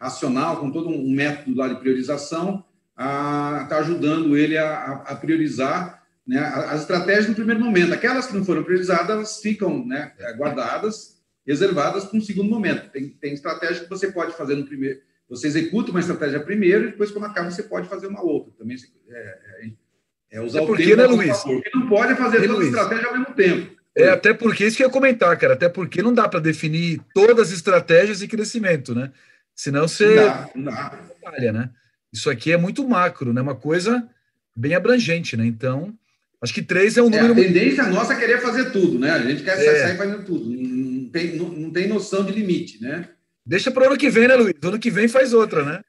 é, 0.05 0.07
é, 0.07 0.11
é, 0.11 0.11
racional, 0.11 0.57
com 0.57 0.71
todo 0.71 0.89
um 0.89 1.11
método 1.11 1.57
lá 1.57 1.67
de 1.67 1.79
priorização, 1.79 2.63
a 2.95 3.61
estar 3.63 3.75
tá 3.75 3.77
ajudando 3.79 4.37
ele 4.37 4.57
a, 4.57 5.03
a 5.05 5.15
priorizar 5.15 6.03
né, 6.25 6.39
as 6.39 6.81
estratégias 6.81 7.27
no 7.27 7.35
primeiro 7.35 7.61
momento. 7.61 7.93
Aquelas 7.93 8.27
que 8.27 8.35
não 8.35 8.45
foram 8.45 8.63
priorizadas, 8.63 9.09
elas 9.09 9.41
ficam 9.41 9.85
né, 9.85 10.11
guardadas, 10.37 11.21
reservadas 11.45 12.05
para 12.05 12.17
um 12.17 12.21
segundo 12.21 12.49
momento. 12.49 12.89
Tem, 12.91 13.09
tem 13.09 13.33
estratégia 13.33 13.83
que 13.83 13.89
você 13.89 14.11
pode 14.11 14.35
fazer 14.35 14.55
no 14.55 14.65
primeiro. 14.65 14.99
Você 15.29 15.47
executa 15.47 15.91
uma 15.91 15.99
estratégia 15.99 16.39
primeiro 16.39 16.85
e 16.85 16.91
depois, 16.91 17.11
quando 17.11 17.25
acaba, 17.25 17.49
você 17.49 17.63
pode 17.63 17.87
fazer 17.89 18.07
uma 18.07 18.23
outra. 18.23 18.53
Também 18.57 18.77
é, 19.09 19.17
é, 19.17 20.37
é 20.37 20.41
usar 20.41 20.61
o 20.61 20.67
porque, 20.67 20.83
tempo. 20.83 20.97
Né, 20.97 21.07
Luiz? 21.07 21.37
Porque 21.39 21.69
não 21.73 21.89
pode 21.89 22.15
fazer 22.15 22.47
toda 22.47 22.63
a 22.63 22.65
estratégia 22.65 23.07
ao 23.07 23.17
mesmo 23.17 23.33
tempo. 23.33 23.75
É, 23.97 24.09
até 24.09 24.33
porque 24.33 24.65
isso 24.65 24.75
que 24.77 24.83
eu 24.83 24.87
ia 24.87 24.93
comentar, 24.93 25.35
cara. 25.37 25.53
Até 25.53 25.69
porque 25.69 26.01
não 26.03 26.13
dá 26.13 26.27
para 26.27 26.39
definir 26.39 27.01
todas 27.13 27.47
as 27.47 27.53
estratégias 27.53 28.19
de 28.19 28.27
crescimento, 28.27 28.93
né? 28.93 29.11
Senão 29.55 29.87
você. 29.87 30.15
Não 30.15 30.49
não 30.55 30.71
dá. 30.71 31.51
né? 31.53 31.69
Isso 32.11 32.29
aqui 32.29 32.51
é 32.51 32.57
muito 32.57 32.87
macro, 32.87 33.33
né? 33.33 33.41
Uma 33.41 33.55
coisa 33.55 34.07
bem 34.55 34.75
abrangente, 34.75 35.35
né? 35.35 35.45
Então, 35.45 35.93
acho 36.41 36.53
que 36.53 36.61
três 36.61 36.97
é 36.97 37.01
um 37.01 37.09
número. 37.09 37.29
É, 37.29 37.31
a 37.31 37.47
tendência 37.47 37.83
muito... 37.83 37.95
nossa 37.95 38.13
é 38.13 38.19
querer 38.19 38.41
fazer 38.41 38.71
tudo, 38.71 38.99
né? 38.99 39.11
A 39.11 39.19
gente 39.19 39.43
quer 39.43 39.57
é. 39.57 39.81
sair 39.81 39.97
fazendo 39.97 40.23
tudo. 40.23 40.49
Não 40.49 41.09
tem, 41.09 41.35
não, 41.35 41.49
não 41.49 41.71
tem 41.71 41.87
noção 41.87 42.23
de 42.23 42.33
limite, 42.33 42.81
né? 42.81 43.09
Deixa 43.45 43.71
para 43.71 43.83
o 43.83 43.85
ano 43.87 43.97
que 43.97 44.09
vem, 44.09 44.27
né, 44.27 44.35
Luiz? 44.35 44.55
Ano 44.61 44.79
que 44.79 44.89
vem 44.89 45.07
faz 45.07 45.33
outra, 45.33 45.63
né? 45.63 45.81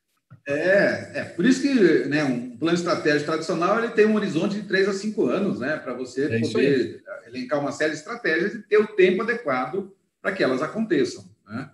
É, 0.48 1.10
é 1.14 1.24
por 1.24 1.44
isso 1.44 1.60
que 1.60 1.74
né, 2.08 2.22
um 2.22 2.56
plano 2.56 2.76
estratégico 2.76 3.24
tradicional 3.24 3.78
ele 3.78 3.88
tem 3.88 4.06
um 4.06 4.14
horizonte 4.14 4.60
de 4.60 4.68
três 4.68 4.88
a 4.88 4.92
cinco 4.92 5.26
anos, 5.26 5.58
né? 5.58 5.76
Para 5.76 5.92
você 5.92 6.26
é 6.26 6.40
poder 6.40 7.02
elencar 7.26 7.58
uma 7.58 7.72
série 7.72 7.92
de 7.92 7.98
estratégias 7.98 8.54
e 8.54 8.62
ter 8.62 8.78
o 8.78 8.86
tempo 8.86 9.22
adequado 9.22 9.92
para 10.22 10.32
que 10.32 10.44
elas 10.44 10.62
aconteçam. 10.62 11.24
Né? 11.48 11.70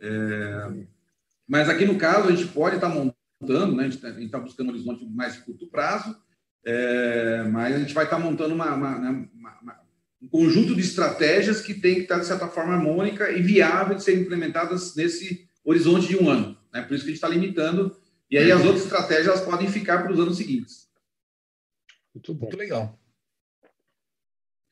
É, 0.00 0.68
mas 1.48 1.68
aqui 1.68 1.84
no 1.86 1.96
caso 1.96 2.28
a 2.28 2.32
gente 2.32 2.46
pode 2.52 2.76
estar 2.76 2.88
tá 2.88 2.94
montando 2.94 3.74
né? 3.74 3.84
a 3.84 3.88
gente 3.88 4.04
está 4.04 4.38
tá 4.38 4.44
buscando 4.44 4.68
um 4.68 4.72
horizonte 4.72 5.06
mais 5.06 5.34
de 5.34 5.40
curto 5.40 5.66
prazo, 5.68 6.16
é, 6.64 7.44
mas 7.44 7.74
a 7.74 7.78
gente 7.78 7.94
vai 7.94 8.04
estar 8.04 8.16
tá 8.16 8.22
montando 8.22 8.54
uma, 8.54 8.74
uma, 8.74 8.98
né, 8.98 9.28
uma, 9.34 9.60
uma, 9.60 9.80
um 10.20 10.28
conjunto 10.28 10.74
de 10.74 10.80
estratégias 10.80 11.60
que 11.60 11.74
tem 11.74 11.94
que 11.96 12.00
estar, 12.02 12.18
de 12.18 12.26
certa 12.26 12.48
forma, 12.48 12.74
harmônica 12.74 13.30
e 13.30 13.40
viável 13.40 13.96
de 13.96 14.02
serem 14.02 14.22
implementadas 14.22 14.94
nesse 14.96 15.48
horizonte 15.64 16.08
de 16.08 16.16
um 16.16 16.28
ano. 16.28 16.58
Né? 16.72 16.82
Por 16.82 16.94
isso 16.94 17.04
que 17.04 17.10
a 17.10 17.14
gente 17.14 17.24
está 17.24 17.28
limitando, 17.28 17.96
e 18.30 18.36
aí 18.36 18.50
as 18.50 18.64
outras 18.64 18.82
estratégias 18.82 19.28
elas 19.28 19.40
podem 19.40 19.68
ficar 19.68 20.02
para 20.02 20.12
os 20.12 20.20
anos 20.20 20.36
seguintes. 20.36 20.88
Muito 22.14 22.34
bom. 22.34 22.46
Muito 22.46 22.58
legal. 22.58 22.98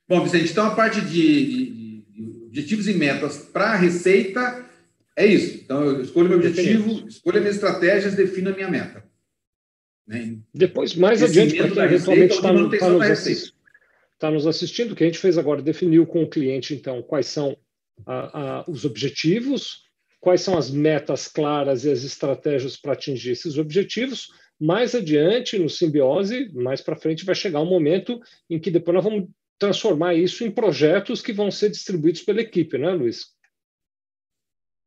Bom, 0.08 0.22
Vicente, 0.22 0.50
então 0.50 0.66
a 0.66 0.74
parte 0.74 1.00
de, 1.00 1.10
de, 1.10 2.02
de 2.02 2.44
objetivos 2.46 2.86
e 2.86 2.94
metas 2.94 3.38
para 3.38 3.72
a 3.72 3.76
receita 3.76 4.65
é 5.16 5.26
isso. 5.26 5.62
Então, 5.64 5.84
eu 5.84 6.02
escolho 6.02 6.28
meu 6.28 6.38
objetivo, 6.38 7.08
escolho 7.08 7.40
minhas 7.40 7.56
estratégias, 7.56 8.14
defino 8.14 8.50
a 8.50 8.54
minha 8.54 8.68
meta. 8.68 9.02
Né? 10.06 10.38
Depois, 10.54 10.94
mais 10.94 11.22
adiante, 11.22 11.56
para 11.56 11.70
quem 11.70 11.82
eventualmente 11.82 12.34
está 12.34 12.52
no, 12.52 12.70
tá 12.70 12.88
nos, 12.88 13.02
assist, 13.02 13.54
tá 14.18 14.30
nos 14.30 14.46
assistindo, 14.46 14.92
o 14.92 14.94
que 14.94 15.02
a 15.02 15.06
gente 15.06 15.18
fez 15.18 15.36
agora, 15.36 15.62
definiu 15.62 16.06
com 16.06 16.22
o 16.22 16.28
cliente, 16.28 16.74
então, 16.74 17.02
quais 17.02 17.26
são 17.26 17.56
a, 18.04 18.60
a, 18.60 18.70
os 18.70 18.84
objetivos, 18.84 19.86
quais 20.20 20.42
são 20.42 20.58
as 20.58 20.70
metas 20.70 21.28
claras 21.28 21.84
e 21.84 21.90
as 21.90 22.04
estratégias 22.04 22.76
para 22.76 22.92
atingir 22.92 23.30
esses 23.30 23.58
objetivos. 23.58 24.28
Mais 24.58 24.94
adiante, 24.94 25.58
no 25.58 25.68
simbiose, 25.68 26.50
mais 26.52 26.80
para 26.80 26.96
frente, 26.96 27.24
vai 27.24 27.34
chegar 27.34 27.60
um 27.60 27.68
momento 27.68 28.20
em 28.48 28.58
que 28.58 28.70
depois 28.70 28.94
nós 28.94 29.04
vamos 29.04 29.28
transformar 29.58 30.14
isso 30.14 30.44
em 30.44 30.50
projetos 30.50 31.22
que 31.22 31.32
vão 31.32 31.50
ser 31.50 31.70
distribuídos 31.70 32.22
pela 32.22 32.40
equipe, 32.40 32.76
né, 32.78 32.90
Luiz? 32.92 33.35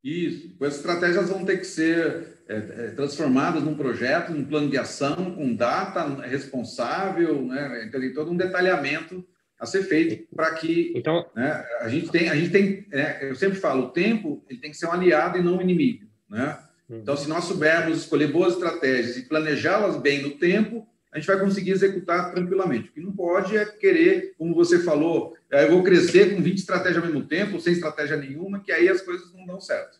Isso. 0.03 0.55
As 0.61 0.77
estratégias 0.77 1.29
vão 1.29 1.45
ter 1.45 1.57
que 1.57 1.65
ser 1.65 2.39
é, 2.47 2.55
é, 2.55 2.87
transformadas 2.91 3.63
num 3.63 3.75
projeto, 3.75 4.31
num 4.31 4.45
plano 4.45 4.69
de 4.69 4.77
ação, 4.77 5.35
com 5.35 5.53
data 5.53 6.03
responsável, 6.21 7.45
né? 7.45 7.85
Então, 7.85 7.99
tem 7.99 8.13
todo 8.13 8.31
um 8.31 8.37
detalhamento 8.37 9.25
a 9.59 9.65
ser 9.65 9.83
feito 9.83 10.25
para 10.33 10.53
que 10.55 10.93
então, 10.95 11.25
né, 11.35 11.65
a 11.81 11.89
gente 11.89 12.09
tem, 12.09 12.29
a 12.29 12.35
gente 12.35 12.49
tem, 12.49 12.87
é, 12.93 13.29
eu 13.29 13.35
sempre 13.35 13.59
falo, 13.59 13.87
o 13.87 13.89
tempo 13.89 14.41
ele 14.49 14.59
tem 14.59 14.71
que 14.71 14.77
ser 14.77 14.87
um 14.87 14.93
aliado 14.93 15.37
e 15.37 15.43
não 15.43 15.57
um 15.57 15.61
inimigo, 15.61 16.05
né? 16.29 16.57
Uhum. 16.89 16.99
Então, 16.99 17.17
se 17.17 17.27
nós 17.27 17.43
soubermos 17.43 17.97
escolher 17.97 18.31
boas 18.31 18.53
estratégias 18.53 19.17
e 19.17 19.23
planejá-las 19.23 19.97
bem 19.97 20.21
no 20.21 20.31
tempo, 20.31 20.87
a 21.11 21.19
gente 21.19 21.27
vai 21.27 21.39
conseguir 21.39 21.71
executar 21.71 22.31
tranquilamente. 22.31 22.89
O 22.89 22.93
que 22.93 23.01
não 23.01 23.11
pode 23.11 23.57
é 23.57 23.65
querer, 23.65 24.33
como 24.37 24.55
você 24.55 24.79
falou, 24.79 25.35
é, 25.51 25.65
eu 25.65 25.71
vou 25.71 25.83
crescer 25.83 26.35
com 26.35 26.41
20 26.41 26.57
estratégias 26.57 27.03
ao 27.03 27.09
mesmo 27.09 27.25
tempo, 27.25 27.59
sem 27.59 27.73
estratégia 27.73 28.17
nenhuma, 28.17 28.61
que 28.61 28.71
aí 28.71 28.87
as 28.87 29.01
coisas 29.01 29.33
não 29.33 29.45
dão 29.45 29.59
certo. 29.59 29.99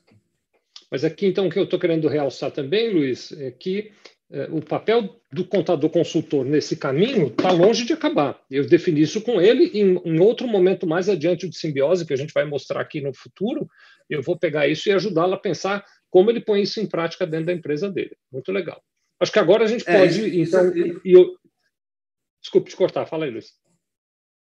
Mas 0.92 1.04
aqui, 1.04 1.28
então, 1.28 1.48
o 1.48 1.50
que 1.50 1.60
eu 1.60 1.64
estou 1.64 1.80
querendo 1.80 2.08
realçar 2.08 2.52
também, 2.52 2.92
Luiz, 2.94 3.32
é 3.32 3.52
que 3.52 3.92
é, 4.32 4.48
o 4.52 4.62
papel 4.62 5.20
do 5.32 5.44
contador 5.44 5.90
consultor 5.90 6.46
nesse 6.46 6.76
caminho 6.76 7.28
está 7.28 7.52
longe 7.52 7.84
de 7.84 7.94
acabar. 7.94 8.40
Eu 8.50 8.68
defini 8.68 9.02
isso 9.02 9.22
com 9.22 9.42
ele 9.42 9.66
em, 9.74 10.00
em 10.06 10.20
outro 10.20 10.48
momento 10.48 10.86
mais 10.86 11.10
adiante 11.10 11.48
de 11.48 11.58
simbiose, 11.58 12.06
que 12.06 12.14
a 12.14 12.18
gente 12.18 12.34
vai 12.34 12.46
mostrar 12.46 12.82
aqui 12.82 13.02
no 13.02 13.14
futuro, 13.14 13.68
eu 14.10 14.22
vou 14.22 14.38
pegar 14.38 14.68
isso 14.68 14.88
e 14.88 14.92
ajudá-lo 14.92 15.34
a 15.34 15.40
pensar 15.40 15.84
como 16.10 16.30
ele 16.30 16.42
põe 16.42 16.62
isso 16.62 16.80
em 16.80 16.88
prática 16.88 17.26
dentro 17.26 17.48
da 17.48 17.54
empresa 17.54 17.90
dele. 17.90 18.16
Muito 18.32 18.52
legal. 18.52 18.82
Acho 19.20 19.32
que 19.32 19.40
agora 19.40 19.64
a 19.64 19.68
gente 19.68 19.88
é, 19.88 19.98
pode, 19.98 20.42
isso, 20.42 20.56
então. 20.56 20.76
Isso, 20.76 21.02
e 21.04 21.12
eu... 21.12 21.36
Desculpe 22.42 22.70
te 22.70 22.76
cortar, 22.76 23.06
fala 23.06 23.26
aí, 23.26 23.32
Luiz. 23.32 23.59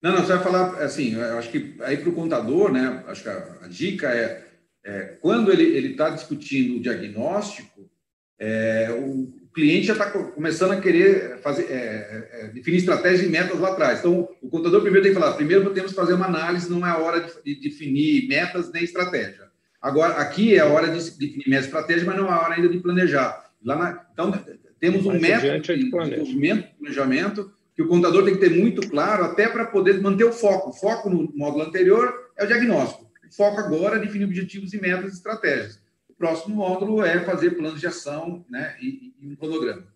Não, 0.01 0.13
não, 0.13 0.23
você 0.23 0.35
vai 0.35 0.43
falar 0.43 0.83
assim, 0.83 1.15
eu 1.15 1.39
acho 1.39 1.51
que 1.51 1.75
aí 1.81 1.97
para 1.97 2.09
o 2.09 2.15
contador, 2.15 2.73
né? 2.73 3.03
Acho 3.09 3.23
que 3.25 3.29
a, 3.29 3.59
a 3.63 3.69
dica 3.69 4.09
é, 4.09 4.45
é, 4.85 5.17
quando 5.21 5.53
ele 5.53 5.91
está 5.91 6.11
discutindo 6.11 6.77
o 6.77 6.83
diagnóstico, 6.83 7.91
é, 8.39 8.91
o, 8.91 9.39
cliente 9.59 9.89
já 9.89 9.95
está 9.95 10.09
começando 10.09 10.71
a 10.71 10.81
querer 10.81 11.39
fazer, 11.39 11.65
é, 11.65 11.75
é, 11.75 12.29
é, 12.33 12.49
definir 12.49 12.77
estratégias 12.77 13.27
e 13.27 13.29
metas 13.29 13.59
lá 13.59 13.73
atrás. 13.73 13.99
Então, 13.99 14.29
o 14.41 14.49
contador 14.49 14.83
primeiro 14.83 15.05
tem 15.05 15.13
que 15.13 15.19
falar, 15.19 15.35
primeiro 15.35 15.75
temos 15.75 15.91
que 15.91 15.97
fazer 15.97 16.13
uma 16.13 16.27
análise, 16.27 16.71
não 16.71 16.87
é 16.87 16.91
a 16.91 16.99
hora 16.99 17.21
de, 17.21 17.43
de 17.43 17.69
definir 17.69 18.29
metas 18.29 18.71
nem 18.71 18.85
estratégia. 18.85 19.49
Agora, 19.83 20.15
aqui 20.15 20.55
é 20.55 20.61
a 20.61 20.67
hora 20.67 20.87
de 20.87 21.11
definir 21.11 21.49
metas 21.49 21.65
e 21.65 21.69
estratégia, 21.69 22.05
mas 22.07 22.17
não 22.17 22.29
é 22.29 22.31
a 22.31 22.41
hora 22.41 22.55
ainda 22.55 22.69
de 22.69 22.79
planejar. 22.79 23.51
Na, 23.61 24.07
então, 24.13 24.33
temos 24.79 25.05
um 25.05 25.19
método 25.19 25.61
de 25.61 25.77
desenvolvimento, 25.77 26.69
planejamento, 26.79 27.53
que 27.79 27.83
o 27.83 27.87
contador 27.87 28.25
tem 28.25 28.35
que 28.35 28.41
ter 28.41 28.51
muito 28.51 28.91
claro, 28.91 29.23
até 29.23 29.49
para 29.49 29.65
poder 29.65 30.01
manter 30.01 30.25
o 30.25 30.33
foco. 30.33 30.71
O 30.71 30.73
foco 30.73 31.09
no 31.09 31.33
módulo 31.33 31.63
anterior 31.63 32.13
é 32.37 32.43
o 32.43 32.47
diagnóstico. 32.49 33.09
O 33.25 33.33
foco 33.33 33.61
agora 33.61 33.95
é 33.95 34.01
definir 34.01 34.25
objetivos 34.25 34.75
e 34.75 34.81
metas 34.81 35.13
e 35.13 35.15
estratégias. 35.15 35.81
O 36.09 36.13
próximo 36.13 36.57
módulo 36.57 37.05
é 37.05 37.21
fazer 37.21 37.53
planos 37.53 37.79
de 37.79 37.87
ação 37.87 38.45
né, 38.51 38.77
e, 38.83 39.15
e 39.21 39.29
um 39.29 39.37
cronograma. 39.37 39.87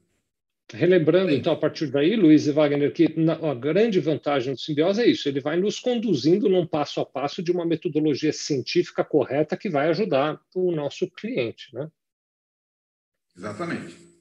Relembrando, 0.72 1.32
então, 1.32 1.54
a 1.54 1.56
partir 1.56 1.88
daí, 1.88 2.14
Luiz 2.14 2.46
e 2.46 2.52
Wagner, 2.52 2.92
que 2.92 3.16
a 3.42 3.52
grande 3.52 3.98
vantagem 3.98 4.54
do 4.54 4.60
simbiose 4.60 5.02
é 5.02 5.08
isso, 5.08 5.28
ele 5.28 5.40
vai 5.40 5.58
nos 5.58 5.80
conduzindo 5.80 6.48
num 6.48 6.64
passo 6.64 7.00
a 7.00 7.04
passo 7.04 7.42
de 7.42 7.50
uma 7.50 7.66
metodologia 7.66 8.32
científica 8.32 9.02
correta 9.02 9.56
que 9.56 9.68
vai 9.68 9.88
ajudar 9.88 10.40
o 10.54 10.70
nosso 10.70 11.10
cliente, 11.10 11.74
né? 11.74 11.90
Exatamente. 13.36 14.11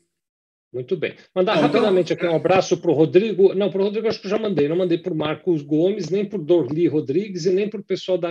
Muito 0.72 0.96
bem. 0.96 1.16
Mandar 1.36 1.58
então, 1.58 1.68
rapidamente 1.68 2.14
aqui 2.14 2.26
um 2.26 2.36
abraço 2.36 2.78
para 2.78 2.92
o 2.92 2.94
Rodrigo. 2.94 3.54
Não, 3.54 3.70
para 3.70 3.82
o 3.82 3.84
Rodrigo 3.84 4.08
acho 4.08 4.22
que 4.22 4.30
já 4.30 4.38
mandei. 4.38 4.70
Não 4.70 4.78
mandei 4.78 4.98
para 4.98 5.12
o 5.12 5.18
Marcos 5.18 5.62
Gomes, 5.62 6.10
nem 6.10 6.26
para 6.26 6.40
o 6.40 6.44
Dorli 6.44 6.88
Rodrigues 6.88 7.46
e 7.46 7.52
nem 7.52 7.70
para 7.70 7.82
o 7.82 7.84
pessoal 7.84 8.18
da 8.18 8.30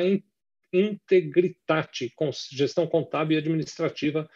Integritate, 0.73 2.13
gestão 2.53 2.87
contábil 2.87 3.37
e 3.37 3.41
administrativa, 3.41 4.29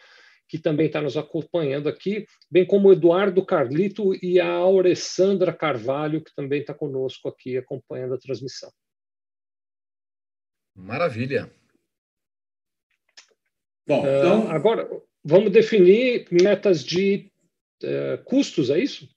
que 0.47 0.59
também 0.59 0.87
está 0.87 1.01
nos 1.01 1.17
acompanhando 1.17 1.89
aqui, 1.89 2.27
bem 2.51 2.65
como 2.65 2.89
o 2.89 2.93
Eduardo 2.93 3.43
Carlito 3.43 4.13
e 4.23 4.39
a 4.39 4.49
Alessandra 4.49 5.53
Carvalho, 5.53 6.23
que 6.23 6.35
também 6.35 6.59
está 6.59 6.73
conosco 6.73 7.29
aqui 7.29 7.57
acompanhando 7.57 8.13
a 8.13 8.19
transmissão. 8.19 8.69
Maravilha. 10.75 11.49
Bom, 13.87 13.99
então... 13.99 14.45
Uh, 14.45 14.49
agora 14.49 14.89
vamos 15.23 15.51
definir 15.51 16.27
metas 16.29 16.83
de 16.83 17.31
uh, 17.85 18.23
custos, 18.23 18.69
é 18.69 18.79
isso? 18.79 19.07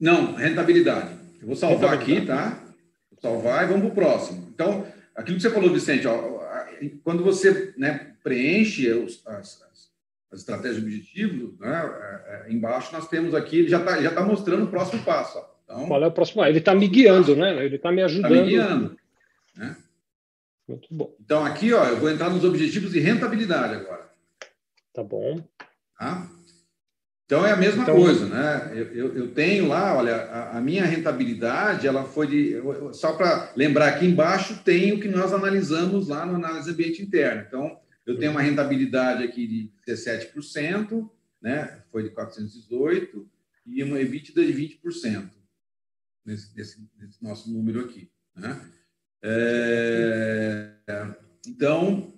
Não, 0.00 0.34
rentabilidade. 0.34 1.14
Eu 1.40 1.46
vou 1.46 1.56
salvar 1.56 1.94
aqui, 1.94 2.24
tá? 2.24 2.62
Vou 3.10 3.20
salvar 3.20 3.64
e 3.64 3.66
vamos 3.66 3.82
para 3.82 3.90
o 3.90 3.94
próximo. 3.94 4.48
Então, 4.52 4.86
aquilo 5.14 5.36
que 5.36 5.42
você 5.42 5.50
falou, 5.50 5.72
Vicente, 5.72 6.06
ó, 6.06 6.38
quando 7.02 7.24
você 7.24 7.74
né, 7.76 8.14
preenche 8.22 8.90
os, 8.92 9.26
as, 9.26 9.62
as, 9.62 10.38
estratégias 10.40 10.76
de 10.76 10.82
objetivos, 10.82 11.58
né, 11.58 11.82
é, 12.26 12.48
é, 12.48 12.52
embaixo 12.52 12.92
nós 12.92 13.08
temos 13.08 13.34
aqui, 13.34 13.60
ele 13.60 13.68
já 13.68 13.78
está 13.78 14.00
já 14.00 14.10
tá 14.12 14.22
mostrando 14.22 14.64
o 14.64 14.70
próximo 14.70 15.02
passo. 15.02 15.38
Ó. 15.38 15.44
Então, 15.64 15.86
Qual 15.86 16.02
é 16.02 16.06
o 16.06 16.12
próximo? 16.12 16.44
Ele 16.44 16.58
está 16.58 16.74
me 16.74 16.88
guiando, 16.88 17.36
né? 17.36 17.64
Ele 17.64 17.76
está 17.76 17.92
me 17.92 18.02
ajudando. 18.02 18.32
Está 18.32 18.44
me 18.44 18.50
guiando. 18.50 18.96
Né? 19.56 19.76
Muito 20.66 20.88
bom. 20.90 21.14
Então, 21.20 21.44
aqui, 21.44 21.72
ó, 21.72 21.84
eu 21.84 21.96
vou 21.96 22.10
entrar 22.10 22.30
nos 22.30 22.44
objetivos 22.44 22.92
de 22.92 23.00
rentabilidade 23.00 23.74
agora. 23.74 24.08
Tá 24.94 25.02
bom. 25.02 25.42
Tá? 25.98 26.28
Então, 27.28 27.44
é 27.44 27.52
a 27.52 27.56
mesma 27.58 27.82
então, 27.82 27.94
coisa, 27.94 28.24
né? 28.24 28.70
Eu, 28.72 28.86
eu, 28.86 29.14
eu, 29.14 29.34
tenho 29.34 29.68
lá, 29.68 29.94
olha, 29.94 30.16
a, 30.16 30.56
a, 30.56 30.60
minha 30.62 30.86
rentabilidade, 30.86 31.86
ela 31.86 32.02
foi 32.02 32.26
de... 32.26 32.56
Só 32.94 33.12
para 33.12 33.52
lembrar, 33.54 33.88
aqui 33.88 34.06
embaixo 34.06 34.62
tem 34.64 34.94
o 34.94 35.00
que 35.00 35.08
nós 35.08 35.30
analisamos 35.34 36.08
lá 36.08 36.24
no 36.24 36.36
análise 36.36 36.70
ambiente 36.70 37.02
interno. 37.02 37.44
Então, 37.46 37.78
eu 38.06 38.18
tenho 38.18 38.30
uma 38.30 38.40
rentabilidade 38.40 39.22
aqui 39.22 39.46
de 39.46 39.70
17%, 39.86 41.06
né? 41.42 41.82
Foi 41.92 42.02
de 42.02 42.08
418, 42.08 43.28
e 43.66 43.82
uma 43.82 44.00
EBITDA 44.00 44.46
de 44.46 44.78
20% 44.82 45.28
nesse, 46.24 46.56
nesse, 46.56 46.90
nesse 46.98 47.22
nosso 47.22 47.52
número 47.52 47.80
aqui. 47.80 48.10
Né? 48.34 48.58
É, 49.22 50.70
então, 51.46 52.14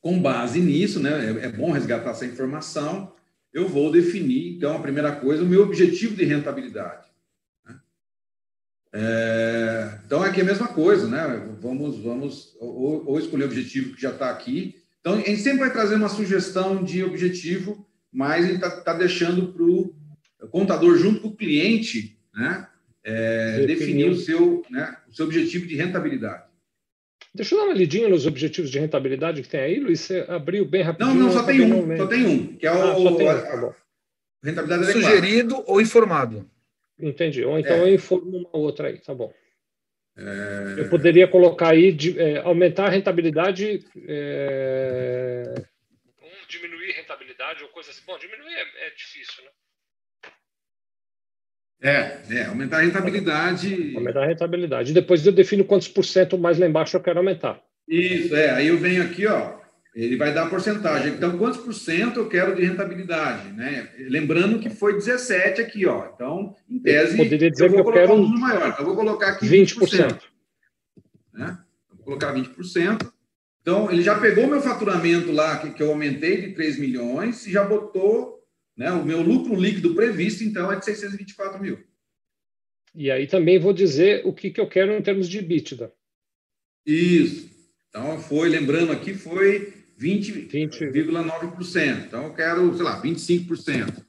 com 0.00 0.20
base 0.20 0.60
nisso, 0.60 1.00
né, 1.00 1.10
é, 1.10 1.46
é 1.46 1.52
bom 1.52 1.70
resgatar 1.70 2.10
essa 2.10 2.26
informação, 2.26 3.14
eu 3.54 3.68
vou 3.68 3.90
definir, 3.90 4.56
então, 4.56 4.76
a 4.76 4.80
primeira 4.80 5.12
coisa, 5.12 5.42
o 5.42 5.46
meu 5.46 5.62
objetivo 5.62 6.16
de 6.16 6.24
rentabilidade. 6.24 7.06
Né? 7.64 7.76
É, 8.92 9.98
então, 10.04 10.22
aqui 10.22 10.40
é 10.40 10.42
a 10.42 10.46
mesma 10.46 10.68
coisa, 10.68 11.08
né? 11.08 11.48
Vamos, 11.60 11.98
vamos 11.98 12.56
ou, 12.60 13.06
ou 13.06 13.18
escolher 13.18 13.44
o 13.44 13.46
objetivo 13.46 13.94
que 13.94 14.02
já 14.02 14.10
está 14.10 14.28
aqui. 14.28 14.82
Então, 15.00 15.14
a 15.14 15.18
gente 15.18 15.40
sempre 15.40 15.60
vai 15.60 15.72
trazer 15.72 15.94
uma 15.94 16.08
sugestão 16.08 16.82
de 16.82 17.04
objetivo, 17.04 17.86
mas 18.12 18.44
gente 18.44 18.56
está 18.56 18.70
tá 18.70 18.92
deixando 18.92 19.52
para 19.52 19.62
o 19.62 19.94
contador, 20.50 20.98
junto 20.98 21.20
com 21.20 21.28
o 21.28 21.36
cliente, 21.36 22.18
né? 22.34 22.66
é, 23.04 23.66
definir 23.66 24.10
o 24.10 24.16
seu, 24.16 24.64
né, 24.70 24.96
o 25.08 25.14
seu 25.14 25.26
objetivo 25.26 25.66
de 25.66 25.76
rentabilidade. 25.76 26.44
Deixa 27.34 27.54
eu 27.54 27.58
dar 27.58 27.64
uma 27.64 27.74
lidinha 27.74 28.08
nos 28.08 28.26
objetivos 28.26 28.70
de 28.70 28.78
rentabilidade 28.78 29.42
que 29.42 29.48
tem 29.48 29.60
aí, 29.60 29.80
Luiz. 29.80 30.00
Você 30.00 30.24
abriu 30.28 30.64
bem 30.64 30.82
rapidinho. 30.82 31.16
Não, 31.16 31.26
não, 31.26 31.32
só 31.32 31.42
tem 31.42 31.60
um. 31.62 31.96
Só 31.96 32.06
tem 32.06 32.26
um, 32.26 32.56
que 32.56 32.66
é 32.66 32.70
ah, 32.70 32.96
o, 32.96 33.16
tem, 33.16 33.26
tá 33.26 33.74
rentabilidade 34.44 34.82
adequada. 34.82 34.92
Sugerido 34.92 35.64
ou 35.66 35.80
informado. 35.80 36.48
Entendi. 36.98 37.44
Ou 37.44 37.58
então 37.58 37.76
é. 37.76 37.80
eu 37.80 37.94
informo 37.94 38.38
uma 38.38 38.56
outra 38.56 38.88
aí, 38.88 38.98
tá 38.98 39.12
bom. 39.12 39.34
É... 40.16 40.80
Eu 40.80 40.88
poderia 40.88 41.26
colocar 41.26 41.70
aí 41.70 41.92
de, 41.92 42.16
é, 42.20 42.38
aumentar 42.38 42.86
a 42.86 42.90
rentabilidade 42.90 43.84
é... 44.06 45.54
ou 46.22 46.30
diminuir 46.48 46.92
a 46.92 46.94
rentabilidade 46.94 47.64
ou 47.64 47.68
coisa 47.70 47.90
assim. 47.90 48.02
Bom, 48.06 48.16
diminuir 48.16 48.54
é, 48.54 48.86
é 48.86 48.90
difícil, 48.90 49.42
né? 49.42 49.50
É, 51.82 52.18
é, 52.30 52.44
aumentar 52.46 52.78
a 52.78 52.80
rentabilidade. 52.80 53.94
Aumentar 53.94 54.22
a 54.22 54.26
rentabilidade. 54.26 54.92
Depois 54.92 55.24
eu 55.26 55.32
defino 55.32 55.64
quantos 55.64 55.88
por 55.88 56.04
cento 56.04 56.38
mais 56.38 56.58
lá 56.58 56.66
embaixo 56.66 56.96
eu 56.96 57.02
quero 57.02 57.18
aumentar. 57.18 57.60
Isso, 57.88 58.34
é. 58.34 58.50
Aí 58.50 58.68
eu 58.68 58.78
venho 58.78 59.02
aqui, 59.02 59.26
ó. 59.26 59.64
Ele 59.94 60.16
vai 60.16 60.34
dar 60.34 60.44
a 60.44 60.50
porcentagem. 60.50 61.12
Então, 61.12 61.38
quantos 61.38 61.60
por 61.60 61.72
cento 61.72 62.18
eu 62.18 62.28
quero 62.28 62.56
de 62.56 62.64
rentabilidade? 62.64 63.52
Né? 63.52 63.88
Lembrando 64.08 64.58
que 64.58 64.68
foi 64.68 64.94
17 64.94 65.60
aqui, 65.60 65.86
ó. 65.86 66.08
Então, 66.12 66.56
em 66.68 66.80
tese, 66.80 67.16
eu 67.16 67.24
poderia 67.24 67.50
dizer 67.50 67.66
eu 67.66 67.70
vou 67.70 67.82
que 67.84 67.88
eu 67.90 67.92
quero 67.92 68.14
um 68.14 68.26
maior. 68.26 68.68
Então, 68.68 68.80
eu 68.80 68.86
vou 68.86 68.96
colocar 68.96 69.28
aqui 69.28 69.46
20%. 69.46 69.86
20%. 69.86 70.20
Né? 71.32 71.58
Vou 71.90 72.04
colocar 72.06 72.34
20%. 72.34 73.08
Então, 73.62 73.90
ele 73.90 74.02
já 74.02 74.18
pegou 74.18 74.48
meu 74.48 74.60
faturamento 74.60 75.30
lá, 75.30 75.58
que, 75.58 75.70
que 75.70 75.82
eu 75.82 75.90
aumentei 75.90 76.40
de 76.40 76.54
3 76.54 76.78
milhões, 76.78 77.46
e 77.46 77.52
já 77.52 77.62
botou 77.62 78.43
né? 78.76 78.90
O 78.92 79.04
meu 79.04 79.22
lucro 79.22 79.54
líquido 79.54 79.94
previsto, 79.94 80.44
então, 80.44 80.70
é 80.70 80.78
de 80.78 80.84
624 80.84 81.60
mil. 81.60 81.82
E 82.94 83.10
aí 83.10 83.26
também 83.26 83.58
vou 83.58 83.72
dizer 83.72 84.24
o 84.24 84.32
que, 84.32 84.50
que 84.50 84.60
eu 84.60 84.68
quero 84.68 84.92
em 84.92 85.02
termos 85.02 85.28
de 85.28 85.38
EBITDA. 85.38 85.92
Isso. 86.86 87.50
Então, 87.88 88.18
foi, 88.20 88.48
lembrando 88.48 88.92
aqui, 88.92 89.14
foi 89.14 89.72
20,9%. 89.98 90.50
20. 90.50 92.06
Então, 92.06 92.24
eu 92.24 92.34
quero, 92.34 92.74
sei 92.74 92.84
lá, 92.84 93.02
25%. 93.02 94.04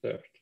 Certo. 0.00 0.34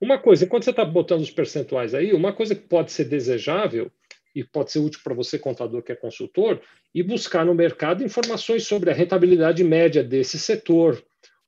Uma 0.00 0.18
coisa, 0.18 0.44
enquanto 0.44 0.64
você 0.64 0.70
está 0.70 0.84
botando 0.84 1.22
os 1.22 1.30
percentuais 1.30 1.92
aí, 1.92 2.12
uma 2.12 2.32
coisa 2.32 2.54
que 2.54 2.62
pode 2.62 2.92
ser 2.92 3.04
desejável 3.04 3.90
e 4.34 4.44
pode 4.44 4.72
ser 4.72 4.78
útil 4.78 5.00
para 5.02 5.14
você, 5.14 5.38
contador 5.38 5.82
que 5.82 5.92
é 5.92 5.96
consultor, 5.96 6.60
e 6.94 7.02
buscar 7.02 7.44
no 7.44 7.54
mercado 7.54 8.04
informações 8.04 8.66
sobre 8.66 8.90
a 8.90 8.94
rentabilidade 8.94 9.62
média 9.64 10.02
desse 10.02 10.38
setor 10.38 11.02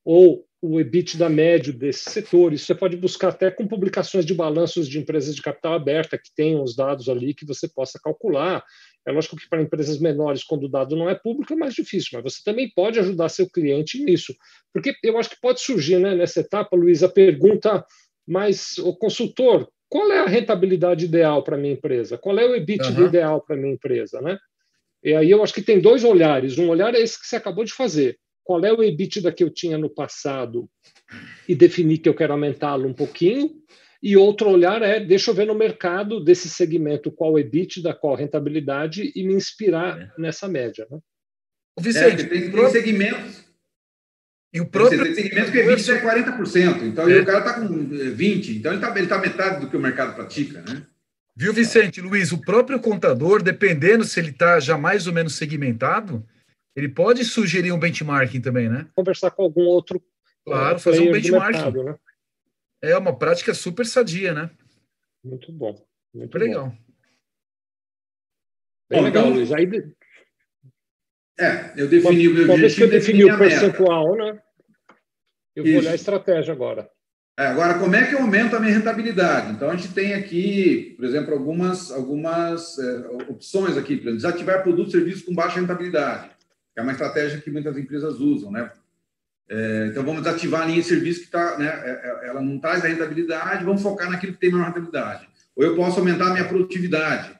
ou 0.05 0.45
o 0.62 0.78
EBITDA 0.78 1.28
médio 1.28 1.72
desse 1.72 2.11
setor. 2.11 2.53
Isso 2.53 2.66
você 2.66 2.74
pode 2.74 2.97
buscar 2.97 3.28
até 3.28 3.51
com 3.51 3.66
publicações 3.66 4.26
de 4.26 4.35
balanços 4.35 4.87
de 4.87 4.99
empresas 4.99 5.35
de 5.35 5.41
capital 5.41 5.72
aberta 5.72 6.18
que 6.18 6.35
tenham 6.35 6.62
os 6.62 6.76
dados 6.76 7.09
ali 7.09 7.33
que 7.33 7.47
você 7.47 7.66
possa 7.66 7.99
calcular. 7.99 8.62
É 9.07 9.11
lógico 9.11 9.37
que 9.37 9.49
para 9.49 9.62
empresas 9.62 9.99
menores, 9.99 10.45
quando 10.45 10.64
o 10.64 10.68
dado 10.68 10.95
não 10.95 11.09
é 11.09 11.14
público, 11.14 11.55
é 11.55 11.57
mais 11.57 11.74
difícil, 11.74 12.11
mas 12.12 12.35
você 12.35 12.43
também 12.45 12.70
pode 12.74 12.99
ajudar 12.99 13.31
seu 13.31 13.49
cliente 13.49 14.03
nisso. 14.05 14.35
Porque 14.72 14.95
eu 15.03 15.18
acho 15.18 15.31
que 15.31 15.41
pode 15.41 15.61
surgir 15.61 15.99
né, 15.99 16.14
nessa 16.14 16.41
etapa, 16.41 16.76
Luiz, 16.76 17.03
a 17.03 17.09
pergunta, 17.09 17.85
mas 18.28 18.76
o 18.78 18.95
consultor, 18.95 19.66
qual 19.91 20.11
é 20.12 20.20
a 20.20 20.26
rentabilidade 20.26 21.05
ideal 21.05 21.43
para 21.43 21.57
a 21.57 21.59
minha 21.59 21.74
empresa? 21.74 22.16
Qual 22.16 22.38
é 22.38 22.47
o 22.47 22.55
EBITDA 22.55 22.91
uhum. 22.91 23.07
ideal 23.07 23.41
para 23.41 23.57
a 23.57 23.59
minha 23.59 23.74
empresa? 23.74 24.20
Né? 24.22 24.38
E 25.03 25.14
aí 25.14 25.30
eu 25.30 25.43
acho 25.43 25.53
que 25.53 25.61
tem 25.61 25.80
dois 25.80 26.05
olhares. 26.05 26.57
Um 26.57 26.68
olhar 26.68 26.95
é 26.95 27.01
esse 27.01 27.20
que 27.20 27.26
você 27.26 27.36
acabou 27.36 27.64
de 27.64 27.72
fazer. 27.72 28.16
Qual 28.45 28.64
é 28.64 28.72
o 28.72 28.82
EBITDA 28.82 29.32
que 29.32 29.43
eu 29.43 29.51
tinha 29.51 29.76
no 29.76 29.91
passado 29.91 30.70
e 31.49 31.55
definir 31.55 31.99
que 31.99 32.09
eu 32.09 32.14
quero 32.14 32.32
aumentá-lo 32.32 32.86
um 32.86 32.95
pouquinho. 32.95 33.51
E 34.03 34.16
outro 34.16 34.49
olhar 34.49 34.80
é, 34.80 34.99
deixa 34.99 35.30
eu 35.30 35.34
ver 35.34 35.47
no 35.47 35.55
mercado 35.55 36.22
desse 36.22 36.49
segmento 36.49 37.11
qual 37.11 37.32
o 37.32 37.38
EBITDA, 37.38 37.93
qual 37.93 38.14
a 38.14 38.18
rentabilidade 38.18 39.12
e 39.14 39.26
me 39.26 39.34
inspirar 39.34 40.01
é. 40.01 40.11
nessa 40.16 40.49
média. 40.49 40.86
Né? 40.91 40.99
Vicente, 41.78 42.22
é, 42.22 42.26
tem, 42.26 42.51
tem 42.51 42.70
segmentos 42.70 43.49
e 44.53 44.61
o 44.61 44.66
próprio. 44.66 45.03
Tem 45.03 45.14
segmento 45.14 45.53
que 45.53 45.61
é 45.61 45.76
20 45.76 45.90
é 45.90 46.03
40%. 46.03 46.82
Então, 46.82 47.09
é. 47.09 47.20
o 47.20 47.26
cara 47.26 47.38
está 47.38 47.55
com 47.55 47.68
20%. 47.68 48.57
Então, 48.57 48.72
ele 48.72 48.80
está 48.80 48.98
ele 48.98 49.07
tá 49.07 49.18
metade 49.18 49.61
do 49.61 49.70
que 49.70 49.76
o 49.76 49.80
mercado 49.80 50.14
pratica, 50.14 50.61
né? 50.62 50.86
Viu, 51.36 51.53
Vicente? 51.53 52.01
Luiz, 52.01 52.32
o 52.32 52.40
próprio 52.40 52.80
contador, 52.80 53.42
dependendo 53.42 54.05
se 54.05 54.18
ele 54.20 54.30
está 54.30 54.61
já 54.61 54.76
mais 54.76 55.07
ou 55.07 55.12
menos 55.12 55.36
segmentado, 55.36 56.26
ele 56.74 56.88
pode 56.88 57.24
sugerir 57.24 57.72
um 57.72 57.78
benchmarking 57.78 58.40
também, 58.40 58.68
né? 58.68 58.86
Conversar 58.94 59.30
com 59.30 59.44
algum 59.44 59.62
outro. 59.62 60.03
Claro, 60.44 60.78
fazer 60.78 61.01
um 61.01 61.12
benchmarking. 61.12 61.53
Mercado, 61.53 61.84
né? 61.84 61.94
É 62.82 62.96
uma 62.96 63.16
prática 63.16 63.55
super 63.55 63.86
sadia, 63.86 64.34
né? 64.34 64.51
Muito 65.22 65.53
bom. 65.53 65.86
Muito 66.12 66.26
super 66.26 66.40
legal. 66.40 66.74
Bem 68.88 69.03
legal, 69.03 69.26
então, 69.26 69.36
Luiz. 69.36 69.53
Aí... 69.53 69.66
É, 71.41 71.72
eu 71.74 71.88
defini 71.88 72.28
o 72.28 72.34
meu 72.34 72.51
objetivo. 72.51 72.74
que 72.76 72.82
eu 72.82 72.91
defini 72.91 73.24
o 73.24 73.38
percentual, 73.38 74.14
né? 74.14 74.38
Eu 75.57 75.64
Isso. 75.64 75.72
vou 75.72 75.80
olhar 75.80 75.93
a 75.93 75.95
estratégia 75.95 76.53
agora. 76.53 76.91
É, 77.38 77.47
agora, 77.47 77.78
como 77.78 77.97
é 77.97 78.07
que 78.07 78.14
eu 78.14 78.18
aumento 78.18 78.55
a 78.55 78.61
minha 78.61 78.74
rentabilidade? 78.74 79.53
Então, 79.53 79.70
a 79.70 79.74
gente 79.74 79.95
tem 79.95 80.12
aqui, 80.12 80.95
por 80.97 81.07
exemplo, 81.07 81.32
algumas, 81.32 81.91
algumas 81.91 82.78
é, 82.78 83.09
opções 83.30 83.78
aqui. 83.78 83.97
Por 83.97 84.03
exemplo, 84.03 84.16
desativar 84.16 84.62
produtos 84.62 84.93
e 84.93 84.99
serviços 84.99 85.22
com 85.22 85.34
baixa 85.34 85.59
rentabilidade. 85.59 86.30
É 86.76 86.82
uma 86.82 86.93
estratégia 86.93 87.41
que 87.41 87.51
muitas 87.51 87.78
empresas 87.78 88.20
usam, 88.20 88.53
né? 88.53 88.70
É, 89.49 89.86
então, 89.91 90.05
vamos 90.05 90.22
desativar 90.22 90.62
a 90.62 90.66
linha 90.66 90.82
de 90.82 90.86
serviço 90.86 91.22
que 91.22 91.30
tá, 91.30 91.57
né, 91.59 91.66
é, 91.66 92.26
é, 92.26 92.28
ela 92.28 92.43
não 92.43 92.59
traz 92.59 92.84
a 92.84 92.88
rentabilidade, 92.88 93.64
vamos 93.64 93.82
focar 93.82 94.11
naquilo 94.11 94.34
que 94.34 94.38
tem 94.38 94.51
maior 94.51 94.66
rentabilidade. 94.66 95.26
Ou 95.57 95.64
eu 95.64 95.74
posso 95.74 95.99
aumentar 95.99 96.28
a 96.28 96.32
minha 96.32 96.47
produtividade. 96.47 97.36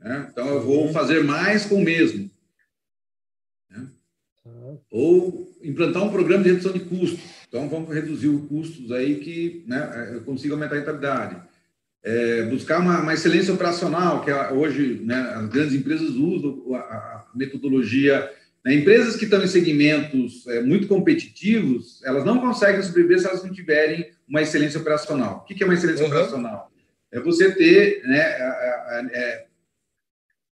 Né? 0.00 0.26
Então, 0.30 0.48
eu 0.48 0.60
vou 0.60 0.86
uhum. 0.86 0.92
fazer 0.92 1.22
mais 1.22 1.64
com 1.64 1.76
o 1.76 1.84
mesmo. 1.84 2.28
Ou 4.90 5.50
implantar 5.62 6.02
um 6.02 6.10
programa 6.10 6.42
de 6.42 6.50
redução 6.50 6.72
de 6.72 6.80
custos. 6.80 7.20
Então, 7.48 7.68
vamos 7.68 7.92
reduzir 7.92 8.28
os 8.28 8.46
custos 8.48 8.92
aí 8.92 9.16
que 9.16 9.64
né, 9.66 10.12
eu 10.14 10.20
consiga 10.22 10.54
aumentar 10.54 10.76
a 10.76 10.78
rentabilidade. 10.78 11.36
É, 12.02 12.44
buscar 12.44 12.80
uma, 12.80 13.00
uma, 13.00 13.12
excelência 13.12 13.52
operacional, 13.52 14.24
que 14.24 14.30
é, 14.30 14.52
hoje 14.52 15.02
né, 15.04 15.16
as 15.36 15.48
grandes 15.48 15.74
empresas 15.74 16.10
usam 16.10 16.74
a, 16.74 16.78
a 16.78 17.26
metodologia. 17.34 18.30
Né, 18.64 18.74
empresas 18.74 19.16
que 19.16 19.24
estão 19.24 19.42
em 19.42 19.48
segmentos 19.48 20.46
é, 20.46 20.62
muito 20.62 20.86
competitivos, 20.86 22.02
elas 22.04 22.24
não 22.24 22.40
conseguem 22.40 22.82
sobreviver 22.82 23.20
se 23.20 23.26
elas 23.26 23.42
não 23.42 23.52
tiverem 23.52 24.10
uma 24.28 24.40
excelência 24.40 24.80
operacional. 24.80 25.38
O 25.38 25.44
que 25.44 25.62
é 25.62 25.66
uma 25.66 25.74
excelência 25.74 26.04
uhum. 26.04 26.10
operacional? 26.10 26.70
É 27.12 27.20
você 27.20 27.50
ter 27.52 28.02
né, 28.04 28.18
é, 29.12 29.46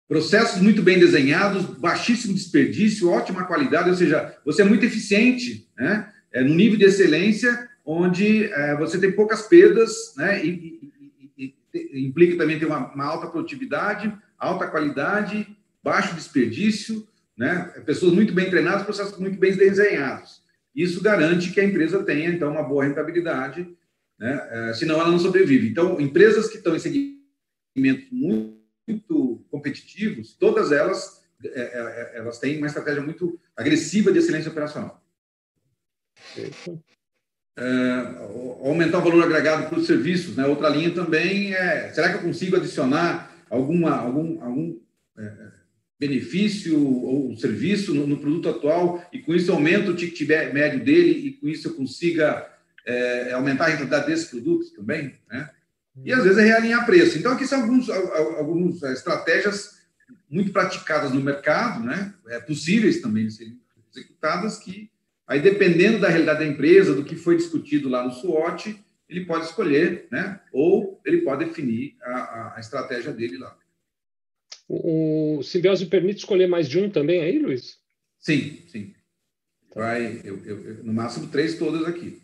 processos 0.07 0.61
muito 0.61 0.81
bem 0.81 0.99
desenhados, 0.99 1.65
baixíssimo 1.65 2.33
desperdício, 2.33 3.09
ótima 3.09 3.45
qualidade, 3.45 3.89
ou 3.89 3.95
seja, 3.95 4.35
você 4.45 4.61
é 4.61 4.65
muito 4.65 4.85
eficiente, 4.85 5.67
né? 5.77 6.11
é, 6.31 6.43
no 6.43 6.53
nível 6.53 6.77
de 6.77 6.85
excelência, 6.85 7.69
onde 7.85 8.45
é, 8.45 8.75
você 8.75 8.99
tem 8.99 9.11
poucas 9.11 9.43
perdas, 9.43 10.13
né? 10.15 10.43
E, 10.45 10.91
e, 11.37 11.55
e, 11.73 12.05
implica 12.05 12.37
também 12.37 12.59
ter 12.59 12.65
uma, 12.65 12.93
uma, 12.93 13.05
alta 13.05 13.27
produtividade, 13.27 14.13
alta 14.37 14.67
qualidade, 14.67 15.47
baixo 15.83 16.15
desperdício, 16.15 17.07
né? 17.37 17.71
Pessoas 17.85 18.13
muito 18.13 18.33
bem 18.33 18.49
treinadas, 18.49 18.83
processos 18.83 19.17
muito 19.17 19.39
bem 19.39 19.55
desenhados. 19.55 20.41
Isso 20.75 21.01
garante 21.01 21.51
que 21.51 21.59
a 21.59 21.65
empresa 21.65 22.03
tenha, 22.03 22.29
então, 22.29 22.51
uma 22.51 22.63
boa 22.63 22.83
rentabilidade, 22.83 23.67
né? 24.19 24.47
É, 24.51 24.73
senão 24.73 24.99
ela 24.99 25.09
não 25.09 25.19
sobrevive. 25.19 25.69
Então, 25.69 25.99
empresas 25.99 26.47
que 26.47 26.57
estão 26.57 26.75
em 26.75 26.79
segmentos 26.79 28.11
muito, 28.11 28.56
muito 28.87 29.45
competitivos, 29.51 30.33
todas 30.33 30.71
elas, 30.71 31.21
é, 31.43 31.47
é, 31.47 32.13
é, 32.15 32.17
elas 32.19 32.39
têm 32.39 32.57
uma 32.57 32.67
estratégia 32.67 33.01
muito 33.01 33.39
agressiva 33.55 34.11
de 34.11 34.19
excelência 34.19 34.49
operacional. 34.49 35.03
É, 37.59 37.63
aumentar 38.63 38.99
o 38.99 39.03
valor 39.03 39.23
agregado 39.23 39.67
para 39.67 39.79
os 39.79 39.87
serviços, 39.87 40.35
né? 40.35 40.45
Outra 40.45 40.69
linha 40.69 40.93
também 40.93 41.53
é, 41.53 41.91
será 41.91 42.09
que 42.09 42.17
eu 42.17 42.21
consigo 42.21 42.55
adicionar 42.55 43.35
alguma, 43.49 43.95
algum, 43.95 44.41
algum 44.43 44.79
é, 45.17 45.51
benefício 45.99 46.79
ou 46.79 47.35
serviço 47.35 47.93
no, 47.95 48.05
no, 48.05 48.19
produto 48.19 48.49
atual 48.49 49.03
e 49.11 49.19
com 49.19 49.33
isso 49.33 49.51
aumento 49.51 49.91
o 49.91 49.95
ticket 49.95 50.27
médio 50.53 50.83
dele 50.83 51.11
e 51.11 51.31
com 51.33 51.47
isso 51.47 51.69
eu 51.69 51.73
consiga 51.73 52.47
é, 52.85 53.33
aumentar 53.33 53.65
a 53.65 53.67
rentabilidade 53.69 54.05
desses 54.05 54.29
produtos 54.29 54.71
também, 54.71 55.15
né? 55.27 55.49
E 56.03 56.13
às 56.13 56.23
vezes 56.23 56.37
é 56.37 56.43
realinhar 56.43 56.85
preço. 56.85 57.17
Então 57.17 57.31
aqui 57.31 57.45
são 57.47 57.61
alguns, 57.61 57.89
algumas 57.89 58.81
estratégias 58.83 59.77
muito 60.29 60.51
praticadas 60.51 61.11
no 61.11 61.21
mercado, 61.21 61.83
né? 61.83 62.13
É 62.27 62.39
possíveis 62.39 63.01
também 63.01 63.27
de 63.27 63.33
serem 63.33 63.59
executadas 63.91 64.57
que 64.57 64.89
aí 65.25 65.41
dependendo 65.41 65.99
da 65.99 66.09
realidade 66.09 66.39
da 66.39 66.45
empresa, 66.45 66.93
do 66.93 67.03
que 67.03 67.15
foi 67.15 67.35
discutido 67.35 67.89
lá 67.89 68.03
no 68.03 68.11
SWOT, 68.11 68.79
ele 69.09 69.25
pode 69.25 69.45
escolher, 69.45 70.07
né? 70.11 70.39
Ou 70.51 71.01
ele 71.05 71.21
pode 71.21 71.45
definir 71.45 71.95
a, 72.01 72.55
a 72.55 72.59
estratégia 72.59 73.13
dele 73.13 73.37
lá. 73.37 73.57
O, 74.67 75.41
Simbiose 75.43 75.85
permite 75.85 76.19
escolher 76.19 76.47
mais 76.47 76.67
de 76.67 76.77
um 76.77 76.89
também 76.89 77.21
aí, 77.21 77.39
Luiz? 77.39 77.79
Sim, 78.19 78.63
sim. 78.67 78.93
Vai, 79.73 80.21
eu, 80.23 80.43
eu, 80.43 80.83
no 80.83 80.93
máximo 80.93 81.27
três 81.27 81.57
todas 81.57 81.85
aqui. 81.85 82.21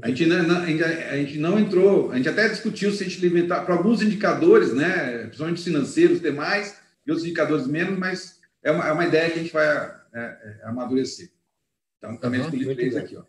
A 0.00 0.08
gente, 0.08 0.26
não, 0.26 0.58
a 0.60 1.16
gente 1.16 1.38
não 1.38 1.58
entrou, 1.58 2.12
a 2.12 2.16
gente 2.16 2.28
até 2.28 2.48
discutiu 2.48 2.92
se 2.92 3.02
a 3.02 3.08
gente 3.08 3.20
limitar 3.20 3.66
para 3.66 3.74
alguns 3.74 4.00
indicadores, 4.00 4.72
né, 4.72 5.24
principalmente 5.24 5.64
financeiros, 5.64 6.20
demais, 6.20 6.80
e 7.04 7.10
outros 7.10 7.26
indicadores 7.26 7.66
menos, 7.66 7.98
mas 7.98 8.40
é 8.62 8.70
uma, 8.70 8.86
é 8.86 8.92
uma 8.92 9.04
ideia 9.04 9.30
que 9.30 9.40
a 9.40 9.42
gente 9.42 9.52
vai 9.52 9.66
é, 9.66 9.98
é, 10.14 10.60
amadurecer. 10.64 11.32
Então, 11.98 12.16
também 12.16 12.40
uhum, 12.40 12.46
escolhi 12.46 12.74
três 12.76 12.96
aqui. 12.96 13.16
Ó. 13.16 13.24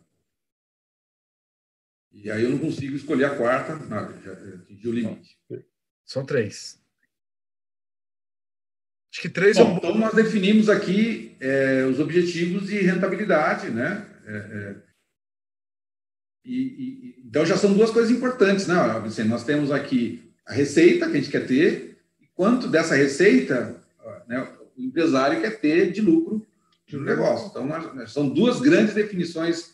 E 2.12 2.30
aí 2.30 2.44
eu 2.44 2.52
não 2.52 2.60
consigo 2.60 2.96
escolher 2.96 3.26
a 3.26 3.36
quarta, 3.36 3.76
não, 3.76 4.22
já 4.22 4.34
atingi 4.34 4.88
o 4.88 4.94
limite. 4.94 5.36
São 6.06 6.24
três. 6.24 6.80
Acho 9.12 9.22
que 9.22 9.30
três 9.30 9.58
Bom, 9.58 9.64
é 9.64 9.66
um... 9.66 9.78
Então, 9.78 9.96
nós 9.96 10.14
definimos 10.14 10.70
aqui 10.70 11.36
é, 11.40 11.84
os 11.86 12.00
objetivos 12.00 12.68
de 12.68 12.78
rentabilidade, 12.80 13.72
né? 13.72 14.08
E, 16.46 16.56
e, 16.56 17.24
então, 17.26 17.46
já 17.46 17.58
são 17.58 17.74
duas 17.74 17.90
coisas 17.92 18.12
importantes, 18.12 18.68
né, 18.68 18.76
Vicente? 19.04 19.30
Nós 19.30 19.44
temos 19.44 19.72
aqui 19.72 20.32
a 20.46 20.54
receita 20.54 21.06
que 21.08 21.14
a 21.14 21.20
gente 21.20 21.32
quer 21.32 21.48
ter, 21.48 21.98
e 22.22 22.28
quanto 22.36 22.68
dessa 22.68 22.96
receita 22.96 23.82
né, 24.28 24.48
o 24.78 24.82
empresário 24.82 25.42
quer 25.42 25.60
ter 25.60 25.92
de 25.92 26.02
lucro 26.02 26.46
no 26.92 27.02
negócio. 27.02 27.48
Então, 27.50 27.66
nós, 27.66 28.12
são 28.12 28.30
duas 28.30 28.60
grandes 28.60 28.94
definições 28.94 29.74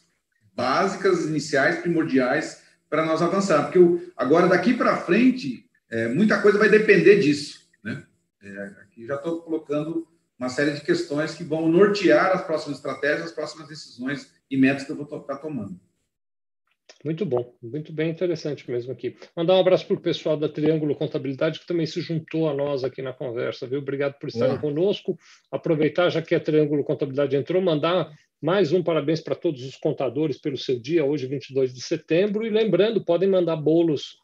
básicas, 0.53 1.25
iniciais, 1.25 1.79
primordiais 1.79 2.61
para 2.89 3.05
nós 3.05 3.21
avançar. 3.21 3.63
Porque 3.63 4.11
agora, 4.15 4.47
daqui 4.47 4.73
para 4.73 4.97
frente, 4.97 5.65
é, 5.89 6.07
muita 6.07 6.41
coisa 6.41 6.57
vai 6.57 6.69
depender 6.69 7.19
disso. 7.19 7.67
Né? 7.83 8.03
É, 8.41 8.63
aqui 8.81 9.05
já 9.05 9.15
estou 9.15 9.41
colocando 9.41 10.07
uma 10.37 10.49
série 10.49 10.71
de 10.71 10.81
questões 10.81 11.33
que 11.33 11.43
vão 11.43 11.67
nortear 11.67 12.31
as 12.31 12.43
próximas 12.43 12.77
estratégias, 12.77 13.27
as 13.27 13.31
próximas 13.31 13.67
decisões 13.67 14.31
e 14.49 14.57
metas 14.57 14.83
que 14.83 14.91
eu 14.91 14.95
vou 14.95 15.05
estar 15.05 15.35
tomando. 15.37 15.79
Muito 17.03 17.25
bom, 17.25 17.55
muito 17.63 17.93
bem 17.93 18.09
interessante 18.09 18.69
mesmo 18.69 18.91
aqui. 18.91 19.15
Mandar 19.33 19.55
um 19.55 19.59
abraço 19.59 19.87
para 19.87 19.95
o 19.95 20.01
pessoal 20.01 20.35
da 20.35 20.49
Triângulo 20.49 20.93
Contabilidade, 20.95 21.59
que 21.59 21.65
também 21.65 21.85
se 21.85 22.01
juntou 22.01 22.49
a 22.49 22.53
nós 22.53 22.83
aqui 22.83 23.01
na 23.01 23.13
conversa, 23.13 23.65
viu? 23.65 23.79
Obrigado 23.79 24.19
por 24.19 24.27
estarem 24.27 24.53
Olá. 24.53 24.61
conosco. 24.61 25.17
Aproveitar, 25.49 26.09
já 26.09 26.21
que 26.21 26.35
a 26.35 26.39
Triângulo 26.41 26.83
Contabilidade 26.83 27.37
entrou, 27.37 27.61
mandar 27.61 28.11
mais 28.41 28.73
um 28.73 28.83
parabéns 28.83 29.21
para 29.21 29.35
todos 29.35 29.63
os 29.63 29.77
contadores 29.77 30.37
pelo 30.39 30.57
seu 30.57 30.77
dia, 30.77 31.05
hoje, 31.05 31.25
22 31.25 31.73
de 31.73 31.81
setembro. 31.81 32.45
E 32.45 32.49
lembrando, 32.49 33.03
podem 33.03 33.29
mandar 33.29 33.55
bolos 33.55 34.17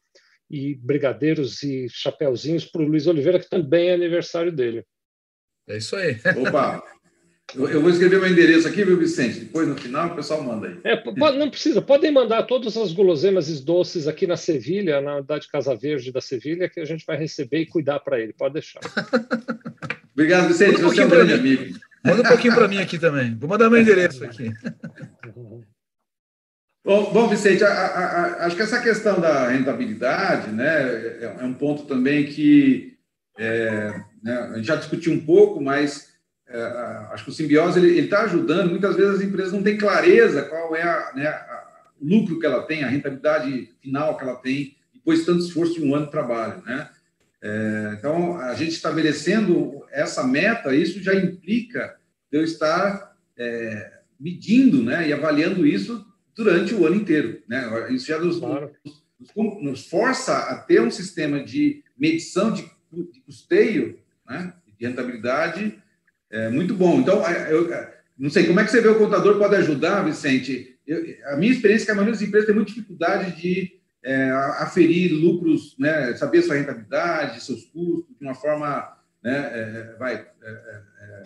e 0.49 0.76
brigadeiros 0.76 1.63
e 1.63 1.88
chapéuzinhos 1.89 2.65
para 2.65 2.82
o 2.82 2.86
Luiz 2.86 3.07
Oliveira, 3.07 3.39
que 3.39 3.49
também 3.49 3.88
é 3.88 3.93
aniversário 3.93 4.51
dele. 4.51 4.86
É 5.67 5.78
isso 5.78 5.95
aí. 5.95 6.17
Opa! 6.45 6.84
Eu 7.53 7.81
vou 7.81 7.89
escrever 7.89 8.19
meu 8.19 8.29
endereço 8.29 8.67
aqui, 8.67 8.83
viu, 8.83 8.97
Vicente? 8.97 9.39
Depois, 9.39 9.67
no 9.67 9.77
final, 9.77 10.07
o 10.07 10.15
pessoal 10.15 10.43
manda 10.43 10.67
aí. 10.67 10.79
É, 10.83 11.03
não 11.37 11.49
precisa, 11.49 11.81
podem 11.81 12.11
mandar 12.11 12.43
todas 12.43 12.75
as 12.75 12.91
guloseimas 12.91 13.47
e 13.49 13.63
doces 13.63 14.07
aqui 14.07 14.25
na 14.25 14.35
Sevilha, 14.35 14.99
na 14.99 15.17
unidade 15.17 15.47
Casa 15.47 15.75
Verde 15.75 16.11
da 16.11 16.19
Sevilha, 16.19 16.67
que 16.67 16.79
a 16.79 16.85
gente 16.85 17.05
vai 17.05 17.17
receber 17.17 17.59
e 17.59 17.65
cuidar 17.65 17.99
para 17.99 18.19
ele. 18.19 18.33
Pode 18.33 18.55
deixar. 18.55 18.79
Obrigado, 20.13 20.47
Vicente. 20.47 20.81
Um 20.81 20.89
você 20.89 21.01
é 21.01 21.05
um 21.05 21.09
grande 21.09 21.33
amigo. 21.33 21.77
Manda 22.03 22.21
um 22.21 22.25
pouquinho 22.25 22.55
para 22.55 22.67
mim 22.67 22.79
aqui 22.79 22.97
também. 22.97 23.35
Vou 23.37 23.49
mandar 23.49 23.69
meu 23.69 23.79
endereço 23.79 24.23
aqui. 24.23 24.51
Bom, 26.85 27.11
bom 27.11 27.27
Vicente, 27.27 27.63
a, 27.63 27.67
a, 27.67 28.05
a, 28.05 28.45
acho 28.45 28.55
que 28.55 28.61
essa 28.61 28.79
questão 28.79 29.19
da 29.19 29.49
rentabilidade 29.49 30.51
né, 30.51 30.83
é, 31.19 31.37
é 31.39 31.43
um 31.43 31.55
ponto 31.55 31.85
também 31.85 32.27
que 32.27 32.95
é, 33.39 34.01
né, 34.21 34.37
a 34.51 34.57
gente 34.57 34.67
já 34.67 34.75
discutiu 34.75 35.11
um 35.11 35.19
pouco, 35.19 35.59
mas 35.59 36.14
é, 36.47 36.61
acho 37.11 37.25
que 37.25 37.29
o 37.31 37.33
simbiose 37.33 37.79
ele 37.79 37.99
está 37.99 38.23
ajudando. 38.23 38.69
Muitas 38.69 38.95
vezes 38.95 39.15
as 39.15 39.21
empresas 39.21 39.53
não 39.53 39.63
têm 39.63 39.77
clareza 39.77 40.43
qual 40.43 40.75
é 40.75 40.83
a, 40.83 41.11
né, 41.15 41.27
a, 41.27 41.65
o 41.99 42.07
lucro 42.07 42.39
que 42.39 42.45
ela 42.45 42.63
tem, 42.63 42.83
a 42.83 42.87
rentabilidade 42.87 43.71
final 43.81 44.17
que 44.17 44.23
ela 44.23 44.35
tem, 44.35 44.75
depois 44.93 45.19
de 45.19 45.25
tanto 45.25 45.43
esforço 45.43 45.75
de 45.75 45.83
um 45.83 45.95
ano 45.95 46.05
de 46.05 46.11
trabalho. 46.11 46.61
Né? 46.65 46.89
É, 47.41 47.95
então, 47.97 48.37
a 48.37 48.53
gente 48.53 48.71
estabelecendo 48.71 49.83
essa 49.91 50.23
meta, 50.23 50.75
isso 50.75 51.01
já 51.01 51.15
implica 51.15 51.95
eu 52.31 52.43
estar 52.43 53.15
é, 53.37 53.99
medindo 54.19 54.83
né, 54.83 55.07
e 55.07 55.13
avaliando 55.13 55.65
isso 55.65 56.05
durante 56.35 56.75
o 56.75 56.85
ano 56.85 56.95
inteiro. 56.95 57.41
Né? 57.47 57.91
Isso 57.91 58.07
já 58.07 58.19
nos, 58.19 58.39
claro. 58.39 58.71
nos, 59.35 59.61
nos, 59.61 59.87
força 59.87 60.37
a 60.37 60.57
ter 60.57 60.81
um 60.81 60.91
sistema 60.91 61.43
de 61.43 61.83
medição 61.97 62.51
de, 62.51 62.63
de 62.91 63.21
custeio, 63.21 63.99
né, 64.27 64.53
de 64.77 64.85
rentabilidade 64.85 65.81
é 66.32 66.49
muito 66.49 66.73
bom. 66.73 66.99
Então, 66.99 67.21
eu 67.49 67.69
não 68.17 68.30
sei 68.30 68.45
como 68.45 68.59
é 68.59 68.63
que 68.63 68.71
você 68.71 68.82
vê 68.82 68.88
o 68.88 68.97
contador 68.97 69.38
pode 69.38 69.55
ajudar, 69.55 70.03
Vicente. 70.03 70.78
Eu, 70.86 71.03
a 71.26 71.38
minha 71.38 71.51
experiência 71.51 71.84
é 71.84 71.86
que 71.86 71.91
a 71.91 71.95
maioria 71.95 72.13
das 72.13 72.21
empresas 72.21 72.45
tem 72.45 72.55
muita 72.55 72.71
dificuldade 72.71 73.41
de 73.41 73.80
é, 74.03 74.30
aferir 74.59 75.11
lucros, 75.13 75.76
né, 75.80 76.13
saber 76.15 76.43
sua 76.43 76.55
rentabilidade, 76.55 77.43
seus 77.43 77.65
custos, 77.65 78.15
de 78.17 78.23
uma 78.23 78.36
forma 78.36 78.95
né, 79.23 79.36
é, 79.36 79.95
vai, 79.97 80.13
é, 80.13 80.49
é, 80.49 80.82
é, 81.01 81.23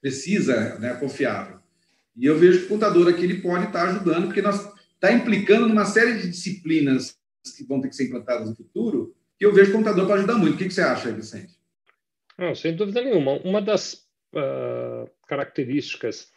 precisa, 0.00 0.78
né, 0.80 0.94
confiável. 0.94 1.60
E 2.16 2.26
eu 2.26 2.36
vejo 2.36 2.60
que 2.60 2.64
o 2.66 2.68
contador 2.68 3.08
aqui 3.08 3.22
ele 3.22 3.40
pode 3.40 3.66
estar 3.66 3.88
ajudando, 3.88 4.26
porque 4.26 4.42
nós 4.42 4.68
está 4.94 5.12
implicando 5.12 5.68
numa 5.68 5.84
série 5.84 6.14
de 6.18 6.28
disciplinas 6.28 7.16
que 7.56 7.64
vão 7.64 7.80
ter 7.80 7.88
que 7.88 7.96
ser 7.96 8.06
implantadas 8.06 8.48
no 8.48 8.56
futuro, 8.56 9.14
que 9.38 9.46
eu 9.46 9.54
vejo 9.54 9.70
o 9.70 9.74
contador 9.74 10.06
pode 10.06 10.18
ajudar 10.18 10.34
muito. 10.34 10.54
O 10.54 10.58
que, 10.58 10.64
que 10.64 10.74
você 10.74 10.82
acha, 10.82 11.12
Vicente? 11.12 11.54
Não, 12.36 12.54
sem 12.54 12.74
dúvida 12.74 13.02
nenhuma. 13.02 13.38
Uma 13.44 13.62
das 13.62 14.05
uh, 14.36 15.10
características 15.26 16.28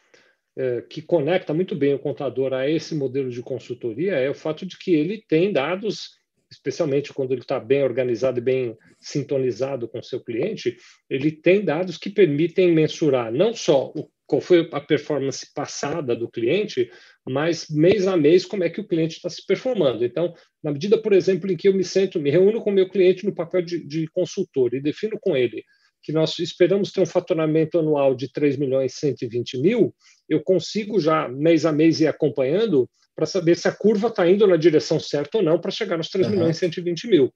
uh, 0.58 0.88
que 0.88 1.02
conecta 1.02 1.54
muito 1.54 1.76
bem 1.76 1.94
o 1.94 2.00
contador 2.00 2.54
a 2.54 2.70
esse 2.70 2.96
modelo 2.96 3.30
de 3.30 3.42
consultoria 3.42 4.16
é 4.16 4.30
o 4.30 4.36
fato 4.36 4.66
de 4.66 4.78
que 4.78 4.94
ele 4.94 5.24
tem 5.28 5.52
dados, 5.52 6.18
especialmente 6.52 7.14
quando 7.14 7.32
ele 7.32 7.42
está 7.42 7.60
bem 7.60 7.84
organizado 7.84 8.40
e 8.40 8.44
bem 8.44 8.78
sintonizado 9.00 9.88
com 9.88 10.00
o 10.00 10.04
seu 10.04 10.22
cliente, 10.22 10.78
ele 11.10 11.32
tem 11.32 11.64
dados 11.64 11.98
que 11.98 12.10
permitem 12.10 12.72
mensurar 12.72 13.32
não 13.32 13.54
só 13.54 13.92
o, 13.96 14.10
qual 14.26 14.42
foi 14.42 14.70
a 14.72 14.80
performance 14.80 15.52
passada 15.54 16.16
do 16.16 16.30
cliente, 16.30 16.90
mas 17.28 17.68
mês 17.68 18.08
a 18.08 18.16
mês 18.16 18.46
como 18.46 18.64
é 18.64 18.70
que 18.70 18.80
o 18.80 18.88
cliente 18.88 19.16
está 19.16 19.28
se 19.28 19.44
performando. 19.46 20.06
Então, 20.06 20.34
na 20.64 20.72
medida, 20.72 21.02
por 21.02 21.14
exemplo, 21.14 21.52
em 21.52 21.58
que 21.58 21.68
eu 21.68 21.74
me 21.74 21.84
sento, 21.84 22.20
me 22.20 22.30
reúno 22.30 22.62
com 22.62 22.70
o 22.70 22.74
meu 22.74 22.88
cliente 22.88 23.26
no 23.26 23.34
papel 23.34 23.64
de, 23.64 23.84
de 23.86 24.08
consultor 24.08 24.76
e 24.76 24.82
defino 24.82 25.18
com 25.20 25.36
ele 25.36 25.64
que 26.02 26.12
nós 26.12 26.38
esperamos 26.40 26.92
ter 26.92 27.02
um 27.02 27.06
faturamento 27.06 27.80
anual 27.80 28.16
de 28.16 28.32
3 28.32 28.58
milhões 28.58 28.94
e 28.94 29.00
120 29.00 29.62
mil, 29.62 29.94
eu 30.28 30.42
consigo 30.42 31.00
já, 31.00 31.28
mês 31.28 31.66
a 31.66 31.72
mês, 31.72 32.00
ir 32.00 32.08
acompanhando 32.08 32.90
para 33.16 33.26
saber 33.26 33.58
se 33.58 33.68
a 33.68 33.72
curva 33.72 34.08
está 34.08 34.30
indo 34.30 34.48
na 34.48 34.56
direção 34.56 35.00
certa 35.00 35.40
ou 35.40 35.44
não 35.44 35.60
para 35.60 35.72
chegar 35.72 35.98
nos 35.98 36.10
3 36.10 36.28
uhum. 36.28 36.34
milhões 36.34 36.56
e 36.56 36.60
120 36.60 37.08
mil. 37.08 37.34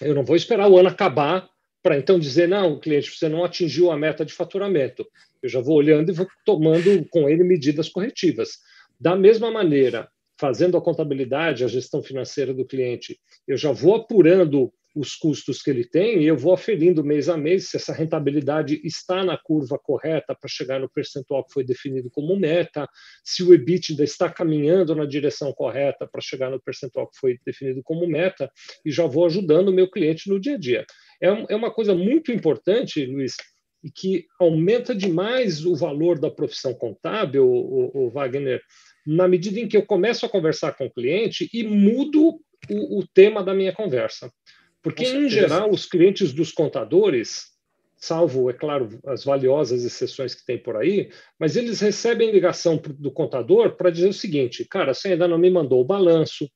Eu 0.00 0.14
não 0.14 0.24
vou 0.24 0.36
esperar 0.36 0.68
o 0.68 0.78
ano 0.78 0.88
acabar 0.88 1.48
para 1.82 1.96
então 1.96 2.18
dizer, 2.18 2.48
não, 2.48 2.78
cliente, 2.78 3.10
você 3.10 3.28
não 3.28 3.44
atingiu 3.44 3.90
a 3.90 3.96
meta 3.96 4.24
de 4.24 4.32
faturamento. 4.32 5.06
Eu 5.42 5.48
já 5.48 5.60
vou 5.60 5.76
olhando 5.76 6.10
e 6.10 6.14
vou 6.14 6.26
tomando 6.44 7.06
com 7.08 7.28
ele 7.28 7.42
medidas 7.42 7.88
corretivas. 7.88 8.58
Da 8.98 9.16
mesma 9.16 9.50
maneira, 9.50 10.08
fazendo 10.38 10.76
a 10.76 10.82
contabilidade, 10.82 11.64
a 11.64 11.68
gestão 11.68 12.02
financeira 12.02 12.52
do 12.52 12.66
cliente, 12.66 13.18
eu 13.48 13.56
já 13.56 13.72
vou 13.72 13.94
apurando 13.94 14.72
os 14.94 15.14
custos 15.14 15.62
que 15.62 15.70
ele 15.70 15.84
tem 15.84 16.22
e 16.22 16.26
eu 16.26 16.36
vou 16.36 16.52
aferindo 16.52 17.04
mês 17.04 17.28
a 17.28 17.36
mês 17.36 17.68
se 17.68 17.76
essa 17.76 17.92
rentabilidade 17.92 18.80
está 18.84 19.24
na 19.24 19.38
curva 19.38 19.78
correta 19.78 20.34
para 20.34 20.48
chegar 20.48 20.80
no 20.80 20.90
percentual 20.90 21.44
que 21.44 21.52
foi 21.52 21.64
definido 21.64 22.10
como 22.10 22.36
meta, 22.36 22.88
se 23.24 23.42
o 23.42 23.54
EBITDA 23.54 24.02
está 24.02 24.28
caminhando 24.28 24.94
na 24.94 25.04
direção 25.04 25.52
correta 25.52 26.08
para 26.10 26.20
chegar 26.20 26.50
no 26.50 26.60
percentual 26.60 27.08
que 27.08 27.18
foi 27.18 27.38
definido 27.44 27.82
como 27.84 28.06
meta 28.06 28.50
e 28.84 28.90
já 28.90 29.06
vou 29.06 29.26
ajudando 29.26 29.68
o 29.68 29.72
meu 29.72 29.88
cliente 29.88 30.28
no 30.28 30.40
dia 30.40 30.54
a 30.54 30.58
dia. 30.58 30.86
É, 31.22 31.28
é 31.52 31.56
uma 31.56 31.72
coisa 31.72 31.94
muito 31.94 32.32
importante, 32.32 33.04
Luiz, 33.06 33.36
e 33.82 33.90
que 33.90 34.26
aumenta 34.38 34.94
demais 34.94 35.64
o 35.64 35.74
valor 35.74 36.18
da 36.18 36.30
profissão 36.30 36.74
contábil, 36.74 37.46
o, 37.46 38.06
o 38.06 38.10
Wagner, 38.10 38.60
na 39.06 39.26
medida 39.26 39.58
em 39.58 39.68
que 39.68 39.76
eu 39.76 39.86
começo 39.86 40.26
a 40.26 40.28
conversar 40.28 40.72
com 40.72 40.86
o 40.86 40.92
cliente 40.92 41.48
e 41.52 41.62
mudo 41.62 42.40
o, 42.68 42.98
o 42.98 43.06
tema 43.14 43.42
da 43.42 43.54
minha 43.54 43.72
conversa. 43.72 44.30
Porque, 44.82 45.04
em 45.04 45.28
geral, 45.28 45.70
os 45.70 45.84
clientes 45.84 46.32
dos 46.32 46.52
contadores, 46.52 47.46
salvo, 47.96 48.48
é 48.48 48.52
claro, 48.54 48.98
as 49.06 49.24
valiosas 49.24 49.84
exceções 49.84 50.34
que 50.34 50.44
tem 50.44 50.58
por 50.58 50.76
aí, 50.76 51.10
mas 51.38 51.56
eles 51.56 51.80
recebem 51.80 52.30
ligação 52.30 52.80
do 52.98 53.10
contador 53.10 53.76
para 53.76 53.90
dizer 53.90 54.08
o 54.08 54.14
seguinte: 54.14 54.64
cara, 54.64 54.94
você 54.94 55.08
ainda 55.08 55.28
não 55.28 55.38
me 55.38 55.50
mandou 55.50 55.80
o 55.80 55.84
balanço, 55.84 56.50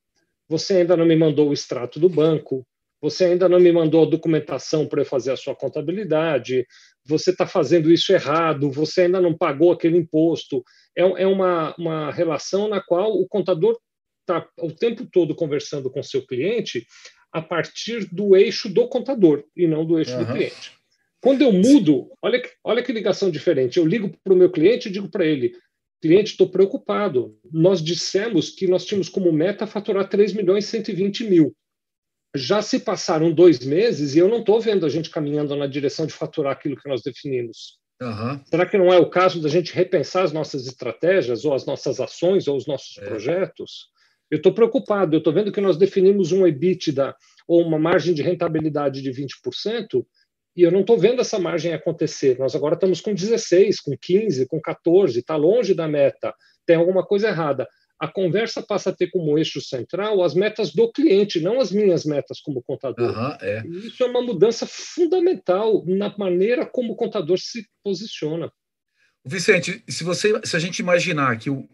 você 0.49 0.79
ainda 0.79 0.97
não 0.97 1.05
me 1.05 1.17
mandou 1.17 1.51
o 1.51 1.53
extrato 1.53 2.01
do 2.01 2.09
banco, 2.09 2.67
você 3.05 3.27
ainda 3.27 3.47
não 3.47 3.61
me 3.61 3.71
mandou 3.71 4.07
a 4.07 4.11
documentação 4.11 4.87
para 4.87 5.03
eu 5.03 5.07
fazer 5.07 5.31
a 5.31 5.37
sua 5.37 5.55
contabilidade, 5.55 6.67
você 7.05 7.33
está 7.33 7.47
fazendo 7.47 7.93
isso 7.93 8.11
errado, 8.15 8.71
você 8.71 9.03
ainda 9.03 9.21
não 9.21 9.37
pagou 9.37 9.71
aquele 9.71 9.99
imposto. 9.99 10.65
É, 10.97 11.03
é 11.03 11.27
uma, 11.27 11.75
uma 11.79 12.11
relação 12.11 12.67
na 12.67 12.81
qual 12.81 13.13
o 13.13 13.29
contador 13.29 13.79
está 14.23 14.49
o 14.59 14.73
tempo 14.73 15.07
todo 15.13 15.35
conversando 15.35 15.91
com 15.91 16.03
seu 16.03 16.27
cliente 16.27 16.87
a 17.35 17.43
partir 17.43 18.07
do 18.13 18.37
eixo 18.37 18.69
do 18.69 18.87
contador 18.87 19.43
e 19.57 19.67
não 19.67 19.85
do 19.85 19.99
eixo 19.99 20.13
uhum. 20.13 20.25
do 20.25 20.33
cliente. 20.33 20.73
Quando 21.21 21.43
eu 21.43 21.53
mudo, 21.53 22.13
olha, 22.23 22.41
olha 22.63 22.83
que 22.83 22.93
ligação 22.93 23.29
diferente. 23.29 23.77
Eu 23.77 23.85
ligo 23.85 24.17
para 24.23 24.33
o 24.33 24.37
meu 24.37 24.51
cliente 24.51 24.89
e 24.89 24.93
digo 24.93 25.09
para 25.09 25.27
ele: 25.27 25.53
cliente, 26.01 26.33
estou 26.33 26.49
preocupado. 26.49 27.37
Nós 27.51 27.83
dissemos 27.83 28.51
que 28.51 28.69
nós 28.69 28.85
tínhamos 28.85 29.09
como 29.09 29.33
meta 29.33 29.67
faturar 29.67 30.09
3 30.09 30.33
milhões 30.33 30.65
e 30.65 30.69
120 30.69 31.25
mil. 31.25 31.53
Já 32.37 32.63
se 32.63 32.79
passaram 32.79 33.33
dois 33.33 33.65
meses 33.65 34.15
e 34.15 34.19
eu 34.19 34.29
não 34.29 34.41
estou 34.41 34.61
vendo 34.61 34.87
a 34.87 34.89
gente 34.89 35.11
caminhando 35.11 35.57
na 35.57 35.67
direção 35.67 36.07
de 36.07 36.13
faturar 36.13 36.53
aquilo 36.53 36.77
que 36.77 36.89
nós 36.89 37.03
definimos. 37.03 37.79
Uhum. 38.01 38.41
Será 38.45 38.67
que 38.67 38.79
não 38.79 38.93
é 38.93 38.99
o 38.99 39.11
caso 39.11 39.41
da 39.41 39.49
gente 39.49 39.73
repensar 39.73 40.25
as 40.25 40.33
nossas 40.33 40.67
estratégias, 40.67 41.45
ou 41.45 41.55
as 41.55 41.65
nossas 41.65 42.01
ações, 42.01 42.47
ou 42.47 42.57
os 42.57 42.67
nossos 42.67 42.99
é. 42.99 43.05
projetos? 43.07 43.89
Eu 44.35 44.39
estou 44.39 44.53
preocupado, 44.53 45.15
eu 45.15 45.19
estou 45.19 45.33
vendo 45.33 45.53
que 45.53 45.61
nós 45.61 45.77
definimos 45.77 46.33
um 46.33 46.45
EBITDA 46.45 47.15
ou 47.47 47.63
uma 47.63 47.79
margem 47.79 48.13
de 48.13 48.21
rentabilidade 48.21 49.01
de 49.01 49.09
20%, 49.13 50.05
e 50.57 50.63
eu 50.63 50.73
não 50.73 50.81
estou 50.81 50.99
vendo 50.99 51.21
essa 51.21 51.39
margem 51.39 51.73
acontecer. 51.73 52.37
Nós 52.37 52.53
agora 52.57 52.75
estamos 52.75 53.01
com 53.01 53.15
16, 53.15 53.81
com 53.81 53.97
15, 53.97 54.49
com 54.49 54.61
14, 54.61 55.21
está 55.21 55.37
longe 55.37 55.73
da 55.73 55.87
meta, 55.87 56.35
tem 56.67 56.75
alguma 56.75 57.07
coisa 57.07 57.29
errada. 57.29 57.69
A 57.97 58.09
conversa 58.09 58.61
passa 58.61 58.91
a 58.91 58.93
ter 58.93 59.09
como 59.13 59.39
eixo 59.39 59.61
central 59.61 60.21
as 60.21 60.35
metas 60.35 60.73
do 60.73 60.91
cliente, 60.91 61.39
não 61.39 61.61
as 61.61 61.71
minhas 61.71 62.05
metas 62.05 62.41
como 62.41 62.61
contador. 62.61 63.17
Uhum, 63.17 63.37
é. 63.41 63.65
Isso 63.87 64.03
é 64.03 64.07
uma 64.07 64.21
mudança 64.21 64.67
fundamental 64.67 65.85
na 65.87 66.13
maneira 66.19 66.67
como 66.67 66.95
o 66.95 66.97
contador 66.97 67.39
se 67.39 67.65
posiciona. 67.85 68.51
Vicente, 69.25 69.83
se 69.89 70.05
você, 70.05 70.39
se 70.45 70.55
a 70.55 70.59
gente 70.59 70.81
imaginar 70.81 71.39
que 71.39 71.49
o, 71.49 71.67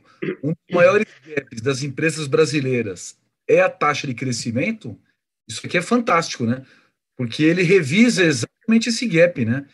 um 0.42 0.50
dos 0.50 0.74
maiores 0.74 1.06
gaps 1.26 1.60
das 1.60 1.82
empresas 1.82 2.28
brasileiras 2.28 3.18
é 3.48 3.60
a 3.60 3.68
taxa 3.68 4.06
de 4.06 4.14
crescimento, 4.14 4.96
isso 5.48 5.66
aqui 5.66 5.76
é 5.76 5.82
fantástico, 5.82 6.46
né? 6.46 6.64
Porque 7.16 7.42
ele 7.42 7.62
revisa 7.62 8.22
exatamente 8.22 8.88
esse 8.88 9.06
gap, 9.06 9.44
né? 9.44 9.66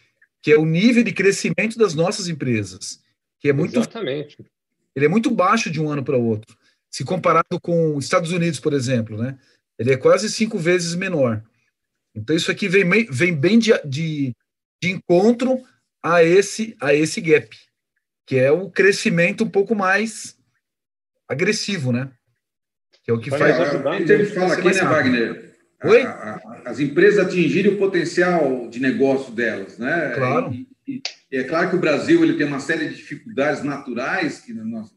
Que 0.42 0.52
é 0.52 0.58
o 0.58 0.64
nível 0.64 1.04
de 1.04 1.12
crescimento 1.12 1.78
das 1.78 1.94
nossas 1.94 2.28
empresas, 2.28 3.02
que 3.38 3.48
é 3.48 3.52
muito 3.52 3.78
exatamente. 3.78 4.38
Ele 4.94 5.04
é 5.04 5.08
muito 5.08 5.30
baixo 5.30 5.70
de 5.70 5.78
um 5.78 5.90
ano 5.90 6.02
para 6.02 6.16
o 6.16 6.24
outro, 6.24 6.56
se 6.90 7.04
comparado 7.04 7.60
com 7.60 7.98
Estados 7.98 8.32
Unidos, 8.32 8.58
por 8.58 8.72
exemplo, 8.72 9.18
né? 9.18 9.38
Ele 9.78 9.92
é 9.92 9.96
quase 9.98 10.30
cinco 10.30 10.58
vezes 10.58 10.94
menor. 10.94 11.44
Então 12.14 12.34
isso 12.34 12.50
aqui 12.50 12.66
vem, 12.66 12.88
vem 13.10 13.34
bem 13.34 13.58
de, 13.58 13.72
de, 13.84 14.34
de 14.82 14.90
encontro 14.90 15.62
a 16.02 16.24
esse 16.24 16.74
a 16.80 16.94
esse 16.94 17.20
gap 17.20 17.54
que 18.26 18.36
é 18.36 18.50
o 18.50 18.68
crescimento 18.68 19.44
um 19.44 19.48
pouco 19.48 19.74
mais 19.74 20.36
agressivo, 21.28 21.92
né? 21.92 22.10
Que 23.04 23.10
é 23.10 23.14
o 23.14 23.20
que 23.20 23.30
faz. 23.30 23.42
A, 23.42 23.90
a 23.90 23.98
gente 23.98 24.26
fala 24.26 24.54
aqui, 24.54 24.64
né, 24.64 24.82
Wagner? 24.82 25.56
Oi? 25.84 26.02
A, 26.02 26.10
a, 26.10 26.62
as 26.66 26.80
empresas 26.80 27.24
atingirem 27.24 27.74
o 27.74 27.78
potencial 27.78 28.68
de 28.68 28.80
negócio 28.80 29.32
delas, 29.32 29.78
né? 29.78 30.12
Claro. 30.14 30.52
E, 30.52 30.66
e, 30.88 31.02
é 31.36 31.44
claro 31.44 31.70
que 31.70 31.76
o 31.76 31.80
Brasil 31.80 32.22
ele 32.24 32.36
tem 32.36 32.46
uma 32.46 32.60
série 32.60 32.88
de 32.88 32.96
dificuldades 32.96 33.62
naturais 33.62 34.40
que 34.40 34.52
nós, 34.52 34.92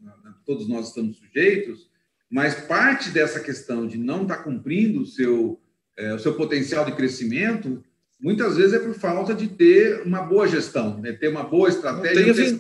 todos 0.46 0.68
nós 0.68 0.88
estamos 0.88 1.18
sujeitos, 1.18 1.90
mas 2.30 2.56
parte 2.56 3.10
dessa 3.10 3.40
questão 3.40 3.86
de 3.86 3.98
não 3.98 4.24
estar 4.24 4.38
tá 4.38 4.44
cumprindo 4.44 5.02
o 5.02 5.06
seu, 5.06 5.60
é, 5.98 6.14
o 6.14 6.20
seu 6.20 6.34
potencial 6.36 6.86
de 6.86 6.94
crescimento 6.94 7.84
muitas 8.20 8.58
vezes 8.58 8.74
é 8.74 8.80
por 8.80 8.94
falta 8.94 9.34
de 9.34 9.48
ter 9.48 10.02
uma 10.06 10.22
boa 10.22 10.48
gestão, 10.48 11.00
né? 11.00 11.14
ter 11.14 11.30
uma 11.30 11.44
boa 11.44 11.70
estratégia. 11.70 12.60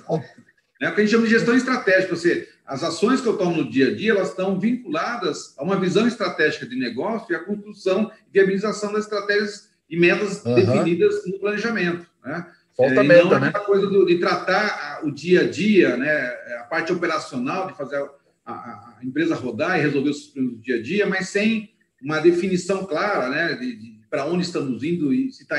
Né? 0.80 0.90
O 0.90 0.96
que 0.96 1.02
a 1.02 1.04
gente 1.04 1.12
chama 1.12 1.26
de 1.26 1.32
gestão 1.32 1.56
estratégica, 1.56 2.16
você, 2.16 2.48
as 2.66 2.84
ações 2.84 3.20
que 3.20 3.28
eu 3.28 3.38
tomo 3.38 3.58
no 3.58 3.70
dia 3.70 3.90
a 3.90 3.96
dia, 3.96 4.12
elas 4.12 4.30
estão 4.30 4.60
vinculadas 4.60 5.54
a 5.58 5.64
uma 5.64 5.80
visão 5.80 6.08
estratégica 6.08 6.66
de 6.66 6.76
negócio 6.76 7.32
e 7.32 7.36
a 7.36 7.44
construção 7.44 8.12
e 8.30 8.34
viabilização 8.34 8.94
das 8.94 9.04
estratégias 9.04 9.70
e 9.90 9.98
metas 9.98 10.44
uhum. 10.46 10.56
definidas 10.56 11.26
no 11.26 11.40
planejamento. 11.40 12.06
Né? 12.24 12.46
Falta 12.78 13.02
é, 13.02 13.04
meta, 13.04 13.24
não 13.26 13.40
né? 13.40 13.52
coisa 13.52 13.88
do, 13.88 14.06
de 14.06 14.20
tratar 14.20 15.02
o 15.04 15.12
dia 15.12 15.42
a 15.42 15.50
dia, 15.50 15.98
né? 15.98 16.28
a 16.60 16.68
parte 16.70 16.94
operacional, 16.94 17.68
de 17.68 17.78
fazer 17.78 17.98
a, 17.98 18.52
a, 18.52 18.96
a 19.00 19.00
empresa 19.04 19.36
rodar 19.36 19.78
e 19.78 19.82
resolver 19.82 20.12
os 20.12 20.28
problemas 20.28 20.58
do 20.58 20.62
dia 20.62 20.76
a 20.78 20.82
dia, 20.82 21.06
mas 21.06 21.30
sem 21.30 21.74
uma 22.02 22.20
definição 22.20 22.86
clara 22.86 23.30
né? 23.30 23.56
de, 23.56 23.76
de 23.76 24.00
para 24.10 24.26
onde 24.26 24.44
estamos 24.44 24.84
indo 24.84 25.14
e 25.14 25.32
se, 25.32 25.46
tá, 25.46 25.58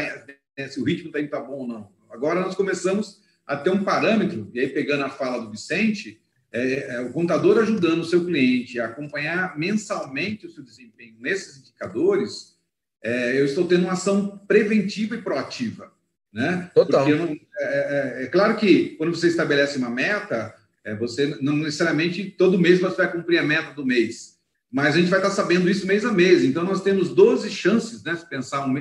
se 0.69 0.81
o 0.81 0.85
ritmo 0.85 1.07
está 1.09 1.21
indo 1.21 1.31
tá 1.31 1.41
bom 1.41 1.59
ou 1.59 1.69
não. 1.69 1.89
Agora 2.11 2.41
nós 2.41 2.57
começamos 2.57 3.21
a 3.51 3.57
ter 3.57 3.71
um 3.71 3.83
parâmetro, 3.83 4.49
e 4.55 4.61
aí 4.61 4.69
pegando 4.69 5.03
a 5.03 5.11
fala 5.11 5.43
do 5.43 5.51
Vicente, 5.51 6.23
é, 6.53 6.95
é, 6.95 7.01
o 7.01 7.13
contador 7.13 7.59
ajudando 7.59 7.99
o 7.99 8.05
seu 8.05 8.25
cliente 8.25 8.79
a 8.79 8.87
acompanhar 8.87 9.59
mensalmente 9.59 10.47
o 10.47 10.51
seu 10.51 10.63
desempenho 10.63 11.17
nesses 11.19 11.59
indicadores, 11.59 12.57
é, 13.03 13.41
eu 13.41 13.45
estou 13.45 13.67
tendo 13.67 13.83
uma 13.83 13.95
ação 13.95 14.41
preventiva 14.47 15.17
e 15.17 15.23
proativa. 15.23 15.93
Né? 16.33 16.71
Total. 16.73 17.09
Não, 17.09 17.27
é, 17.27 17.39
é, 17.59 18.23
é, 18.23 18.27
claro 18.29 18.57
que 18.57 18.91
quando 18.91 19.13
você 19.13 19.27
estabelece 19.27 19.79
uma 19.79 19.91
meta, 19.91 20.55
é, 20.85 20.95
você 20.95 21.37
não 21.41 21.57
necessariamente 21.57 22.31
todo 22.31 22.57
mês 22.57 22.79
você 22.79 22.99
vai 22.99 23.11
cumprir 23.11 23.39
a 23.39 23.45
meta 23.45 23.75
do 23.75 23.85
mês, 23.85 24.39
mas 24.71 24.95
a 24.95 24.99
gente 25.01 25.11
vai 25.11 25.19
estar 25.19 25.33
sabendo 25.33 25.69
isso 25.69 25.89
mês 25.89 26.05
a 26.05 26.13
mês. 26.13 26.45
Então, 26.45 26.63
nós 26.63 26.85
temos 26.85 27.13
12 27.13 27.51
chances, 27.51 28.05
né, 28.05 28.15
se 28.15 28.29
pensar 28.29 28.65
um, 28.65 28.81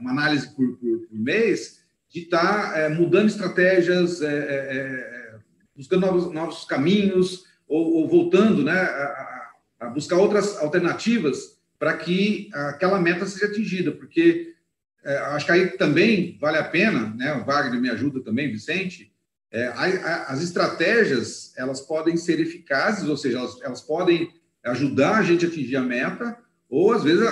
uma 0.00 0.12
análise 0.12 0.48
por, 0.56 0.78
por, 0.78 1.00
por 1.00 1.18
mês, 1.18 1.84
de 2.16 2.22
estar 2.22 2.72
tá, 2.72 2.78
é, 2.78 2.88
mudando 2.88 3.26
estratégias, 3.26 4.22
é, 4.22 4.26
é, 4.26 4.32
é, 4.32 5.34
buscando 5.76 6.06
novos, 6.06 6.32
novos 6.32 6.64
caminhos, 6.64 7.44
ou, 7.68 7.96
ou 7.96 8.08
voltando 8.08 8.62
né, 8.64 8.72
a, 8.72 9.50
a, 9.80 9.86
buscar 9.90 10.16
outras 10.16 10.56
alternativas 10.56 11.60
para 11.78 11.94
que 11.94 12.48
aquela 12.54 12.98
meta 12.98 13.26
seja 13.26 13.52
atingida, 13.52 13.92
porque 13.92 14.54
é, 15.04 15.18
acho 15.18 15.44
que 15.44 15.52
aí 15.52 15.66
também 15.76 16.38
vale 16.40 16.56
a 16.56 16.64
pena, 16.64 17.12
né, 17.14 17.34
o 17.34 17.44
Wagner 17.44 17.78
me 17.78 17.90
ajuda 17.90 18.20
também, 18.20 18.50
Vicente, 18.50 19.12
a, 19.74 20.32
as 20.32 20.42
estratégias 20.42 21.52
elas 21.54 21.82
podem 21.82 22.16
ser 22.16 22.40
eficazes, 22.40 23.06
ou 23.10 23.16
seja, 23.16 23.38
elas, 23.38 23.60
elas 23.62 23.80
podem 23.82 24.32
ajudar 24.64 25.18
a 25.18 25.22
gente 25.22 25.44
a 25.44 25.48
atingir 25.48 25.76
a 25.76 25.82
meta, 25.82 26.34
ou 26.66 26.92
às 26.92 27.04
vezes 27.04 27.28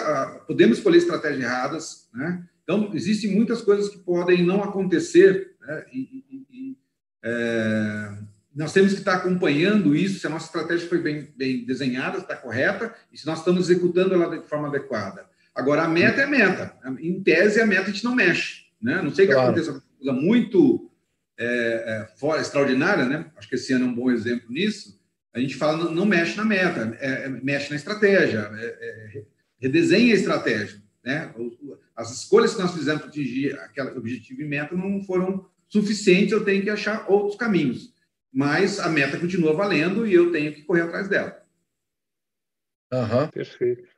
podemos 0.47 0.77
escolher 0.77 0.99
estratégias 0.99 1.43
erradas, 1.43 2.09
né? 2.13 2.45
Então, 2.65 2.91
existem 2.95 3.31
muitas 3.31 3.61
coisas 3.61 3.89
que 3.89 3.99
podem 3.99 4.43
não 4.43 4.65
acontecer, 4.65 5.55
né? 5.61 5.85
e, 5.93 5.99
e, 6.31 6.47
e 6.51 6.79
é, 7.23 8.19
nós 8.55 8.73
temos 8.73 8.93
que 8.93 8.99
estar 8.99 9.17
acompanhando 9.17 9.95
isso, 9.95 10.21
se 10.21 10.27
a 10.27 10.31
nossa 10.31 10.47
estratégia 10.47 10.89
foi 10.89 10.99
bem, 10.99 11.29
bem 11.37 11.65
desenhada, 11.65 12.19
está 12.19 12.35
correta, 12.35 12.95
e 13.13 13.19
se 13.19 13.27
nós 13.27 13.39
estamos 13.39 13.69
executando 13.69 14.15
ela 14.15 14.39
de 14.39 14.47
forma 14.49 14.69
adequada. 14.69 15.27
Agora, 15.55 15.83
a 15.83 15.89
meta 15.89 16.23
é 16.23 16.27
meta. 16.27 16.75
Em 17.01 17.23
tese, 17.23 17.61
a 17.61 17.67
meta 17.67 17.83
a 17.83 17.93
gente 17.93 18.05
não 18.05 18.15
mexe. 18.15 18.65
Né? 18.81 19.01
Não 19.03 19.15
sei 19.15 19.27
que 19.27 19.33
claro. 19.33 19.49
aconteça 19.49 19.73
uma 19.73 19.83
coisa 19.99 20.13
muito 20.13 20.91
é, 21.39 21.47
é, 21.47 22.19
fora, 22.19 22.41
extraordinária, 22.41 23.05
né? 23.07 23.27
acho 23.37 23.49
que 23.49 23.55
esse 23.57 23.73
ano 23.73 23.87
é 23.87 23.89
um 23.89 23.95
bom 23.95 24.11
exemplo 24.11 24.51
nisso. 24.51 25.01
A 25.33 25.41
gente 25.41 25.57
fala, 25.57 25.85
não, 25.85 25.93
não 25.93 26.07
mexe 26.07 26.37
na 26.37 26.45
meta, 26.45 26.97
é, 27.01 27.25
é 27.25 27.29
mexe 27.29 27.71
na 27.71 27.77
estratégia, 27.77 28.51
é, 28.55 29.23
redesenha 29.59 30.13
a 30.15 30.17
estratégia. 30.17 30.81
Né? 31.05 31.33
As 31.97 32.11
escolhas 32.11 32.55
que 32.55 32.61
nós 32.63 32.73
fizemos 32.73 33.03
para 33.03 33.11
atingir 33.11 33.59
aquele 33.61 33.91
objetivo 33.91 34.43
e 34.43 34.45
meta 34.45 34.75
não 34.75 35.03
foram 35.05 35.47
suficientes, 35.69 36.33
eu 36.33 36.45
tenho 36.45 36.63
que 36.63 36.71
achar 36.71 37.09
outros 37.09 37.37
caminhos. 37.37 37.93
mas 38.33 38.81
a 38.81 38.89
meta 38.89 39.17
continua 39.17 39.53
valendo 39.55 40.05
e 40.05 40.13
eu 40.13 40.33
tenho 40.33 40.53
que 40.53 40.63
correr 40.63 40.83
atrás 40.83 41.09
dela. 41.09 41.41
Uhum. 42.93 43.29
Perfeito. 43.29 43.89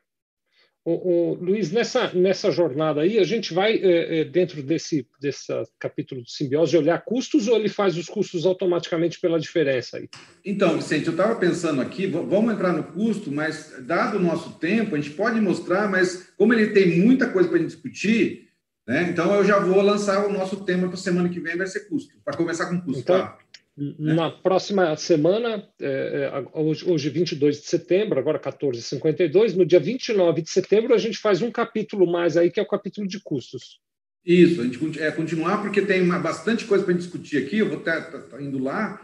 O, 0.87 0.93
o, 0.93 1.35
Luiz, 1.35 1.73
nessa, 1.73 2.13
nessa 2.15 2.49
jornada 2.53 3.01
aí, 3.01 3.19
a 3.19 3.25
gente 3.25 3.53
vai, 3.53 3.73
é, 3.73 4.21
é, 4.21 4.25
dentro 4.25 4.63
desse, 4.63 5.05
desse 5.21 5.53
capítulo 5.81 6.23
de 6.23 6.31
simbiose, 6.31 6.77
olhar 6.77 7.05
custos 7.05 7.49
ou 7.49 7.57
ele 7.57 7.69
faz 7.69 7.97
os 7.97 8.07
custos 8.07 8.47
automaticamente 8.47 9.19
pela 9.19 9.41
diferença 9.41 9.97
aí? 9.97 10.09
Então, 10.45 10.77
Vicente, 10.77 11.09
eu 11.09 11.11
estava 11.11 11.35
pensando 11.35 11.83
aqui, 11.83 12.07
vamos 12.07 12.55
entrar 12.55 12.73
no 12.73 12.85
custo, 12.85 13.33
mas 13.33 13.75
dado 13.81 14.19
o 14.19 14.23
nosso 14.23 14.61
tempo, 14.61 14.95
a 14.95 15.01
gente 15.01 15.17
pode 15.17 15.41
mostrar, 15.41 15.91
mas 15.91 16.33
como 16.37 16.55
ele 16.55 16.69
tem 16.69 17.01
muita 17.01 17.29
coisa 17.31 17.49
para 17.49 17.59
discutir, 17.59 18.47
né, 18.87 19.09
então 19.11 19.35
eu 19.35 19.45
já 19.45 19.59
vou 19.59 19.83
lançar 19.83 20.25
o 20.25 20.33
nosso 20.33 20.65
tema 20.65 20.87
para 20.87 20.97
semana 20.97 21.29
que 21.29 21.41
vem, 21.41 21.57
vai 21.57 21.67
ser 21.67 21.89
custo, 21.89 22.15
para 22.25 22.37
começar 22.37 22.67
com 22.67 22.81
custo. 22.81 23.01
Então, 23.01 23.19
tá? 23.19 23.37
Na 23.77 24.31
próxima 24.31 24.97
semana, 24.97 25.69
é, 25.79 26.31
é 26.33 26.59
hoje, 26.59 26.89
hoje 26.89 27.11
22 27.11 27.61
de 27.61 27.67
setembro, 27.67 28.19
agora 28.19 28.41
14h52, 28.41 29.55
no 29.55 29.67
dia 29.67 29.79
29 29.79 30.41
de 30.41 30.49
setembro, 30.49 30.95
a 30.95 30.99
gente 30.99 31.19
faz 31.19 31.43
um 31.43 31.51
capítulo 31.51 32.11
mais 32.11 32.39
aí, 32.39 32.51
que 32.51 32.59
é 32.59 32.63
o 32.63 32.69
capítulo 32.69 33.07
de 33.07 33.21
custos. 33.21 33.79
Isso, 34.25 34.63
a 34.63 34.65
gente 34.65 34.99
é 34.99 35.11
continuar, 35.11 35.61
porque 35.61 35.83
tem 35.83 36.01
uma, 36.01 36.19
bastante 36.19 36.65
coisa 36.65 36.85
para 36.85 36.95
discutir 36.95 37.37
aqui, 37.37 37.59
eu 37.59 37.69
vou 37.69 37.79
estar 37.79 38.01
tá, 38.11 38.19
tá 38.19 38.43
indo 38.43 38.59
lá, 38.59 39.01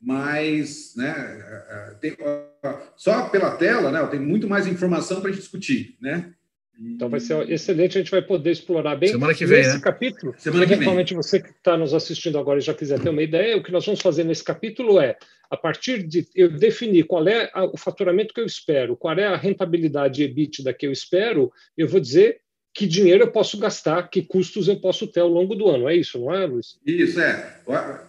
mas 0.00 0.94
né, 0.96 1.12
é, 1.12 1.66
é, 1.70 1.94
tem, 1.94 2.16
só 2.96 3.28
pela 3.30 3.56
tela, 3.56 3.90
né, 3.90 4.06
tem 4.06 4.20
muito 4.20 4.46
mais 4.46 4.66
informação 4.66 5.20
para 5.20 5.30
a 5.30 5.32
gente 5.32 5.42
discutir, 5.42 5.96
né? 6.00 6.34
Então 6.80 7.10
vai 7.10 7.20
ser 7.20 7.50
excelente, 7.50 7.98
a 7.98 8.00
gente 8.00 8.10
vai 8.10 8.22
poder 8.22 8.52
explorar 8.52 8.96
bem 8.96 9.10
Semana 9.10 9.34
que 9.34 9.44
vem, 9.44 9.58
nesse 9.58 9.74
né? 9.74 9.80
capítulo. 9.80 10.34
Semana 10.38 10.66
que 10.66 10.72
eventualmente 10.72 11.12
vem. 11.12 11.22
você 11.22 11.38
que 11.38 11.50
está 11.50 11.76
nos 11.76 11.92
assistindo 11.92 12.38
agora 12.38 12.58
e 12.58 12.62
já 12.62 12.72
quiser 12.72 12.98
ter 12.98 13.10
uma 13.10 13.22
ideia, 13.22 13.56
o 13.56 13.62
que 13.62 13.70
nós 13.70 13.84
vamos 13.84 14.00
fazer 14.00 14.24
nesse 14.24 14.42
capítulo 14.42 14.98
é, 14.98 15.16
a 15.50 15.56
partir 15.58 16.02
de 16.02 16.26
eu 16.34 16.48
definir 16.48 17.04
qual 17.04 17.28
é 17.28 17.50
o 17.72 17.76
faturamento 17.76 18.32
que 18.32 18.40
eu 18.40 18.46
espero, 18.46 18.96
qual 18.96 19.18
é 19.18 19.26
a 19.26 19.36
rentabilidade 19.36 20.22
EBITDA 20.22 20.72
que 20.72 20.86
eu 20.86 20.92
espero, 20.92 21.52
eu 21.76 21.86
vou 21.86 22.00
dizer 22.00 22.40
que 22.72 22.86
dinheiro 22.86 23.24
eu 23.24 23.32
posso 23.32 23.58
gastar, 23.58 24.08
que 24.08 24.22
custos 24.22 24.68
eu 24.68 24.80
posso 24.80 25.06
ter 25.06 25.20
ao 25.20 25.28
longo 25.28 25.54
do 25.54 25.68
ano. 25.68 25.88
É 25.88 25.96
isso, 25.96 26.18
não 26.18 26.32
é, 26.32 26.46
Luiz? 26.46 26.78
Isso, 26.86 27.20
é. 27.20 27.58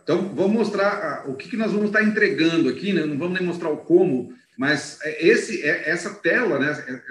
Então, 0.04 0.34
vamos 0.36 0.54
mostrar 0.54 1.26
o 1.28 1.36
que, 1.36 1.58
nós 1.58 1.72
vamos 1.72 1.88
estar 1.88 2.04
entregando 2.04 2.70
aqui, 2.70 2.94
né? 2.94 3.06
não 3.06 3.18
vamos 3.18 3.38
nem 3.38 3.48
mostrar 3.48 3.70
o 3.70 3.78
como, 3.78 4.34
mas 4.58 5.00
é, 5.04 5.28
esse, 5.28 5.64
é, 5.64 5.90
essa 5.90 6.14
tela, 6.14 6.60
né? 6.60 7.02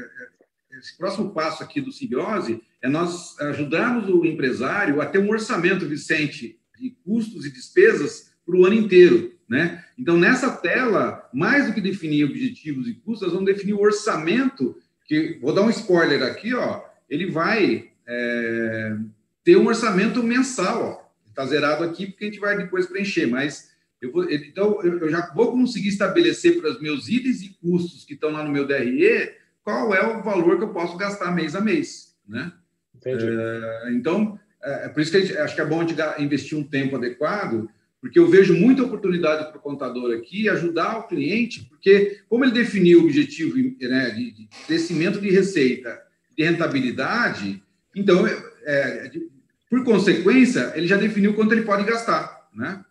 Esse 0.79 0.97
próximo 0.97 1.33
passo 1.33 1.63
aqui 1.63 1.81
do 1.81 1.93
simbiose 1.93 2.63
é 2.81 2.89
nós 2.89 3.39
ajudarmos 3.41 4.09
o 4.09 4.25
empresário 4.25 5.01
a 5.01 5.07
ter 5.07 5.19
um 5.19 5.31
orçamento, 5.31 5.89
Vicente, 5.89 6.59
de 6.79 6.91
custos 7.05 7.45
e 7.45 7.51
despesas 7.51 8.33
para 8.47 8.57
o 8.57 8.65
ano 8.65 8.75
inteiro. 8.75 9.35
Né? 9.49 9.85
Então, 9.99 10.17
nessa 10.17 10.51
tela, 10.51 11.29
mais 11.35 11.67
do 11.67 11.75
que 11.75 11.81
definir 11.81 12.25
objetivos 12.25 12.87
e 12.87 12.95
custos, 12.95 13.23
nós 13.23 13.33
vamos 13.33 13.53
definir 13.53 13.75
o 13.75 13.81
orçamento, 13.81 14.77
que 15.05 15.39
vou 15.41 15.53
dar 15.53 15.63
um 15.63 15.71
spoiler 15.71 16.23
aqui, 16.23 16.55
ó, 16.55 16.83
ele 17.09 17.27
vai 17.27 17.91
é, 18.07 18.97
ter 19.43 19.57
um 19.57 19.67
orçamento 19.67 20.23
mensal. 20.23 21.13
Está 21.27 21.45
zerado 21.45 21.83
aqui 21.85 22.07
porque 22.07 22.25
a 22.25 22.29
gente 22.29 22.41
vai 22.41 22.57
depois 22.57 22.87
preencher, 22.87 23.27
mas 23.27 23.71
eu 24.01 24.13
vou, 24.13 24.31
então 24.31 24.83
eu 24.83 25.11
já 25.11 25.33
vou 25.35 25.53
conseguir 25.53 25.89
estabelecer 25.89 26.61
para 26.61 26.71
os 26.71 26.81
meus 26.81 27.09
itens 27.09 27.43
e 27.43 27.51
custos 27.61 28.05
que 28.05 28.15
estão 28.15 28.31
lá 28.31 28.43
no 28.45 28.51
meu 28.51 28.67
DRE 28.67 29.33
qual 29.63 29.95
é 29.95 30.07
o 30.07 30.23
valor 30.23 30.59
que 30.59 30.65
eu 30.65 30.73
posso 30.73 30.97
gastar 30.97 31.33
mês 31.33 31.55
a 31.55 31.61
mês, 31.61 32.15
né? 32.27 32.53
Entendi. 32.95 33.27
É, 33.29 33.93
então, 33.93 34.39
é, 34.63 34.87
é 34.87 34.89
por 34.89 35.01
isso 35.01 35.11
que 35.11 35.21
gente, 35.23 35.39
acho 35.39 35.55
que 35.55 35.61
é 35.61 35.67
bom 35.67 35.85
de 35.85 35.95
investir 36.19 36.57
um 36.57 36.65
tempo 36.65 36.97
adequado, 36.97 37.69
porque 38.01 38.19
eu 38.19 38.29
vejo 38.29 38.55
muita 38.55 38.83
oportunidade 38.83 39.51
para 39.51 39.59
o 39.59 39.63
contador 39.63 40.17
aqui 40.17 40.49
ajudar 40.49 40.99
o 40.99 41.07
cliente, 41.07 41.67
porque 41.69 42.21
como 42.29 42.45
ele 42.45 42.53
definiu 42.53 43.01
o 43.01 43.05
objetivo 43.05 43.57
né, 43.57 44.11
de, 44.11 44.31
de 44.33 44.49
crescimento 44.67 45.21
de 45.21 45.31
receita, 45.31 46.01
de 46.37 46.45
rentabilidade, 46.45 47.63
então, 47.95 48.27
é, 48.27 48.37
é 48.65 49.09
de, 49.09 49.29
por 49.69 49.85
consequência, 49.85 50.73
ele 50.75 50.87
já 50.87 50.97
definiu 50.97 51.35
quanto 51.35 51.53
ele 51.53 51.63
pode 51.63 51.85
gastar, 51.85 52.49
né? 52.55 52.85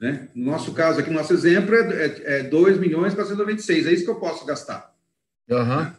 né? 0.00 0.28
No 0.34 0.52
nosso 0.52 0.72
caso 0.72 1.00
aqui, 1.00 1.10
no 1.10 1.16
nosso 1.16 1.32
exemplo, 1.32 1.74
é, 1.74 2.38
é 2.38 2.42
2 2.44 2.78
milhões 2.78 3.14
496, 3.14 3.86
é 3.86 3.92
isso 3.92 4.04
que 4.04 4.10
eu 4.10 4.20
posso 4.20 4.46
gastar. 4.46 4.94
Uhum. 5.50 5.92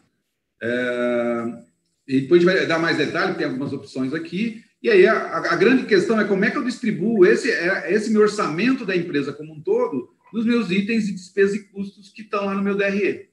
É, 0.61 1.43
e 2.07 2.21
depois 2.21 2.41
a 2.41 2.45
gente 2.45 2.57
vai 2.57 2.67
dar 2.67 2.79
mais 2.79 2.97
detalhes, 2.97 3.37
tem 3.37 3.45
algumas 3.45 3.73
opções 3.73 4.13
aqui. 4.13 4.63
E 4.81 4.89
aí 4.89 5.05
a, 5.05 5.37
a, 5.37 5.55
grande 5.55 5.85
questão 5.85 6.19
é 6.19 6.25
como 6.25 6.43
é 6.45 6.51
que 6.51 6.57
eu 6.57 6.63
distribuo 6.63 7.25
esse, 7.25 7.51
é, 7.51 7.93
esse 7.93 8.11
meu 8.11 8.21
orçamento 8.21 8.85
da 8.85 8.95
empresa 8.95 9.33
como 9.33 9.53
um 9.53 9.61
todo 9.61 10.09
nos 10.33 10.45
meus 10.45 10.71
itens 10.71 11.05
de 11.05 11.13
despesas 11.13 11.55
e 11.55 11.67
custos 11.69 12.09
que 12.09 12.21
estão 12.21 12.45
lá 12.45 12.53
no 12.53 12.63
meu 12.63 12.75
DRE. 12.75 13.27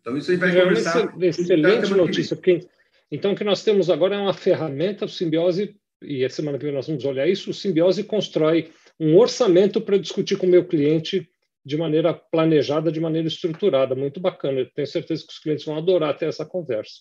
Então, 0.00 0.16
isso 0.16 0.30
aí 0.30 0.36
vai 0.36 0.56
é 0.56 0.62
conversar. 0.62 1.14
Excelente 1.20 1.90
notícia, 1.94 2.36
porque 2.36 2.66
então 3.10 3.32
o 3.32 3.36
que 3.36 3.44
nós 3.44 3.64
temos 3.64 3.90
agora 3.90 4.16
é 4.16 4.18
uma 4.18 4.34
ferramenta, 4.34 5.04
o 5.04 5.08
Simbiose, 5.08 5.74
e 6.02 6.24
a 6.24 6.30
semana 6.30 6.58
que 6.58 6.64
vem 6.64 6.74
nós 6.74 6.86
vamos 6.86 7.04
olhar 7.04 7.28
isso, 7.28 7.50
o 7.50 7.54
Simbiose 7.54 8.04
constrói 8.04 8.70
um 8.98 9.16
orçamento 9.16 9.80
para 9.80 9.98
discutir 9.98 10.36
com 10.36 10.46
o 10.46 10.50
meu 10.50 10.64
cliente 10.64 11.28
de 11.64 11.76
maneira 11.76 12.14
planejada, 12.14 12.90
de 12.90 13.00
maneira 13.00 13.28
estruturada. 13.28 13.94
Muito 13.94 14.20
bacana. 14.20 14.60
Eu 14.60 14.70
tenho 14.70 14.86
certeza 14.86 15.24
que 15.26 15.32
os 15.32 15.38
clientes 15.38 15.64
vão 15.64 15.76
adorar 15.76 16.16
ter 16.16 16.26
essa 16.26 16.44
conversa. 16.44 17.00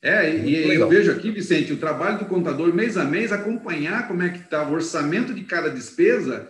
É, 0.00 0.32
e, 0.32 0.74
eu 0.74 0.88
vejo 0.88 1.10
aqui, 1.10 1.30
Vicente, 1.30 1.72
o 1.72 1.76
trabalho 1.76 2.20
do 2.20 2.26
contador 2.26 2.72
mês 2.72 2.96
a 2.96 3.04
mês, 3.04 3.32
acompanhar 3.32 4.06
como 4.06 4.22
é 4.22 4.28
que 4.28 4.38
está 4.38 4.68
o 4.68 4.72
orçamento 4.72 5.34
de 5.34 5.42
cada 5.42 5.68
despesa, 5.68 6.48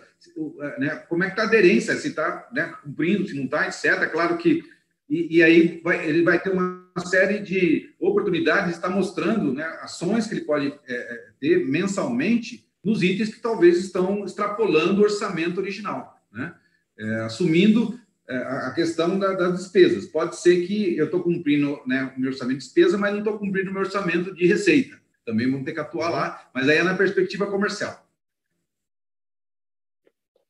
é, 0.61 0.79
né, 0.79 0.95
como 1.09 1.23
é 1.23 1.27
que 1.27 1.33
está 1.33 1.43
a 1.43 1.47
aderência, 1.47 1.95
se 1.95 2.09
está 2.09 2.47
né, 2.53 2.71
cumprindo, 2.83 3.27
se 3.27 3.35
não 3.35 3.45
está, 3.45 3.67
etc. 3.67 4.03
É 4.03 4.07
claro 4.07 4.37
que. 4.37 4.63
E, 5.09 5.37
e 5.37 5.43
aí 5.43 5.81
vai, 5.83 6.07
ele 6.07 6.21
vai 6.21 6.39
ter 6.39 6.51
uma 6.51 6.87
série 6.99 7.39
de 7.39 7.91
oportunidades 7.99 8.69
de 8.69 8.75
estar 8.75 8.89
mostrando 8.89 9.51
né, 9.51 9.65
ações 9.81 10.27
que 10.27 10.35
ele 10.35 10.45
pode 10.45 10.67
é, 10.67 10.93
é, 10.93 11.25
ter 11.39 11.65
mensalmente 11.65 12.69
nos 12.83 13.01
itens 13.01 13.33
que 13.33 13.41
talvez 13.41 13.79
estão 13.79 14.23
extrapolando 14.23 15.01
o 15.01 15.03
orçamento 15.03 15.59
original. 15.59 16.21
Né? 16.31 16.53
É, 16.99 17.21
assumindo 17.21 17.99
é, 18.27 18.35
a 18.35 18.71
questão 18.71 19.17
da, 19.17 19.33
das 19.33 19.57
despesas. 19.57 20.05
Pode 20.05 20.35
ser 20.35 20.67
que 20.67 20.97
eu 20.97 21.05
estou 21.05 21.23
cumprindo 21.23 21.81
né, 21.87 22.13
o 22.15 22.19
meu 22.19 22.29
orçamento 22.29 22.59
de 22.59 22.65
despesa, 22.65 22.97
mas 22.97 23.11
não 23.11 23.19
estou 23.19 23.39
cumprindo 23.39 23.71
o 23.71 23.73
meu 23.73 23.83
orçamento 23.83 24.33
de 24.35 24.45
receita. 24.45 24.99
Também 25.25 25.49
vamos 25.49 25.65
ter 25.65 25.73
que 25.73 25.79
atuar 25.79 26.09
lá, 26.09 26.49
mas 26.53 26.67
aí 26.67 26.77
é 26.77 26.83
na 26.83 26.95
perspectiva 26.95 27.47
comercial. 27.47 28.05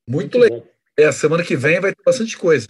Muito 0.08 0.38
legal. 0.38 0.66
É, 0.97 1.06
a 1.06 1.12
semana 1.12 1.43
que 1.43 1.56
vem 1.56 1.80
vai 1.80 1.93
ter 1.93 2.04
bastante 2.04 2.38
coisa. 2.38 2.68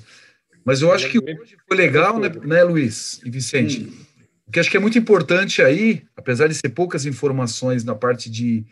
Mas 0.64 0.82
eu 0.82 0.92
acho 0.92 1.10
que 1.10 1.18
hoje 1.18 1.58
foi 1.68 1.78
legal, 1.78 2.20
né, 2.20 2.30
né 2.44 2.64
Luiz 2.64 3.22
e 3.24 3.30
Vicente? 3.30 3.82
Hum. 3.82 4.06
O 4.46 4.52
que 4.52 4.60
acho 4.60 4.70
que 4.70 4.78
é 4.78 4.80
muito 4.80 4.98
importante 4.98 5.62
aí, 5.62 6.04
apesar 6.16 6.48
de 6.48 6.56
ser 6.56 6.70
poucas 6.70 7.06
informações 7.06 7.84
na 7.84 7.96
parte 7.96 8.30
de, 8.30 8.66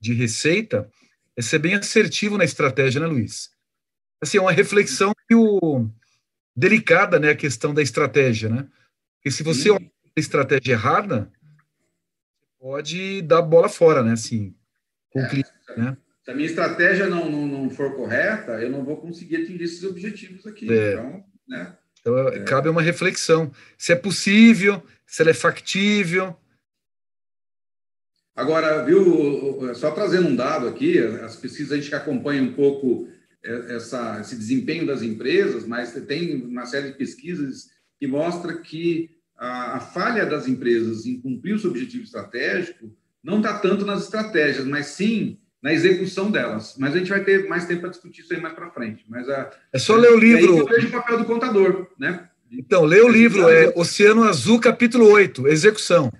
de 0.00 0.12
receita, 0.14 0.88
é 1.36 1.42
ser 1.42 1.58
bem 1.58 1.74
assertivo 1.74 2.38
na 2.38 2.44
estratégia, 2.44 3.00
né, 3.00 3.06
Luiz? 3.06 3.51
Assim, 4.22 4.38
é 4.38 4.40
uma 4.40 4.52
reflexão 4.52 5.12
o, 5.32 5.88
delicada, 6.54 7.18
né, 7.18 7.30
a 7.30 7.36
questão 7.36 7.74
da 7.74 7.82
estratégia, 7.82 8.48
né? 8.48 8.68
Porque 9.16 9.30
se 9.30 9.42
você 9.42 9.70
olha 9.70 9.90
a 10.16 10.20
estratégia 10.20 10.72
errada, 10.72 11.30
pode 12.58 13.22
dar 13.22 13.42
bola 13.42 13.68
fora, 13.68 14.02
né, 14.02 14.12
assim, 14.12 14.54
com 15.10 15.20
é, 15.20 15.26
o 15.26 15.28
cliente, 15.28 15.50
né? 15.76 15.96
Se 16.24 16.30
a 16.30 16.34
minha 16.34 16.46
estratégia 16.46 17.08
não, 17.08 17.28
não, 17.28 17.46
não, 17.46 17.70
for 17.70 17.96
correta, 17.96 18.52
eu 18.52 18.70
não 18.70 18.84
vou 18.84 18.96
conseguir 18.96 19.38
atingir 19.38 19.64
esses 19.64 19.82
objetivos 19.82 20.46
aqui. 20.46 20.72
É. 20.72 20.92
Então, 20.92 21.24
né? 21.48 21.76
Então, 22.00 22.28
é. 22.28 22.44
cabe 22.44 22.68
uma 22.68 22.80
reflexão. 22.80 23.50
Se 23.76 23.92
é 23.92 23.96
possível, 23.96 24.80
se 25.04 25.20
ela 25.20 25.32
é 25.32 25.34
factível. 25.34 26.36
Agora, 28.36 28.84
viu, 28.84 29.74
só 29.74 29.90
trazendo 29.90 30.28
um 30.28 30.36
dado 30.36 30.68
aqui, 30.68 30.96
as 30.98 31.34
pesquisas 31.34 31.72
a 31.72 31.76
gente 31.76 31.92
acompanha 31.92 32.42
um 32.42 32.52
pouco 32.52 33.08
essa, 33.44 34.18
esse 34.20 34.36
desempenho 34.36 34.86
das 34.86 35.02
empresas, 35.02 35.66
mas 35.66 35.92
tem 36.06 36.42
uma 36.42 36.64
série 36.64 36.92
de 36.92 36.98
pesquisas 36.98 37.70
que 37.98 38.06
mostra 38.06 38.56
que 38.58 39.10
a, 39.36 39.76
a 39.76 39.80
falha 39.80 40.24
das 40.24 40.46
empresas 40.46 41.06
em 41.06 41.20
cumprir 41.20 41.54
o 41.54 41.58
seu 41.58 41.70
objetivo 41.70 42.04
estratégico 42.04 42.94
não 43.22 43.38
está 43.38 43.58
tanto 43.58 43.84
nas 43.84 44.04
estratégias, 44.04 44.64
mas 44.66 44.86
sim 44.86 45.38
na 45.62 45.72
execução 45.72 46.30
delas. 46.30 46.74
Mas 46.78 46.94
a 46.94 46.98
gente 46.98 47.10
vai 47.10 47.22
ter 47.22 47.48
mais 47.48 47.66
tempo 47.66 47.82
para 47.82 47.90
discutir 47.90 48.22
isso 48.22 48.34
aí 48.34 48.40
mais 48.40 48.54
para 48.54 48.70
frente. 48.70 49.04
Mas 49.08 49.28
a, 49.28 49.50
é 49.72 49.78
só 49.78 49.96
ler 49.96 50.10
o 50.10 50.18
livro. 50.18 50.56
É 50.56 50.60
eu 50.60 50.66
vejo 50.66 50.88
o 50.88 50.92
papel 50.92 51.18
do 51.18 51.24
contador, 51.24 51.86
né? 51.98 52.28
Então, 52.50 52.84
lê 52.84 53.00
o 53.00 53.08
livro, 53.08 53.48
é 53.48 53.72
Oceano 53.74 54.24
Azul, 54.24 54.60
capítulo 54.60 55.10
8, 55.10 55.48
execução. 55.48 56.12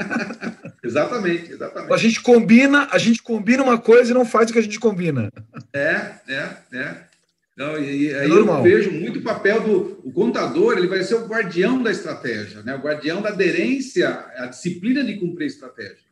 exatamente, 0.82 1.52
exatamente. 1.52 1.92
A 1.92 1.96
gente 1.96 2.20
combina, 2.20 2.88
a 2.90 2.98
gente 2.98 3.22
combina 3.22 3.62
uma 3.62 3.78
coisa 3.78 4.10
e 4.10 4.14
não 4.14 4.24
faz 4.24 4.50
o 4.50 4.52
que 4.52 4.58
a 4.58 4.62
gente 4.62 4.78
combina. 4.78 5.30
É, 5.72 6.12
é, 6.28 6.56
é. 6.72 7.06
Então, 7.56 7.78
e, 7.78 8.10
é 8.10 8.20
aí 8.20 8.28
eu 8.28 8.62
vejo 8.62 8.90
muito 8.92 9.20
o 9.20 9.22
papel 9.22 9.62
do 9.62 10.00
o 10.04 10.12
contador, 10.12 10.76
ele 10.76 10.86
vai 10.86 11.02
ser 11.02 11.14
o 11.14 11.26
guardião 11.26 11.82
da 11.82 11.90
estratégia, 11.90 12.62
né? 12.62 12.74
o 12.74 12.80
guardião 12.80 13.22
da 13.22 13.30
aderência, 13.30 14.08
a 14.36 14.46
disciplina 14.46 15.02
de 15.02 15.16
cumprir 15.16 15.44
a 15.44 15.48
estratégia. 15.48 16.06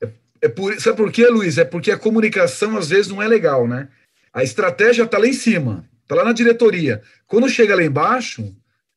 É, 0.00 0.08
é 0.42 0.48
por, 0.48 0.80
sabe 0.80 0.96
por 0.96 1.10
quê, 1.10 1.26
Luiz? 1.26 1.58
É 1.58 1.64
porque 1.64 1.90
a 1.90 1.98
comunicação 1.98 2.76
às 2.76 2.88
vezes 2.88 3.08
não 3.08 3.20
é 3.20 3.26
legal, 3.26 3.66
né? 3.66 3.88
A 4.32 4.44
estratégia 4.44 5.02
está 5.02 5.18
lá 5.18 5.26
em 5.26 5.32
cima, 5.32 5.84
está 6.02 6.14
lá 6.14 6.24
na 6.24 6.32
diretoria. 6.32 7.02
Quando 7.26 7.48
chega 7.48 7.74
lá 7.74 7.82
embaixo, 7.82 8.54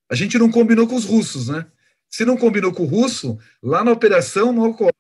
a 0.08 0.14
gente 0.14 0.38
não 0.38 0.52
combinou 0.52 0.88
com 0.88 0.96
os 0.96 1.06
russos, 1.06 1.50
né? 1.50 1.66
Se 2.14 2.26
não 2.26 2.38
combinou 2.38 2.72
com 2.72 2.84
o 2.84 2.86
russo, 2.86 3.40
lá 3.60 3.84
na 3.84 3.92
operação 3.92 4.54
não 4.54 4.70
ocorre. 4.70 4.94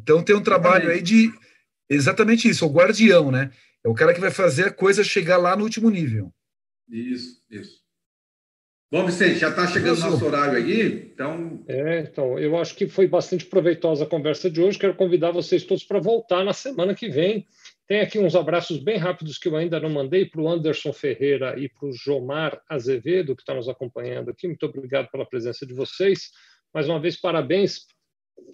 Então 0.00 0.22
tem 0.22 0.36
um 0.36 0.40
trabalho 0.40 0.92
aí 0.92 1.02
de 1.02 1.28
exatamente 1.90 2.48
isso, 2.48 2.64
o 2.64 2.72
guardião, 2.72 3.32
né? 3.32 3.50
É 3.82 3.88
o 3.88 3.94
cara 3.94 4.14
que 4.14 4.20
vai 4.20 4.30
fazer 4.30 4.66
a 4.66 4.72
coisa 4.72 5.02
chegar 5.02 5.38
lá 5.38 5.56
no 5.56 5.64
último 5.64 5.90
nível. 5.90 6.32
Isso, 6.88 7.42
isso. 7.50 7.82
Bom, 8.92 9.06
Vicente, 9.06 9.40
já 9.40 9.48
está 9.48 9.66
chegando 9.66 9.98
o 9.98 10.10
nosso 10.10 10.24
horário 10.24 10.56
aí, 10.56 11.10
então. 11.12 11.64
É, 11.66 11.98
então, 11.98 12.38
eu 12.38 12.56
acho 12.56 12.76
que 12.76 12.86
foi 12.86 13.08
bastante 13.08 13.44
proveitosa 13.46 14.04
a 14.04 14.08
conversa 14.08 14.48
de 14.48 14.62
hoje. 14.62 14.78
Quero 14.78 14.94
convidar 14.94 15.32
vocês 15.32 15.64
todos 15.64 15.82
para 15.82 15.98
voltar 15.98 16.44
na 16.44 16.52
semana 16.52 16.94
que 16.94 17.08
vem. 17.08 17.44
Tem 17.88 18.02
aqui 18.02 18.18
uns 18.18 18.36
abraços 18.36 18.76
bem 18.76 18.98
rápidos 18.98 19.38
que 19.38 19.48
eu 19.48 19.56
ainda 19.56 19.80
não 19.80 19.88
mandei 19.88 20.26
para 20.26 20.42
o 20.42 20.48
Anderson 20.48 20.92
Ferreira 20.92 21.58
e 21.58 21.70
para 21.70 21.88
o 21.88 21.92
Jomar 21.92 22.60
Azevedo, 22.68 23.34
que 23.34 23.40
está 23.40 23.54
nos 23.54 23.66
acompanhando 23.66 24.30
aqui. 24.30 24.46
Muito 24.46 24.66
obrigado 24.66 25.10
pela 25.10 25.24
presença 25.24 25.64
de 25.64 25.72
vocês. 25.72 26.30
Mais 26.72 26.86
uma 26.86 27.00
vez, 27.00 27.18
parabéns 27.18 27.86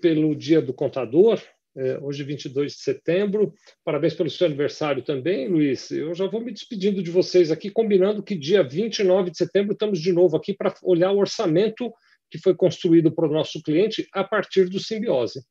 pelo 0.00 0.36
Dia 0.36 0.62
do 0.62 0.72
Contador, 0.72 1.42
é, 1.76 1.98
hoje, 2.00 2.22
22 2.22 2.74
de 2.74 2.78
setembro. 2.78 3.52
Parabéns 3.84 4.14
pelo 4.14 4.30
seu 4.30 4.46
aniversário 4.46 5.02
também, 5.02 5.48
Luiz. 5.48 5.90
Eu 5.90 6.14
já 6.14 6.28
vou 6.28 6.40
me 6.40 6.52
despedindo 6.52 7.02
de 7.02 7.10
vocês 7.10 7.50
aqui, 7.50 7.70
combinando 7.70 8.22
que 8.22 8.36
dia 8.36 8.62
29 8.62 9.32
de 9.32 9.36
setembro 9.36 9.72
estamos 9.72 9.98
de 9.98 10.12
novo 10.12 10.36
aqui 10.36 10.54
para 10.54 10.72
olhar 10.84 11.10
o 11.10 11.18
orçamento 11.18 11.92
que 12.30 12.38
foi 12.38 12.54
construído 12.54 13.10
para 13.10 13.26
o 13.26 13.32
nosso 13.32 13.60
cliente 13.60 14.06
a 14.12 14.22
partir 14.22 14.68
do 14.68 14.78
simbiose. 14.78 15.44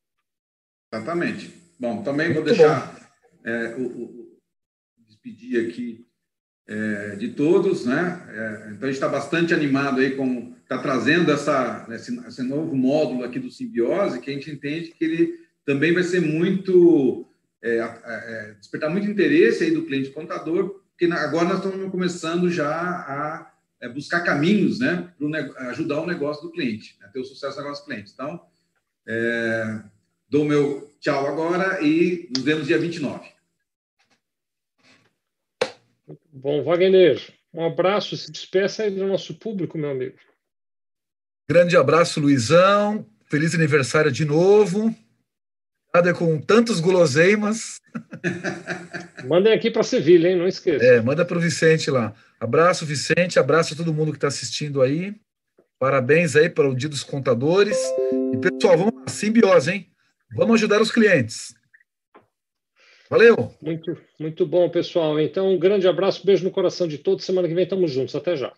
Exatamente. 0.93 1.51
Bom, 1.77 2.01
também 2.01 2.27
Muito 2.27 2.45
vou 2.45 2.55
deixar 2.55 3.12
é, 3.43 3.75
o, 3.77 3.85
o, 3.85 4.39
despedir 5.07 5.67
aqui 5.67 6.05
é, 6.67 7.15
de 7.15 7.29
todos, 7.29 7.85
né? 7.85 8.25
É, 8.29 8.71
então 8.71 8.83
a 8.83 8.91
gente 8.91 8.95
está 8.95 9.09
bastante 9.09 9.53
animado 9.53 9.99
aí 9.99 10.15
com 10.15 10.53
está 10.63 10.77
trazendo 10.77 11.31
essa 11.31 11.85
esse, 11.91 12.17
esse 12.25 12.41
novo 12.41 12.75
módulo 12.75 13.23
aqui 13.23 13.37
do 13.37 13.51
simbiose 13.51 14.19
que 14.19 14.31
a 14.31 14.33
gente 14.33 14.49
entende 14.49 14.93
que 14.97 15.03
ele 15.03 15.39
também 15.65 15.93
vai 15.93 16.03
ser 16.03 16.21
muito 16.21 17.27
é, 17.63 17.77
é, 17.77 18.55
despertar 18.59 18.89
muito 18.89 19.09
interesse 19.09 19.63
aí 19.63 19.71
do 19.71 19.85
cliente 19.85 20.09
contador, 20.09 20.81
porque 20.89 21.05
agora 21.05 21.47
nós 21.47 21.63
estamos 21.63 21.89
começando 21.89 22.49
já 22.49 22.69
a 22.69 23.53
é, 23.81 23.87
buscar 23.87 24.21
caminhos, 24.21 24.79
né, 24.79 25.09
para 25.17 25.69
ajudar 25.69 26.01
o 26.01 26.07
negócio 26.07 26.43
do 26.43 26.51
cliente, 26.51 26.97
né, 26.99 27.09
ter 27.13 27.19
o 27.19 27.25
sucesso 27.25 27.55
do 27.55 27.63
negócio 27.63 27.83
do 27.83 27.87
cliente. 27.87 28.11
Então, 28.13 28.41
é, 29.07 29.81
dou 30.29 30.43
meu 30.43 30.93
tchau 30.99 31.25
agora 31.25 31.81
e 31.81 32.29
nos 32.35 32.43
vemos 32.43 32.67
dia 32.67 32.77
29. 32.77 33.32
Bom, 36.43 36.61
Wagner, 36.61 37.21
um 37.53 37.65
abraço, 37.65 38.17
se 38.17 38.29
despeça 38.29 38.83
aí 38.83 38.91
do 38.91 39.07
nosso 39.07 39.33
público, 39.33 39.77
meu 39.77 39.91
amigo. 39.91 40.17
Grande 41.49 41.77
abraço, 41.77 42.19
Luizão. 42.19 43.07
Feliz 43.29 43.55
aniversário 43.55 44.11
de 44.11 44.25
novo. 44.25 44.93
Nada 45.95 46.13
com 46.13 46.41
tantos 46.41 46.81
guloseimas. 46.81 47.79
Mandem 49.25 49.53
aqui 49.53 49.71
para 49.71 49.83
Sevilha, 49.83 50.27
hein? 50.27 50.35
Não 50.35 50.45
esqueça. 50.45 50.83
É, 50.83 50.99
manda 50.99 51.23
para 51.23 51.37
o 51.37 51.41
Vicente 51.41 51.89
lá. 51.89 52.13
Abraço, 52.37 52.85
Vicente. 52.85 53.39
Abraço 53.39 53.73
a 53.73 53.77
todo 53.77 53.93
mundo 53.93 54.11
que 54.11 54.17
está 54.17 54.27
assistindo 54.27 54.81
aí. 54.81 55.15
Parabéns 55.79 56.35
aí 56.35 56.49
para 56.49 56.67
o 56.67 56.75
Dia 56.75 56.89
dos 56.89 57.03
Contadores. 57.03 57.77
E, 58.33 58.37
pessoal, 58.37 58.77
vamos 58.77 58.95
lá, 58.95 59.07
simbiose, 59.07 59.71
hein? 59.71 59.89
Vamos 60.35 60.55
ajudar 60.55 60.81
os 60.81 60.91
clientes. 60.91 61.55
Valeu! 63.13 63.53
Muito, 63.61 63.95
muito 64.19 64.43
bom, 64.43 64.67
pessoal. 64.71 65.19
Então, 65.19 65.53
um 65.53 65.59
grande 65.59 65.87
abraço, 65.87 66.25
beijo 66.25 66.43
no 66.43 66.49
coração 66.49 66.87
de 66.87 66.97
todos. 66.97 67.23
Semana 67.23 67.47
que 67.47 67.53
vem 67.53 67.63
estamos 67.63 67.91
juntos. 67.91 68.15
Até 68.15 68.35
já. 68.35 68.51